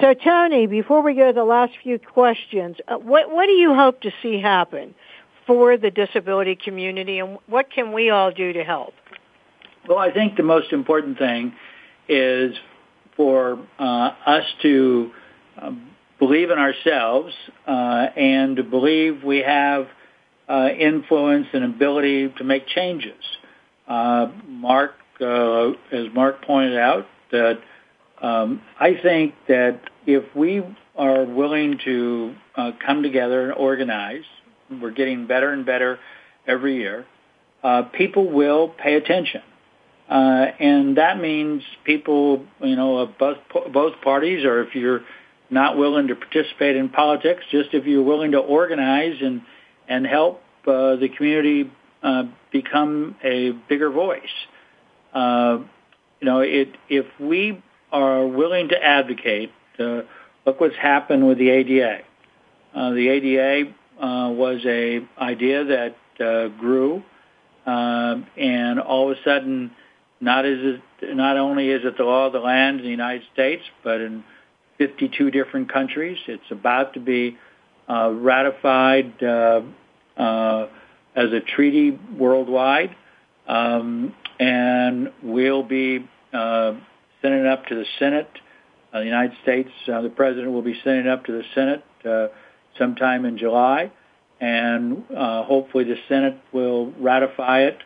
So 0.00 0.14
Tony, 0.14 0.66
before 0.66 1.02
we 1.02 1.14
go 1.14 1.28
to 1.28 1.32
the 1.32 1.44
last 1.44 1.72
few 1.82 1.98
questions, 1.98 2.76
uh, 2.88 2.96
what, 2.96 3.30
what 3.30 3.46
do 3.46 3.52
you 3.52 3.74
hope 3.74 4.00
to 4.02 4.10
see 4.22 4.40
happen 4.40 4.94
for 5.46 5.76
the 5.76 5.90
disability 5.90 6.56
community 6.56 7.18
and 7.18 7.38
what 7.46 7.70
can 7.70 7.92
we 7.92 8.10
all 8.10 8.30
do 8.30 8.52
to 8.52 8.62
help? 8.62 8.94
Well, 9.88 9.98
I 9.98 10.12
think 10.12 10.36
the 10.36 10.42
most 10.42 10.72
important 10.72 11.18
thing 11.18 11.54
is 12.08 12.54
for 13.16 13.58
uh, 13.78 13.82
us 14.26 14.44
to 14.62 15.10
um, 15.60 15.90
believe 16.18 16.50
in 16.50 16.58
ourselves 16.58 17.34
uh, 17.66 17.70
and 18.16 18.56
to 18.56 18.62
believe 18.62 19.24
we 19.24 19.38
have 19.38 19.88
uh, 20.48 20.68
influence 20.78 21.46
and 21.52 21.64
ability 21.64 22.28
to 22.38 22.44
make 22.44 22.66
changes. 22.66 23.22
Uh, 23.88 24.28
Mark, 24.46 24.92
uh, 25.20 25.70
as 25.92 26.06
Mark 26.14 26.44
pointed 26.44 26.76
out, 26.78 27.06
that 27.32 27.58
um, 28.20 28.62
I 28.78 28.94
think 29.02 29.34
that 29.48 29.80
if 30.06 30.24
we 30.34 30.62
are 30.96 31.24
willing 31.24 31.78
to 31.84 32.34
uh, 32.54 32.72
come 32.84 33.02
together 33.02 33.44
and 33.44 33.52
organize, 33.54 34.24
we're 34.70 34.90
getting 34.90 35.26
better 35.26 35.52
and 35.52 35.64
better 35.64 35.98
every 36.46 36.76
year. 36.76 37.06
Uh, 37.62 37.82
people 37.82 38.30
will 38.30 38.68
pay 38.68 38.94
attention. 38.94 39.42
Uh, 40.08 40.46
and 40.58 40.96
that 40.96 41.20
means 41.20 41.62
people, 41.84 42.44
you 42.60 42.74
know, 42.74 42.98
of 42.98 43.16
both 43.16 43.38
both 43.72 44.00
parties, 44.02 44.44
or 44.44 44.62
if 44.62 44.74
you're 44.74 45.02
not 45.50 45.78
willing 45.78 46.08
to 46.08 46.16
participate 46.16 46.76
in 46.76 46.88
politics, 46.88 47.44
just 47.50 47.70
if 47.72 47.86
you're 47.86 48.02
willing 48.02 48.32
to 48.32 48.38
organize 48.38 49.16
and 49.22 49.42
and 49.88 50.06
help 50.06 50.42
uh, 50.66 50.96
the 50.96 51.08
community 51.16 51.70
uh, 52.02 52.24
become 52.52 53.14
a 53.22 53.52
bigger 53.68 53.90
voice. 53.90 54.20
Uh, 55.14 55.58
you 56.20 56.26
know, 56.26 56.40
it 56.40 56.76
if 56.88 57.06
we 57.20 57.62
are 57.92 58.26
willing 58.26 58.68
to 58.68 58.82
advocate, 58.82 59.50
uh, 59.78 60.02
look 60.46 60.60
what's 60.60 60.76
happened 60.76 61.26
with 61.26 61.38
the 61.38 61.50
ADA. 61.50 62.00
Uh, 62.74 62.90
the 62.90 63.08
ADA 63.08 63.70
uh, 64.00 64.30
was 64.30 64.60
a 64.64 65.00
idea 65.18 65.64
that 65.64 65.96
uh, 66.24 66.48
grew, 66.48 67.02
uh, 67.66 68.16
and 68.36 68.80
all 68.80 69.10
of 69.10 69.18
a 69.18 69.22
sudden, 69.22 69.70
not 70.20 70.44
is 70.46 70.80
it, 71.00 71.16
not 71.16 71.36
only 71.36 71.70
is 71.70 71.84
it 71.84 71.96
the 71.96 72.04
law 72.04 72.26
of 72.26 72.32
the 72.32 72.38
land 72.38 72.78
in 72.78 72.84
the 72.84 72.90
United 72.90 73.22
States, 73.32 73.62
but 73.82 74.00
in 74.00 74.22
52 74.78 75.30
different 75.30 75.72
countries. 75.72 76.18
It's 76.26 76.50
about 76.50 76.94
to 76.94 77.00
be 77.00 77.36
uh, 77.88 78.10
ratified 78.10 79.14
as 81.16 81.32
a 81.32 81.40
treaty 81.40 81.98
worldwide, 82.16 82.94
um, 83.48 84.14
and 84.38 85.12
will 85.22 85.62
be 85.62 86.08
uh, 86.32 86.74
sending 87.22 87.40
it 87.40 87.46
up 87.46 87.66
to 87.66 87.74
the 87.74 87.84
Senate. 87.98 88.30
Uh, 88.92 89.00
the 89.00 89.04
United 89.04 89.36
States, 89.42 89.70
uh, 89.92 90.00
the 90.00 90.08
president 90.08 90.52
will 90.52 90.62
be 90.62 90.78
sending 90.82 91.06
it 91.06 91.08
up 91.08 91.24
to 91.26 91.32
the 91.32 91.44
Senate 91.54 91.84
uh, 92.04 92.26
sometime 92.78 93.24
in 93.24 93.38
July, 93.38 93.90
and 94.40 95.04
uh, 95.16 95.44
hopefully 95.44 95.84
the 95.84 95.96
Senate 96.08 96.38
will 96.52 96.92
ratify 96.92 97.62
it. 97.62 97.78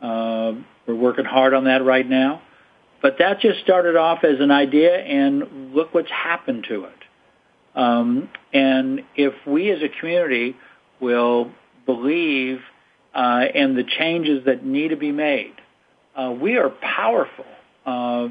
Uh, 0.00 0.52
we're 0.86 0.94
working 0.94 1.24
hard 1.24 1.54
on 1.54 1.64
that 1.64 1.84
right 1.84 2.08
now. 2.08 2.42
But 3.02 3.16
that 3.18 3.40
just 3.40 3.60
started 3.60 3.96
off 3.96 4.24
as 4.24 4.40
an 4.40 4.50
idea, 4.50 4.96
and 4.96 5.74
look 5.74 5.94
what's 5.94 6.10
happened 6.10 6.66
to 6.68 6.84
it. 6.84 6.98
Um, 7.74 8.28
and 8.52 9.02
if 9.14 9.34
we 9.46 9.70
as 9.70 9.80
a 9.82 9.88
community 9.88 10.56
will 11.00 11.50
believe 11.86 12.60
uh, 13.14 13.44
in 13.54 13.74
the 13.74 13.84
changes 13.84 14.44
that 14.46 14.64
need 14.64 14.88
to 14.88 14.96
be 14.96 15.12
made, 15.12 15.54
uh, 16.16 16.34
we 16.38 16.56
are 16.56 16.70
powerful. 16.70 17.46
Uh, 17.86 18.28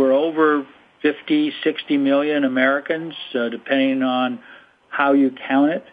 we're 0.00 0.14
over 0.14 0.66
50, 1.02 1.52
60 1.62 1.96
million 1.98 2.44
Americans, 2.44 3.14
uh, 3.34 3.50
depending 3.50 4.02
on 4.02 4.40
how 4.88 5.12
you 5.12 5.30
count 5.46 5.72
it. 5.72 5.84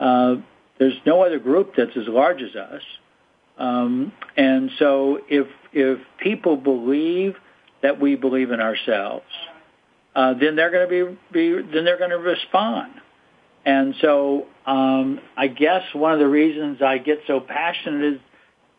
Uh, 0.00 0.36
there's 0.78 0.98
no 1.04 1.22
other 1.22 1.38
group 1.38 1.74
that's 1.76 1.94
as 1.96 2.08
large 2.08 2.40
as 2.40 2.56
us. 2.56 2.82
Um, 3.58 4.12
and 4.38 4.70
so 4.78 5.20
if 5.28 5.46
if 5.74 5.98
people 6.18 6.56
believe 6.56 7.34
that 7.82 8.00
we 8.00 8.16
believe 8.16 8.50
in 8.50 8.60
ourselves, 8.60 9.26
uh, 10.16 10.32
then 10.34 10.56
they're 10.56 10.70
going 10.70 10.88
to 10.88 11.14
be, 11.14 11.18
be 11.32 11.62
then 11.72 11.84
they're 11.84 11.98
going 11.98 12.10
to 12.10 12.18
respond. 12.18 12.94
And 13.66 13.94
so 14.00 14.46
um, 14.64 15.20
I 15.36 15.48
guess 15.48 15.82
one 15.92 16.14
of 16.14 16.18
the 16.18 16.28
reasons 16.28 16.80
I 16.80 16.98
get 16.98 17.20
so 17.26 17.38
passionate 17.38 18.14
is 18.14 18.20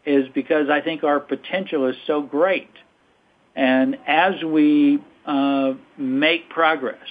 is 0.06 0.30
because 0.34 0.70
I 0.70 0.82
think 0.82 1.04
our 1.04 1.20
potential 1.20 1.88
is 1.88 1.96
so 2.08 2.24
great. 2.24 2.70
And 3.56 3.98
as 4.08 4.44
we 4.44 5.00
uh, 5.26 5.74
make 5.98 6.50
progress, 6.50 7.08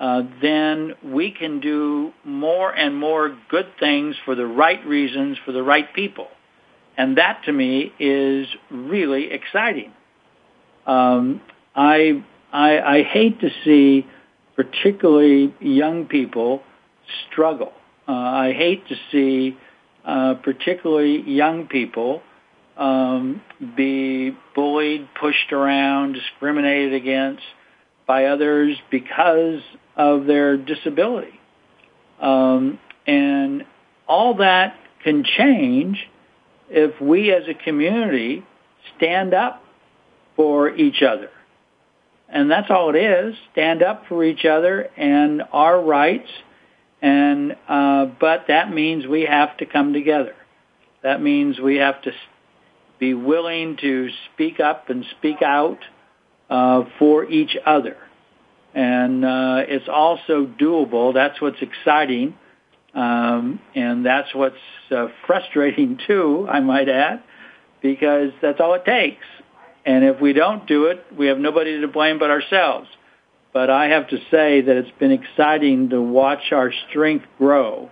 uh, 0.00 0.22
then 0.42 0.94
we 1.02 1.30
can 1.30 1.60
do 1.60 2.12
more 2.24 2.70
and 2.70 2.96
more 2.96 3.36
good 3.48 3.66
things 3.78 4.16
for 4.24 4.34
the 4.34 4.46
right 4.46 4.84
reasons 4.86 5.38
for 5.44 5.52
the 5.52 5.62
right 5.62 5.92
people. 5.94 6.28
and 6.96 7.18
that 7.18 7.42
to 7.44 7.52
me 7.52 7.92
is 7.98 8.46
really 8.70 9.30
exciting. 9.32 9.92
Um, 10.86 11.40
I, 11.74 12.22
I 12.52 12.78
I 12.98 13.02
hate 13.02 13.40
to 13.40 13.50
see 13.64 14.06
particularly 14.56 15.54
young 15.60 16.06
people 16.06 16.62
struggle. 17.30 17.72
Uh, 18.06 18.12
I 18.12 18.52
hate 18.52 18.86
to 18.88 18.96
see 19.10 19.56
uh, 20.04 20.34
particularly 20.34 21.22
young 21.22 21.66
people 21.66 22.22
um, 22.76 23.42
be 23.76 24.36
bullied, 24.54 25.08
pushed 25.20 25.52
around, 25.52 26.14
discriminated 26.14 26.94
against 26.94 27.42
by 28.06 28.26
others 28.26 28.76
because 28.90 29.60
of 29.96 30.26
their 30.26 30.56
disability. 30.56 31.40
Um, 32.20 32.78
and 33.06 33.64
all 34.06 34.34
that 34.36 34.76
can 35.02 35.24
change 35.24 36.08
if 36.68 37.00
we 37.00 37.32
as 37.32 37.44
a 37.48 37.54
community 37.54 38.44
stand 38.96 39.34
up 39.34 39.62
for 40.36 40.74
each 40.74 41.02
other. 41.02 41.30
And 42.28 42.50
that's 42.50 42.70
all 42.70 42.90
it 42.94 42.98
is. 42.98 43.34
Stand 43.52 43.82
up 43.82 44.06
for 44.08 44.24
each 44.24 44.44
other 44.44 44.88
and 44.96 45.42
our 45.52 45.80
rights. 45.80 46.28
And, 47.00 47.56
uh, 47.68 48.06
but 48.18 48.46
that 48.48 48.72
means 48.72 49.06
we 49.06 49.22
have 49.22 49.56
to 49.58 49.66
come 49.66 49.92
together. 49.92 50.34
That 51.02 51.20
means 51.22 51.60
we 51.60 51.76
have 51.76 52.00
to 52.02 52.12
be 53.04 53.12
willing 53.12 53.76
to 53.76 54.08
speak 54.32 54.60
up 54.60 54.88
and 54.88 55.04
speak 55.18 55.42
out, 55.42 55.78
uh, 56.48 56.84
for 56.98 57.24
each 57.30 57.54
other. 57.66 57.98
And, 58.74 59.24
uh, 59.24 59.62
it's 59.68 59.88
also 59.88 60.46
doable. 60.46 61.12
That's 61.12 61.38
what's 61.40 61.60
exciting. 61.60 62.34
Um, 62.94 63.60
and 63.74 64.06
that's 64.06 64.34
what's 64.34 64.64
uh, 64.90 65.08
frustrating 65.26 65.98
too, 66.06 66.46
I 66.50 66.60
might 66.60 66.88
add, 66.88 67.22
because 67.82 68.30
that's 68.40 68.60
all 68.60 68.74
it 68.74 68.84
takes. 68.86 69.26
And 69.84 70.02
if 70.04 70.18
we 70.20 70.32
don't 70.32 70.66
do 70.66 70.86
it, 70.86 71.04
we 71.16 71.26
have 71.26 71.38
nobody 71.38 71.80
to 71.82 71.88
blame 71.88 72.18
but 72.18 72.30
ourselves. 72.30 72.88
But 73.52 73.68
I 73.68 73.88
have 73.88 74.08
to 74.08 74.18
say 74.30 74.62
that 74.62 74.76
it's 74.76 74.98
been 74.98 75.12
exciting 75.12 75.90
to 75.90 76.00
watch 76.00 76.52
our 76.52 76.72
strength 76.88 77.26
grow 77.36 77.90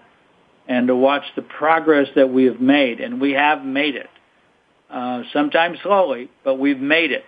and 0.66 0.88
to 0.88 0.96
watch 0.96 1.24
the 1.36 1.42
progress 1.42 2.08
that 2.16 2.30
we 2.32 2.44
have 2.44 2.60
made. 2.60 3.00
And 3.00 3.20
we 3.20 3.32
have 3.32 3.62
made 3.62 3.94
it. 3.94 4.08
Uh, 4.93 5.22
sometimes 5.32 5.78
slowly, 5.82 6.30
but 6.45 6.57
we've 6.57 6.78
made 6.78 7.12
it. 7.12 7.24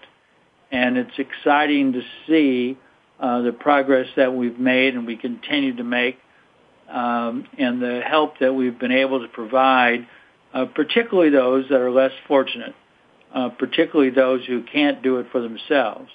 And 0.71 0.99
it's 0.99 1.19
exciting 1.19 1.95
to 1.95 2.03
see 2.27 2.77
uh, 3.19 3.41
the 3.41 3.53
progress 3.53 4.09
that 4.17 4.35
we've 4.35 4.59
made 4.59 4.95
and 4.95 5.07
we 5.07 5.17
continue 5.17 5.75
to 5.77 5.85
make 5.85 6.19
um, 6.91 7.47
and 7.57 7.81
the 7.81 8.03
help 8.07 8.39
that 8.41 8.53
we've 8.53 8.79
been 8.79 8.93
able 8.93 9.21
to 9.21 9.29
provide, 9.29 10.07
uh, 10.53 10.67
particularly 10.67 11.31
those 11.31 11.67
that 11.71 11.81
are 11.81 11.91
less 11.91 12.13
fortunate, 12.29 12.75
uh, 13.35 13.49
particularly 13.49 14.11
those 14.11 14.45
who 14.45 14.63
can't 14.63 15.03
do 15.03 15.19
it 15.19 15.27
for 15.33 15.41
themselves. 15.41 16.11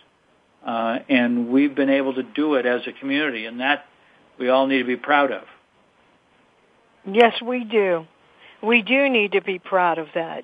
Uh, 0.63 0.99
and 1.09 1.49
we've 1.49 1.73
been 1.73 1.89
able 1.89 2.13
to 2.13 2.21
do 2.21 2.55
it 2.55 2.65
as 2.67 2.81
a 2.85 2.91
community, 2.91 3.45
and 3.45 3.59
that 3.59 3.85
we 4.37 4.49
all 4.49 4.67
need 4.67 4.79
to 4.79 4.85
be 4.85 4.97
proud 4.97 5.31
of. 5.31 5.43
Yes, 7.11 7.41
we 7.41 7.63
do. 7.63 8.05
We 8.61 8.81
do 8.81 9.09
need 9.09 9.31
to 9.31 9.41
be 9.41 9.57
proud 9.57 9.97
of 9.97 10.07
that. 10.13 10.43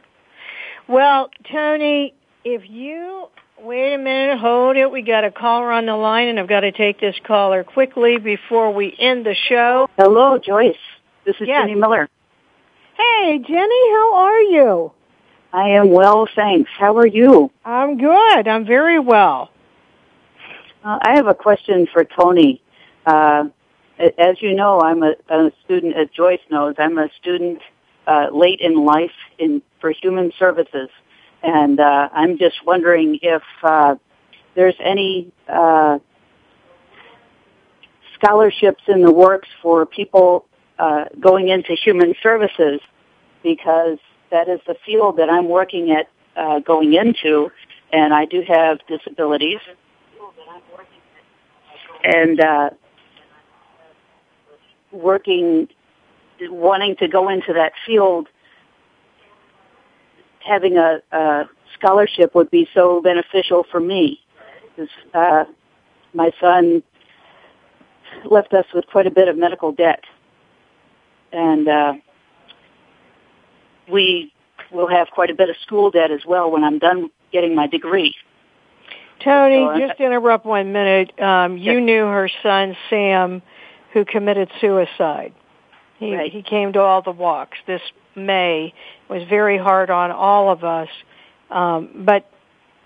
Well, 0.87 1.29
Tony, 1.51 2.13
if 2.43 2.69
you 2.69 3.29
Wait 3.61 3.93
a 3.93 3.97
minute, 3.97 4.37
hold 4.37 4.75
it. 4.75 4.91
We 4.91 5.01
got 5.01 5.23
a 5.23 5.31
caller 5.31 5.71
on 5.71 5.85
the 5.85 5.95
line, 5.95 6.27
and 6.27 6.39
I've 6.39 6.47
got 6.47 6.59
to 6.59 6.73
take 6.73 6.99
this 6.99 7.15
caller 7.25 7.63
quickly 7.63 8.17
before 8.17 8.73
we 8.73 8.93
end 8.99 9.25
the 9.25 9.33
show. 9.33 9.89
Hello, 9.97 10.37
Joyce. 10.37 10.75
This 11.25 11.35
is 11.39 11.47
Yes. 11.47 11.63
Jenny 11.63 11.75
Miller. 11.75 12.09
Hey, 12.97 13.39
Jenny, 13.39 13.91
how 13.91 14.15
are 14.15 14.41
you? 14.41 14.91
I 15.53 15.69
am 15.69 15.89
well, 15.89 16.27
thanks. 16.35 16.69
How 16.77 16.97
are 16.97 17.07
you? 17.07 17.49
I'm 17.63 17.97
good. 17.97 18.47
I'm 18.47 18.65
very 18.65 18.99
well. 18.99 19.51
Uh, 20.83 20.99
I 21.01 21.15
have 21.15 21.27
a 21.27 21.33
question 21.33 21.87
for 21.91 22.03
Tony. 22.03 22.61
Uh, 23.05 23.45
as 24.17 24.41
you 24.41 24.53
know, 24.53 24.81
I'm 24.81 25.01
a, 25.01 25.13
a 25.29 25.51
student, 25.63 25.95
as 25.95 26.09
Joyce 26.09 26.41
knows, 26.51 26.75
I'm 26.77 26.97
a 26.97 27.09
student 27.19 27.61
uh, 28.05 28.27
late 28.33 28.59
in 28.59 28.85
life 28.85 29.15
in 29.39 29.61
human 29.91 30.31
services, 30.37 30.89
and 31.43 31.79
uh, 31.79 32.09
I'm 32.11 32.37
just 32.37 32.65
wondering 32.65 33.19
if 33.21 33.43
uh, 33.63 33.95
there's 34.55 34.75
any 34.79 35.31
uh, 35.47 35.99
scholarships 38.15 38.83
in 38.87 39.01
the 39.01 39.11
works 39.11 39.49
for 39.61 39.85
people 39.85 40.45
uh, 40.79 41.05
going 41.19 41.49
into 41.49 41.73
human 41.73 42.15
services, 42.21 42.81
because 43.43 43.97
that 44.31 44.49
is 44.49 44.59
the 44.65 44.75
field 44.85 45.17
that 45.17 45.29
I'm 45.29 45.47
working 45.47 45.91
at 45.91 46.09
uh, 46.35 46.59
going 46.59 46.93
into, 46.93 47.51
and 47.93 48.13
I 48.13 48.25
do 48.25 48.41
have 48.47 48.79
disabilities. 48.87 49.59
And 52.03 52.39
uh, 52.39 52.69
working, 54.91 55.67
wanting 56.41 56.95
to 56.97 57.07
go 57.07 57.29
into 57.29 57.53
that 57.53 57.73
field, 57.85 58.27
having 60.45 60.77
a, 60.77 61.01
a 61.11 61.49
scholarship 61.73 62.35
would 62.35 62.49
be 62.51 62.67
so 62.73 63.01
beneficial 63.01 63.65
for 63.71 63.79
me. 63.79 64.21
'Cause, 64.75 64.89
Uh, 65.13 65.45
my 66.13 66.31
son 66.39 66.83
left 68.25 68.53
us 68.53 68.65
with 68.73 68.85
quite 68.87 69.07
a 69.07 69.11
bit 69.11 69.27
of 69.27 69.37
medical 69.37 69.71
debt, 69.71 70.03
and 71.31 71.67
uh, 71.67 71.93
we 73.87 74.31
will 74.71 74.87
have 74.87 75.09
quite 75.11 75.29
a 75.29 75.33
bit 75.33 75.49
of 75.49 75.57
school 75.57 75.91
debt 75.91 76.11
as 76.11 76.25
well 76.25 76.51
when 76.51 76.63
I'm 76.63 76.79
done 76.79 77.09
getting 77.31 77.55
my 77.55 77.67
degree. 77.67 78.15
Tony, 79.19 79.63
So, 79.65 79.69
uh, 79.69 79.87
just 79.87 79.99
interrupt 79.99 80.45
one 80.45 80.71
minute. 80.71 81.19
Um, 81.19 81.57
you 81.57 81.73
Yes. 81.73 81.83
knew 81.83 82.05
her 82.05 82.29
son 82.43 82.77
Sam, 82.89 83.41
who 83.91 84.05
committed 84.05 84.49
suicide. 84.61 85.33
He 85.99 86.15
Right. 86.15 86.31
he 86.31 86.41
came 86.41 86.73
to 86.73 86.81
all 86.81 87.01
the 87.01 87.11
walks 87.11 87.57
this 87.65 87.81
May. 88.15 88.73
It 89.09 89.13
was 89.13 89.23
very 89.23 89.57
hard 89.57 89.89
on 89.89 90.11
all 90.11 90.49
of 90.51 90.63
us. 90.63 90.89
Um, 91.49 91.89
but 92.05 92.25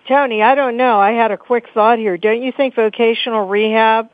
Tony, 0.07 0.41
I 0.41 0.55
don't 0.55 0.77
know. 0.77 0.99
I 0.99 1.11
had 1.11 1.31
a 1.31 1.37
quick 1.37 1.69
thought 1.73 1.99
here. 1.99 2.17
Don't 2.17 2.41
you 2.41 2.51
think 2.51 2.75
vocational 2.75 3.47
rehab 3.47 4.09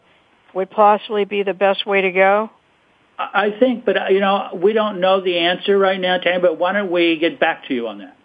would 0.53 0.69
possibly 0.69 1.25
be 1.25 1.43
the 1.43 1.53
best 1.53 1.85
way 1.85 2.01
to 2.01 2.11
go? 2.11 2.49
I 3.17 3.45
I 3.45 3.59
think, 3.59 3.85
but 3.85 3.97
uh, 3.97 4.05
you 4.09 4.19
know, 4.19 4.49
we 4.53 4.73
don't 4.73 4.99
know 4.99 5.21
the 5.21 5.37
answer 5.39 5.77
right 5.77 5.99
now, 5.99 6.17
Tony. 6.17 6.39
But 6.39 6.57
why 6.57 6.73
don't 6.73 6.91
we 6.91 7.17
get 7.17 7.39
back 7.39 7.65
to 7.67 7.73
you 7.73 7.87
on 7.87 7.99
that? 7.99 8.17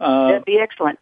Uh, 0.00 0.28
That'd 0.28 0.44
be 0.44 0.58
excellent. 0.58 0.98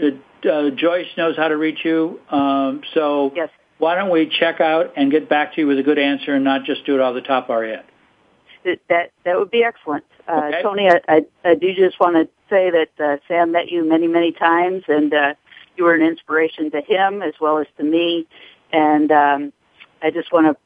uh, 0.00 0.70
Joyce 0.70 1.08
knows 1.16 1.36
how 1.36 1.48
to 1.48 1.56
reach 1.56 1.84
you, 1.84 2.20
um, 2.30 2.82
so 2.94 3.32
Yes. 3.34 3.50
why 3.78 3.94
don't 3.94 4.10
we 4.10 4.26
check 4.26 4.60
out 4.60 4.92
and 4.96 5.10
get 5.10 5.28
back 5.28 5.54
to 5.54 5.60
you 5.60 5.66
with 5.66 5.78
a 5.78 5.82
good 5.82 5.98
answer 5.98 6.34
and 6.34 6.44
not 6.44 6.64
just 6.64 6.84
do 6.86 6.94
it 6.94 7.00
off 7.00 7.14
the 7.14 7.20
top 7.20 7.44
of 7.46 7.50
our 7.50 7.64
head? 7.64 7.84
That 8.68 8.80
that, 8.88 9.10
that 9.24 9.38
would 9.38 9.50
be 9.50 9.64
excellent. 9.64 10.04
Uh, 10.26 10.42
Okay. 10.48 10.62
Tony, 10.62 10.88
I, 10.88 11.00
I, 11.08 11.26
I 11.44 11.54
do 11.54 11.74
just 11.74 11.98
want 11.98 12.16
to 12.16 12.28
say 12.50 12.70
that 12.70 12.90
uh, 13.02 13.16
Sam 13.26 13.52
met 13.52 13.70
you 13.70 13.88
many, 13.88 14.06
many 14.06 14.32
times, 14.32 14.84
and 14.88 15.12
uh, 15.12 15.34
you 15.76 15.84
were 15.84 15.94
an 15.94 16.02
inspiration 16.02 16.70
to 16.72 16.80
him 16.82 17.22
as 17.22 17.34
well 17.40 17.58
as 17.58 17.66
to 17.78 17.84
me. 17.84 18.26
And 18.72 19.10
um, 19.10 19.52
I 20.02 20.10
just 20.10 20.32
want 20.32 20.46
to 20.46 20.56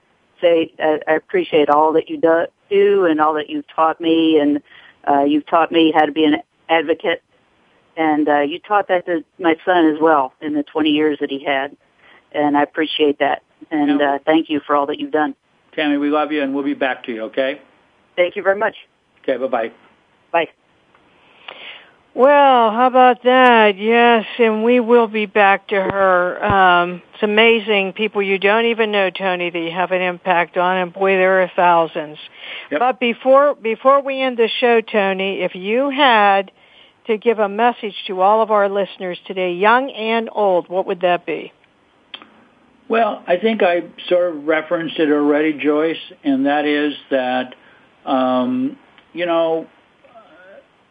say 0.40 0.72
uh, 0.82 0.98
I 1.06 1.14
appreciate 1.14 1.68
all 1.70 1.92
that 1.92 2.08
you 2.10 2.18
do, 2.18 2.46
do 2.68 3.04
and 3.04 3.20
all 3.20 3.34
that 3.34 3.48
you've 3.48 3.68
taught 3.68 4.00
me, 4.00 4.38
and 4.40 4.62
uh, 5.08 5.22
you've 5.22 5.46
taught 5.46 5.70
me 5.70 5.92
how 5.94 6.06
to 6.06 6.12
be 6.12 6.24
an 6.24 6.36
advocate. 6.68 7.22
And 7.96 8.28
uh, 8.28 8.40
you 8.40 8.58
taught 8.58 8.88
that 8.88 9.06
to 9.06 9.22
my 9.38 9.56
son 9.64 9.94
as 9.94 10.00
well 10.00 10.32
in 10.40 10.54
the 10.54 10.62
20 10.62 10.90
years 10.90 11.18
that 11.20 11.30
he 11.30 11.44
had. 11.44 11.76
And 12.32 12.56
I 12.56 12.62
appreciate 12.62 13.18
that. 13.18 13.42
And 13.70 14.00
uh, 14.00 14.18
thank 14.24 14.48
you 14.48 14.60
for 14.66 14.74
all 14.74 14.86
that 14.86 14.98
you've 14.98 15.12
done. 15.12 15.34
Tammy, 15.76 15.98
we 15.98 16.10
love 16.10 16.32
you, 16.32 16.42
and 16.42 16.54
we'll 16.54 16.64
be 16.64 16.74
back 16.74 17.04
to 17.04 17.12
you. 17.12 17.22
Okay? 17.24 17.60
Thank 18.16 18.36
you 18.36 18.42
very 18.42 18.58
much. 18.58 18.76
Okay. 19.22 19.36
Bye 19.36 19.46
bye. 19.46 19.72
Bye. 20.32 20.48
Well, 22.14 22.70
how 22.70 22.88
about 22.88 23.22
that? 23.22 23.78
Yes, 23.78 24.26
and 24.38 24.62
we 24.62 24.80
will 24.80 25.08
be 25.08 25.24
back 25.24 25.68
to 25.68 25.76
her. 25.76 26.44
Um, 26.44 27.02
it's 27.14 27.22
amazing 27.22 27.94
people 27.94 28.22
you 28.22 28.38
don't 28.38 28.66
even 28.66 28.92
know, 28.92 29.08
Tony, 29.08 29.48
that 29.48 29.58
you 29.58 29.70
have 29.70 29.92
an 29.92 30.02
impact 30.02 30.58
on, 30.58 30.76
and 30.76 30.92
boy, 30.92 31.12
there 31.12 31.42
are 31.42 31.50
thousands. 31.56 32.18
Yep. 32.70 32.80
But 32.80 33.00
before 33.00 33.54
before 33.54 34.02
we 34.02 34.20
end 34.20 34.36
the 34.36 34.50
show, 34.60 34.82
Tony, 34.82 35.40
if 35.40 35.54
you 35.54 35.88
had 35.88 36.52
to 37.06 37.16
give 37.16 37.38
a 37.38 37.48
message 37.48 37.94
to 38.08 38.20
all 38.20 38.42
of 38.42 38.50
our 38.50 38.68
listeners 38.68 39.18
today, 39.26 39.54
young 39.54 39.90
and 39.90 40.28
old, 40.30 40.68
what 40.68 40.86
would 40.86 41.00
that 41.00 41.24
be? 41.24 41.52
Well, 42.88 43.22
I 43.26 43.38
think 43.38 43.62
I 43.62 43.84
sort 44.08 44.36
of 44.36 44.44
referenced 44.44 44.98
it 44.98 45.10
already, 45.10 45.54
Joyce, 45.54 45.96
and 46.24 46.44
that 46.44 46.66
is 46.66 46.92
that, 47.10 47.54
um, 48.04 48.78
you 49.12 49.26
know, 49.26 49.66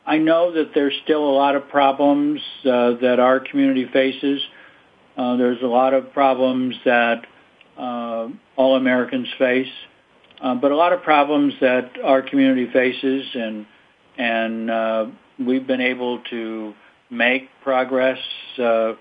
I 0.06 0.18
know 0.18 0.54
that 0.54 0.72
there's 0.74 0.94
still 1.04 1.24
a 1.24 1.36
lot 1.36 1.56
of 1.56 1.70
problems 1.70 2.42
uh, 2.66 2.94
that 3.02 3.18
our 3.20 3.40
community 3.40 3.88
faces. 3.92 4.42
Uh, 5.18 5.36
there's 5.38 5.62
a 5.62 5.68
lot 5.68 5.94
of 5.94 6.12
problems 6.14 6.76
that 6.86 7.26
uh, 7.78 8.28
all 8.56 8.76
Americans 8.76 9.28
face, 9.38 9.72
uh, 10.42 10.56
but 10.56 10.72
a 10.72 10.76
lot 10.76 10.94
of 10.94 11.04
problems 11.04 11.54
that 11.62 11.92
our 12.04 12.22
community 12.22 12.68
faces, 12.72 13.26
and 13.36 13.66
and 14.18 14.72
uh, 14.72 15.06
we've 15.40 15.68
been 15.68 15.82
able 15.82 16.20
to 16.30 16.74
make 17.10 17.50
progress 17.64 18.20
uh, 18.58 18.94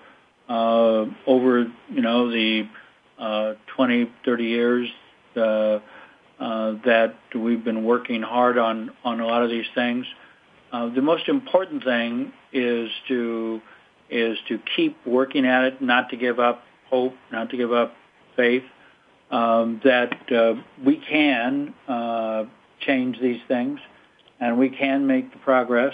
over 0.47 1.65
you 1.89 2.01
know 2.01 2.29
the 2.29 2.67
uh, 3.17 3.53
20, 3.75 4.11
30 4.25 4.43
years 4.43 4.89
that 6.41 7.13
we've 7.35 7.63
been 7.63 7.83
working 7.83 8.21
hard 8.21 8.57
on 8.57 8.91
on 9.03 9.19
a 9.19 9.25
lot 9.25 9.43
of 9.43 9.49
these 9.49 9.67
things. 9.75 10.05
Uh, 10.71 10.89
the 10.89 11.01
most 11.01 11.27
important 11.27 11.83
thing 11.83 12.31
is 12.53 12.89
to 13.07 13.61
is 14.09 14.37
to 14.47 14.59
keep 14.75 14.97
working 15.05 15.45
at 15.45 15.63
it, 15.63 15.81
not 15.81 16.09
to 16.09 16.17
give 16.17 16.39
up 16.39 16.63
hope, 16.89 17.13
not 17.31 17.49
to 17.49 17.57
give 17.57 17.71
up 17.71 17.93
faith. 18.35 18.63
Um, 19.31 19.79
that 19.85 20.29
uh, 20.29 20.55
we 20.85 20.97
can 20.97 21.73
uh, 21.87 22.43
change 22.81 23.17
these 23.21 23.39
things, 23.47 23.79
and 24.41 24.59
we 24.59 24.69
can 24.69 25.07
make 25.07 25.31
the 25.31 25.39
progress. 25.39 25.93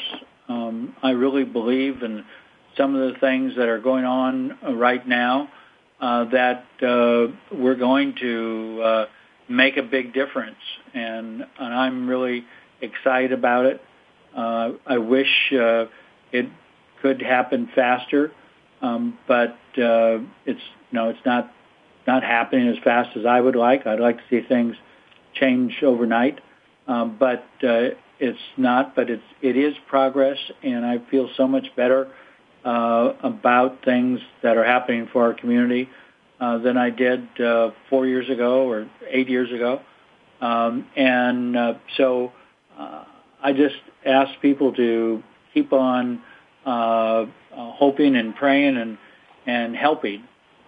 Um, 0.49 0.95
I 1.03 1.11
really 1.11 1.43
believe 1.43 2.01
in 2.01 2.25
some 2.75 2.95
of 2.95 3.13
the 3.13 3.19
things 3.19 3.53
that 3.57 3.67
are 3.67 3.79
going 3.79 4.05
on 4.05 4.57
right 4.79 5.07
now 5.07 5.49
uh, 5.99 6.25
that 6.25 6.65
uh, 6.81 7.27
we're 7.55 7.75
going 7.75 8.15
to 8.21 8.81
uh, 8.83 9.05
make 9.49 9.77
a 9.77 9.83
big 9.83 10.13
difference, 10.13 10.57
and, 10.93 11.45
and 11.59 11.73
I'm 11.73 12.07
really 12.07 12.45
excited 12.81 13.31
about 13.31 13.65
it. 13.65 13.81
Uh, 14.35 14.71
I 14.85 14.97
wish 14.97 15.51
uh, 15.51 15.85
it 16.31 16.47
could 17.01 17.21
happen 17.21 17.69
faster, 17.73 18.31
um, 18.81 19.17
but 19.27 19.57
uh, 19.77 20.19
it's 20.45 20.61
no, 20.91 21.09
it's 21.09 21.25
not 21.25 21.51
not 22.05 22.23
happening 22.23 22.67
as 22.69 22.77
fast 22.83 23.17
as 23.17 23.25
I 23.25 23.39
would 23.39 23.55
like. 23.55 23.85
I'd 23.87 23.99
like 23.99 24.17
to 24.17 24.23
see 24.29 24.47
things 24.47 24.75
change 25.33 25.81
overnight, 25.83 26.39
um, 26.87 27.17
but 27.19 27.45
uh, 27.63 27.89
it's 28.19 28.39
not. 28.57 28.95
But 28.95 29.09
it's 29.09 29.23
it 29.41 29.57
is 29.57 29.75
progress, 29.87 30.37
and 30.63 30.85
I 30.85 30.99
feel 31.09 31.29
so 31.35 31.47
much 31.47 31.67
better 31.75 32.09
uh, 32.63 33.13
about 33.23 33.83
things 33.83 34.19
that 34.43 34.57
are 34.57 34.65
happening 34.65 35.07
for 35.11 35.23
our 35.23 35.33
community 35.33 35.89
uh, 36.39 36.57
than 36.59 36.77
I 36.77 36.89
did 36.89 37.27
uh, 37.39 37.71
four 37.89 38.05
years 38.05 38.29
ago 38.29 38.69
or 38.69 38.89
eight 39.09 39.29
years 39.29 39.51
ago. 39.51 39.81
Um, 40.41 40.87
and 40.95 41.57
uh, 41.57 41.73
so 41.97 42.31
uh, 42.77 43.05
I 43.41 43.53
just 43.53 43.75
ask 44.05 44.39
people 44.41 44.73
to 44.73 45.23
keep 45.53 45.73
on 45.73 46.21
uh, 46.65 46.69
uh, 46.69 47.25
hoping 47.51 48.15
and 48.15 48.35
praying 48.35 48.77
and 48.77 48.97
and 49.45 49.75
helping 49.75 50.23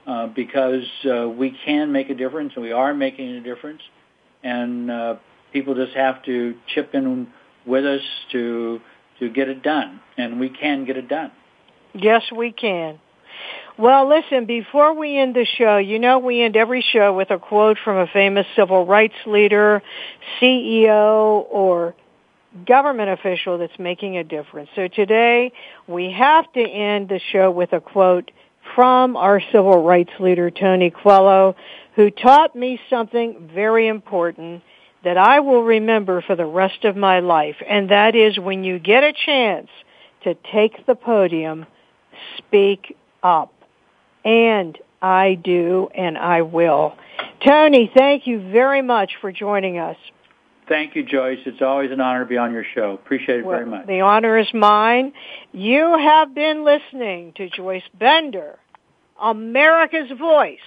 uh, 0.07 0.27
because 0.27 0.87
uh, 1.05 1.27
we 1.27 1.55
can 1.65 1.91
make 1.91 2.09
a 2.09 2.15
difference 2.15 2.53
and 2.55 2.63
we 2.63 2.71
are 2.71 2.93
making 2.93 3.29
a 3.35 3.41
difference, 3.41 3.81
and 4.43 4.89
uh, 4.89 5.15
people 5.53 5.75
just 5.75 5.93
have 5.95 6.23
to 6.23 6.55
chip 6.73 6.95
in 6.95 7.27
with 7.65 7.85
us 7.85 8.01
to 8.31 8.79
to 9.19 9.29
get 9.29 9.49
it 9.49 9.61
done, 9.61 9.99
and 10.17 10.39
we 10.39 10.49
can 10.49 10.85
get 10.85 10.97
it 10.97 11.07
done. 11.07 11.31
Yes, 11.93 12.23
we 12.35 12.51
can. 12.51 12.99
Well, 13.79 14.09
listen, 14.09 14.45
before 14.45 14.93
we 14.93 15.17
end 15.17 15.33
the 15.35 15.45
show, 15.45 15.77
you 15.77 15.99
know 15.99 16.19
we 16.19 16.41
end 16.41 16.57
every 16.57 16.81
show 16.81 17.13
with 17.13 17.31
a 17.31 17.39
quote 17.39 17.77
from 17.81 17.95
a 17.95 18.07
famous 18.07 18.45
civil 18.53 18.85
rights 18.85 19.15
leader, 19.25 19.81
CEO, 20.41 21.45
or 21.49 21.95
government 22.67 23.09
official 23.09 23.57
that's 23.57 23.79
making 23.79 24.17
a 24.17 24.25
difference. 24.25 24.69
So 24.75 24.89
today 24.89 25.53
we 25.87 26.11
have 26.11 26.51
to 26.51 26.59
end 26.59 27.07
the 27.07 27.21
show 27.31 27.51
with 27.51 27.71
a 27.71 27.79
quote 27.79 28.31
from 28.75 29.15
our 29.15 29.39
civil 29.53 29.81
rights 29.81 30.11
leader, 30.19 30.51
Tony 30.51 30.89
Coelho, 30.89 31.55
who 31.95 32.11
taught 32.11 32.57
me 32.57 32.81
something 32.89 33.49
very 33.55 33.87
important 33.87 34.61
that 35.05 35.17
I 35.17 35.39
will 35.39 35.63
remember 35.63 36.21
for 36.21 36.35
the 36.35 36.45
rest 36.45 36.83
of 36.83 36.97
my 36.97 37.21
life. 37.21 37.55
And 37.65 37.91
that 37.91 38.13
is 38.13 38.37
when 38.37 38.65
you 38.65 38.77
get 38.77 39.05
a 39.05 39.13
chance 39.13 39.69
to 40.25 40.35
take 40.51 40.85
the 40.85 40.95
podium, 40.95 41.65
speak 42.39 42.97
up. 43.23 43.53
And 44.23 44.77
I 45.01 45.35
do, 45.35 45.89
and 45.95 46.17
I 46.17 46.41
will. 46.41 46.95
Tony, 47.45 47.91
thank 47.95 48.27
you 48.27 48.51
very 48.51 48.81
much 48.81 49.11
for 49.21 49.31
joining 49.31 49.77
us. 49.77 49.95
Thank 50.67 50.95
you, 50.95 51.03
Joyce. 51.03 51.39
It's 51.45 51.61
always 51.61 51.91
an 51.91 51.99
honor 51.99 52.23
to 52.23 52.29
be 52.29 52.37
on 52.37 52.53
your 52.53 52.65
show. 52.75 52.93
Appreciate 52.93 53.39
it 53.39 53.45
well, 53.45 53.57
very 53.57 53.69
much. 53.69 53.87
The 53.87 54.01
honor 54.01 54.37
is 54.37 54.53
mine. 54.53 55.13
You 55.51 55.97
have 55.97 56.35
been 56.35 56.63
listening 56.63 57.33
to 57.37 57.49
Joyce 57.49 57.81
Bender, 57.97 58.59
America's 59.19 60.11
Voice, 60.17 60.59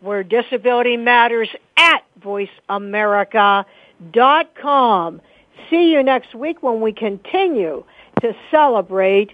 where 0.00 0.22
disability 0.22 0.96
matters 0.96 1.48
at 1.76 2.04
voiceamerica.com. 2.20 5.20
See 5.68 5.90
you 5.90 6.02
next 6.04 6.34
week 6.34 6.62
when 6.62 6.80
we 6.80 6.92
continue 6.92 7.84
to 8.20 8.32
celebrate 8.52 9.32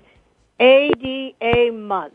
ADA 0.59 1.73
month. 1.73 2.15